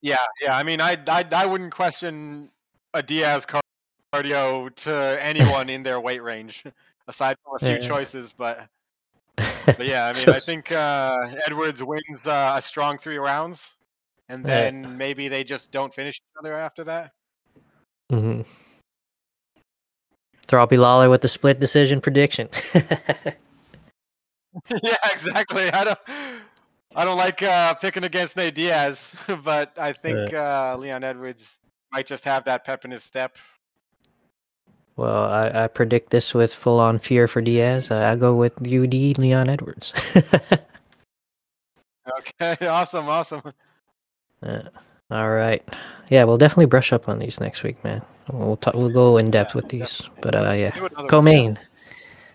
[0.03, 0.57] Yeah, yeah.
[0.57, 2.51] I mean, I I, I wouldn't question
[2.95, 3.61] a Diaz car-
[4.13, 6.65] cardio to anyone in their weight range,
[7.07, 7.89] aside from a few Yeah.
[7.89, 8.35] choices.
[8.37, 8.67] But
[9.67, 13.75] but yeah, I mean, I think uh, Edwards wins uh, a strong three rounds,
[14.29, 14.71] and Yeah.
[14.71, 17.13] then maybe they just don't finish each other after that.
[18.11, 18.43] hmm
[20.47, 22.49] Throppy Lawler with the split decision prediction.
[24.83, 25.71] yeah, exactly.
[25.71, 25.99] I don't.
[26.97, 31.59] I don't like uh, picking against Nate Diaz, but I think uh, Leon Edwards
[31.91, 33.37] might just have that pep in his step.
[34.97, 37.91] well, I, I predict this with full on fear for Diaz.
[37.91, 39.93] I, I go with UD Leon Edwards.
[42.19, 43.43] Okay, awesome, awesome.
[44.45, 44.63] Uh,
[45.11, 45.63] all right.
[46.11, 48.03] Yeah, we'll definitely brush up on these next week, man.
[48.31, 50.03] We'll talk, we'll go in depth Yeah, with these.
[50.21, 50.71] But uh, yeah,
[51.09, 51.59] co-main.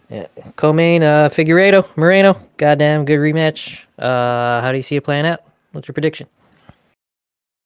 [0.09, 1.03] Yeah, co-main.
[1.03, 2.39] Uh, Figueiredo, Moreno.
[2.57, 3.85] Goddamn good rematch.
[3.97, 5.43] Uh, how do you see it playing out?
[5.71, 6.27] What's your prediction?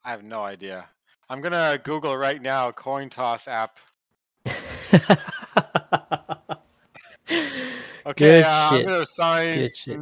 [0.03, 0.89] I have no idea.
[1.29, 3.77] I'm gonna Google right now coin toss app.
[8.05, 9.99] Okay, uh, I'm gonna assign shit.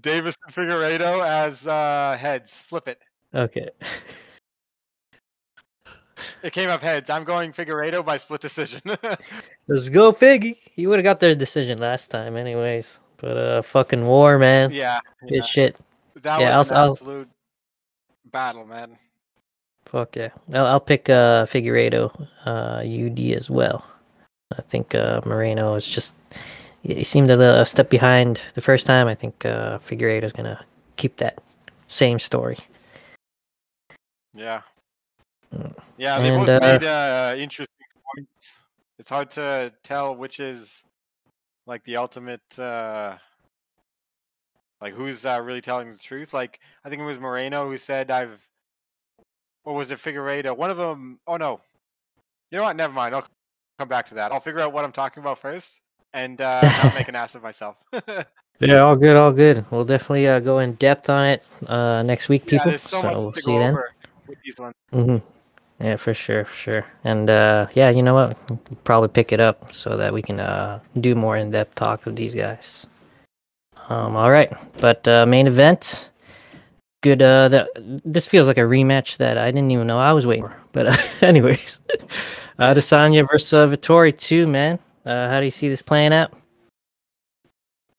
[0.00, 2.52] Davis and Figueiredo as uh, heads.
[2.52, 3.02] Flip it.
[3.36, 3.68] Okay.
[6.42, 7.10] It came up heads.
[7.10, 8.80] I'm going Figueiredo by split decision.
[9.68, 10.56] Let's go, Figgy.
[10.74, 13.00] He would have got their decision last time, anyways.
[13.18, 14.70] But uh, fucking war, man.
[14.70, 15.42] Yeah, Good yeah.
[15.42, 15.80] shit.
[16.22, 17.28] that Yeah, was I'll- an I'll- absolute
[18.26, 18.98] battle, man.
[19.86, 20.30] Fuck yeah.
[20.52, 22.10] I'll, I'll pick uh Figueiredo,
[22.44, 23.84] uh UD as well.
[24.58, 26.14] I think uh Moreno is just
[26.82, 29.06] he seemed a, little, a step behind the first time.
[29.06, 30.64] I think uh Figueiredo's gonna
[30.96, 31.38] keep that
[31.86, 32.58] same story.
[34.36, 34.62] Yeah.
[35.96, 38.52] Yeah, they And, both uh, made uh, interesting points.
[38.98, 40.84] It's hard to tell which is
[41.66, 43.16] like the ultimate, uh,
[44.80, 46.34] like who's uh, really telling the truth.
[46.34, 48.40] Like I think it was Moreno who said I've,
[49.64, 50.56] or was it Figueiredo?
[50.56, 51.18] One of them.
[51.26, 51.60] Oh no,
[52.50, 52.76] you know what?
[52.76, 53.14] Never mind.
[53.14, 53.26] I'll
[53.78, 54.32] come back to that.
[54.32, 55.80] I'll figure out what I'm talking about first,
[56.12, 57.82] and uh, not make an ass of myself.
[57.92, 58.24] yeah,
[58.60, 59.66] Yeah, all good, all good.
[59.70, 62.70] We'll definitely uh, go in depth on it uh next week, people.
[62.70, 63.76] there's so so we'll see you then.
[64.28, 64.74] With these ones.
[64.92, 65.84] Mm-hmm.
[65.84, 66.86] Yeah, for sure, for sure.
[67.04, 68.38] And uh, yeah, you know what?
[68.48, 72.06] We'll probably pick it up so that we can uh, do more in depth talk
[72.06, 72.86] of these guys.
[73.88, 76.10] Um, all right, but uh, main event.
[77.02, 77.22] Good.
[77.22, 80.44] Uh, the, this feels like a rematch that I didn't even know I was waiting
[80.44, 80.56] for.
[80.72, 80.96] But uh,
[81.26, 81.96] anyways, uh,
[82.74, 84.78] Adesanya versus uh, Vettori too, man.
[85.04, 86.32] Uh, how do you see this playing out?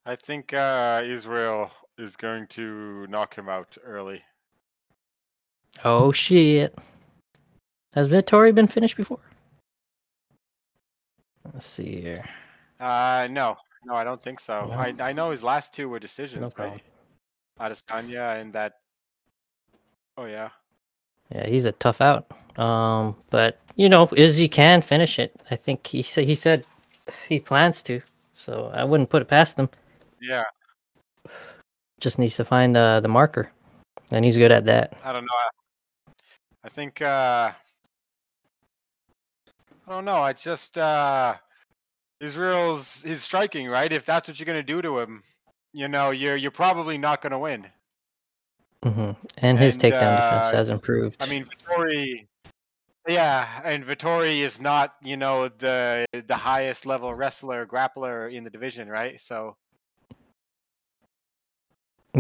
[0.06, 4.24] I think uh, Israel is going to knock him out early.
[5.84, 6.78] Oh shit!
[7.96, 9.20] Has Vettori been finished before?
[11.54, 12.26] Let's see here.
[12.80, 14.68] Uh, no, no, I don't think so.
[14.68, 14.74] No?
[14.74, 16.80] I I know his last two were decisions, problem.
[17.60, 17.72] right?
[17.90, 18.74] Adesanya and that.
[20.18, 20.50] Oh yeah,
[21.34, 22.32] Yeah, he's a tough out.
[22.60, 25.40] Um, but you know, Izzy can finish it.
[25.52, 26.66] I think he said he said
[27.30, 28.02] he plans to.
[28.34, 29.70] So I wouldn't put it past him.
[30.22, 30.44] yeah.
[32.00, 33.52] Just needs to find uh, the marker,
[34.12, 34.96] and he's good at that.
[35.04, 35.32] I don't know.
[36.68, 37.02] I, think.
[37.02, 37.52] Uh,
[39.88, 40.18] I don't know.
[40.18, 41.36] I just uh,
[42.20, 43.92] Israel's his striking, right?
[43.92, 45.24] If that's what you're gonna do to him,
[45.72, 47.68] you know, you're you're probably not gonna win.
[48.84, 51.24] hmm And his And, takedown defense uh, has improved.
[51.24, 52.28] I mean, Vettori.
[53.08, 58.50] Yeah, and Vettori is not, you know, the the highest level wrestler grappler in the
[58.50, 59.22] division, right?
[59.22, 59.56] So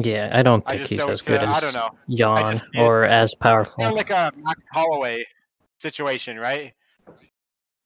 [0.05, 1.89] yeah, I don't think just he's as good uh, I don't as know.
[2.09, 3.81] Jan just- it- or as powerful.
[3.83, 5.25] Kind of like a Max Holloway
[5.79, 6.73] situation, right?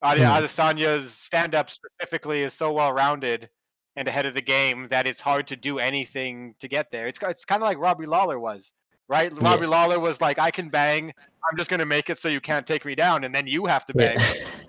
[0.03, 0.07] Hmm.
[0.07, 3.49] Adesanya's stand-up specifically is so well-rounded
[3.95, 7.07] and ahead of the game that it's hard to do anything to get there.
[7.07, 8.73] It's it's kind of like Robbie Lawler was,
[9.07, 9.31] right?
[9.31, 9.39] Yeah.
[9.41, 11.13] Robbie Lawler was like, "I can bang.
[11.51, 13.85] I'm just gonna make it so you can't take me down, and then you have
[13.87, 14.17] to bang."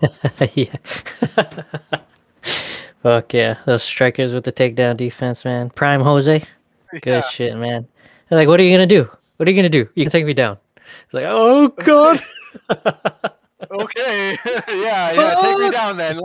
[0.03, 0.47] Yeah.
[0.55, 1.99] yeah.
[3.03, 5.71] Fuck yeah, those strikers with the takedown defense, man.
[5.71, 6.45] Prime Jose.
[7.01, 7.21] Good Yeah.
[7.23, 7.87] shit, man.
[8.29, 9.11] They're like, what are you gonna do?
[9.37, 9.89] What are you gonna do?
[9.95, 10.59] You can take me down.
[11.05, 12.23] It's like, oh god.
[13.71, 14.37] Okay.
[14.69, 15.35] yeah, yeah.
[15.41, 16.21] Take me down then.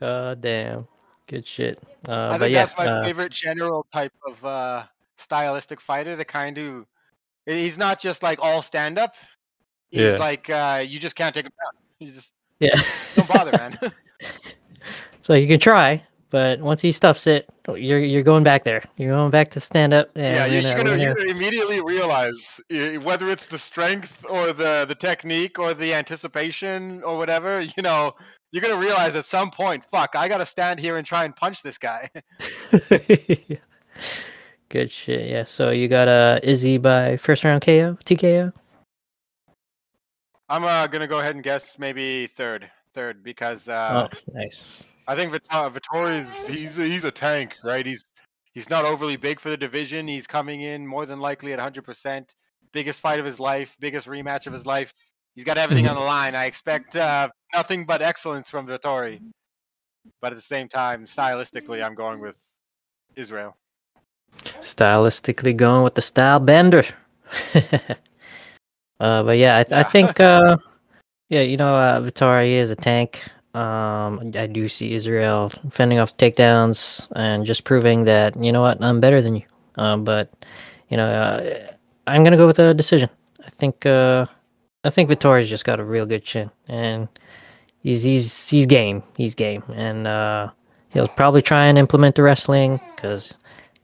[0.00, 0.86] God damn.
[1.26, 1.82] Good shit.
[2.08, 4.84] Uh, I but think yeah, that's my uh, favorite general type of uh,
[5.16, 6.14] stylistic fighter.
[6.16, 6.86] The kind who
[7.44, 9.14] he's not just like all stand up.
[9.90, 10.16] He's Yeah.
[10.16, 11.82] like uh, you just can't take him down.
[11.98, 12.80] You just yeah.
[13.16, 13.76] don't bother, man.
[15.22, 18.82] so you can try, but once he stuffs it, you're you're going back there.
[18.96, 20.10] You're going back to stand up.
[20.14, 24.52] And yeah, you're gonna- gonna, you're gonna- immediately realize uh, whether it's the strength or
[24.52, 27.60] the the technique or the anticipation or whatever.
[27.76, 28.14] You know,
[28.52, 31.62] you're gonna realize at some point, fuck, I gotta stand here and try and punch
[31.62, 32.08] this guy.
[34.68, 35.28] Good shit.
[35.28, 35.44] Yeah.
[35.44, 38.52] So you got uh Izzy by first round KO, TKO.
[40.48, 44.84] I'm uh, gonna go ahead and guess maybe third, third because uh, oh, nice.
[45.08, 47.86] I think Vit- uh, Vettori's he's a, he's a tank, right?
[47.86, 48.04] He's
[48.54, 50.08] he's not overly big for the division.
[50.08, 52.24] He's coming in more than likely at 100%.
[52.72, 54.92] Biggest fight of his life, biggest rematch of his life.
[55.34, 56.34] He's got everything on the line.
[56.34, 59.20] I expect uh, nothing but excellence from Vettori.
[60.20, 62.38] But at the same time, stylistically, I'm going with
[63.16, 63.56] Israel.
[64.60, 66.84] Stylistically going with the style bender.
[67.54, 69.82] uh, but yeah, I, I Yeah.
[69.84, 70.56] think uh,
[71.28, 73.22] yeah, you know, uh, Vettori is a tank.
[73.56, 78.76] Um, I do see Israel fending off takedowns and just proving that you know what
[78.82, 79.44] I'm better than you.
[79.76, 80.30] Um, but
[80.90, 81.72] you know, uh,
[82.06, 83.08] I'm gonna go with a decision.
[83.46, 84.26] I think uh,
[84.84, 87.08] I think Vettori's just got a real good chin, and
[87.78, 89.02] he's he's he's game.
[89.16, 90.50] He's game, and uh,
[90.90, 93.38] he'll probably try and implement the wrestling because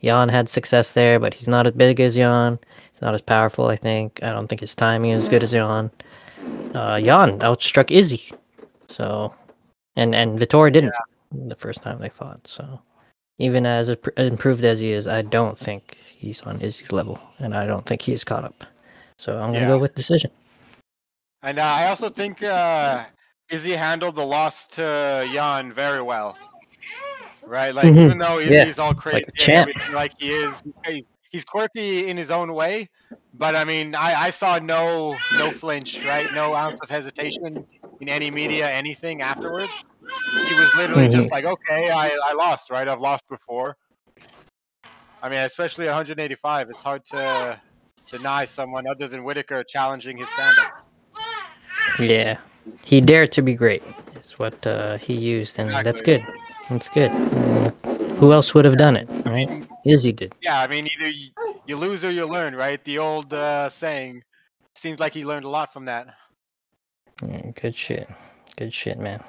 [0.05, 2.59] Jan had success there, but he's not as big as Jan.
[2.93, 3.69] He's not as powerful.
[3.69, 4.23] I think.
[4.23, 5.91] I don't think his timing is as good as Jan.
[6.75, 8.33] Uh, Jan outstruck Izzy,
[8.87, 9.33] so
[9.97, 10.95] and and Vettori didn't
[11.33, 12.47] the first time they fought.
[12.47, 12.81] So
[13.39, 17.67] even as improved as he is, I don't think he's on Izzy's level, and I
[17.67, 18.65] don't think he's caught up.
[19.19, 20.31] So I'm gonna go with decision.
[21.43, 23.05] And uh, I also think uh,
[23.51, 26.37] Izzy handled the loss to Jan very well.
[27.45, 27.75] right?
[27.75, 29.93] Like even though he's, Yeah, all crazy, like and champ.
[29.93, 32.91] like he is, he's, he's quirky in his own way.
[33.35, 36.27] But I mean, I, I saw no no flinch, right?
[36.35, 37.67] No ounce of hesitation
[38.01, 39.73] in any media, anything afterwards.
[40.01, 42.87] He was literally just like, okay, I, I lost, right?
[42.87, 43.77] I've lost before.
[45.23, 46.71] I mean, especially 185.
[46.71, 47.61] It's hard to
[48.07, 50.85] deny someone other than Whittaker challenging his stand-up.
[51.99, 52.39] Yeah,
[52.83, 53.83] he dared to be great.
[54.21, 56.25] Is what uh, he used, and that's good.
[56.69, 57.11] That's good.
[58.23, 59.67] Who else would have done it, right?
[59.85, 60.33] Izzy did.
[60.41, 61.31] Yeah, I mean, either you,
[61.67, 62.83] you lose or you learn, right?
[62.85, 64.23] The old uh, saying.
[64.77, 66.15] Seems like he learned a lot from that.
[67.27, 68.09] Yeah, good shit.
[68.55, 69.25] Good shit, man.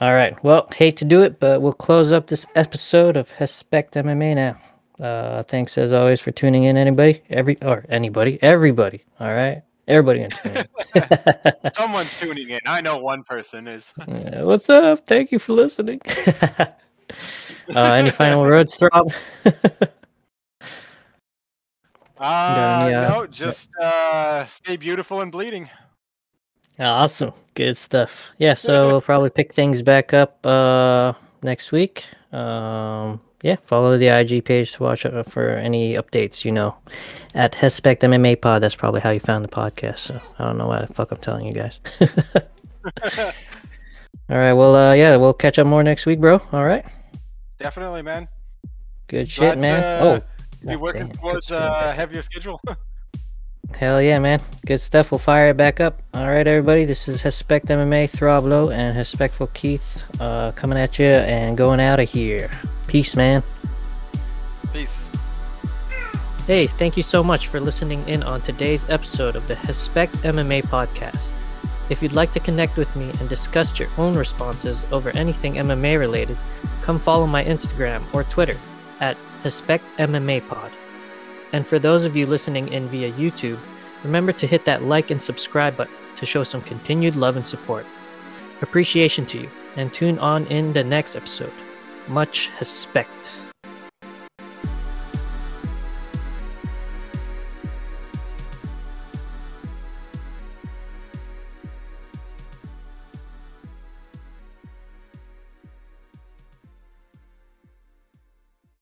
[0.00, 0.40] All right.
[0.44, 5.04] Well, hate to do it, but we'll close up this episode of Respect MMA now.
[5.04, 9.02] Uh, thanks as always for tuning in, anybody, every or anybody, everybody.
[9.18, 10.56] All right, everybody in tune.
[10.94, 11.72] in.
[11.74, 12.60] Someone's tuning in.
[12.64, 13.92] I know one person is.
[14.06, 15.04] Yeah, What's up?
[15.08, 16.00] Thank you for listening.
[17.76, 19.12] uh, any final words, Throb?
[22.20, 25.70] Uh, any, uh, no, just uh, stay beautiful and bleeding.
[26.78, 27.32] Awesome.
[27.54, 28.28] Good stuff.
[28.38, 32.04] Yeah, so we'll probably pick things back up uh next week.
[32.32, 36.76] Um yeah, follow the IG page to watch uh, for any updates, you know.
[37.34, 39.98] At Hespect MMA Pod, that's probably how you found the podcast.
[39.98, 41.80] So I don't know why the fuck I'm telling you guys.
[44.30, 46.40] All right, well uh yeah, we'll catch up more next week, bro.
[46.52, 46.84] All right.
[47.60, 48.26] Definitely, man.
[49.06, 49.80] Good shit, Glad man.
[49.82, 50.20] to oh,
[50.62, 51.58] Be God working damn, good towards shit.
[51.60, 52.60] a heavier schedule.
[53.74, 54.40] Hell yeah, man.
[54.66, 55.10] Good stuff.
[55.10, 56.00] We'll fire it back up.
[56.14, 56.86] All right, everybody.
[56.86, 61.80] This is Hespect MMA, Throb Low, and Hespectful Keith uh, coming at you and going
[61.80, 62.50] out of here.
[62.86, 63.42] Peace, man.
[64.72, 65.10] Peace.
[66.46, 70.62] Hey, thank you so much for listening in on today's episode of the Hespect MMA
[70.62, 71.32] podcast.
[71.90, 75.98] If you'd like to connect with me and discuss your own responses over anything MMA
[75.98, 76.38] related,
[76.82, 78.56] come follow my Instagram or Twitter
[79.00, 80.72] at Hespect MMA Pod.
[81.52, 83.58] And for those of you listening in via YouTube,
[84.04, 87.86] remember to hit that like and subscribe button to show some continued love and support.
[88.62, 91.52] Appreciation to you, and tune on in the next episode.
[92.08, 93.19] Much respect.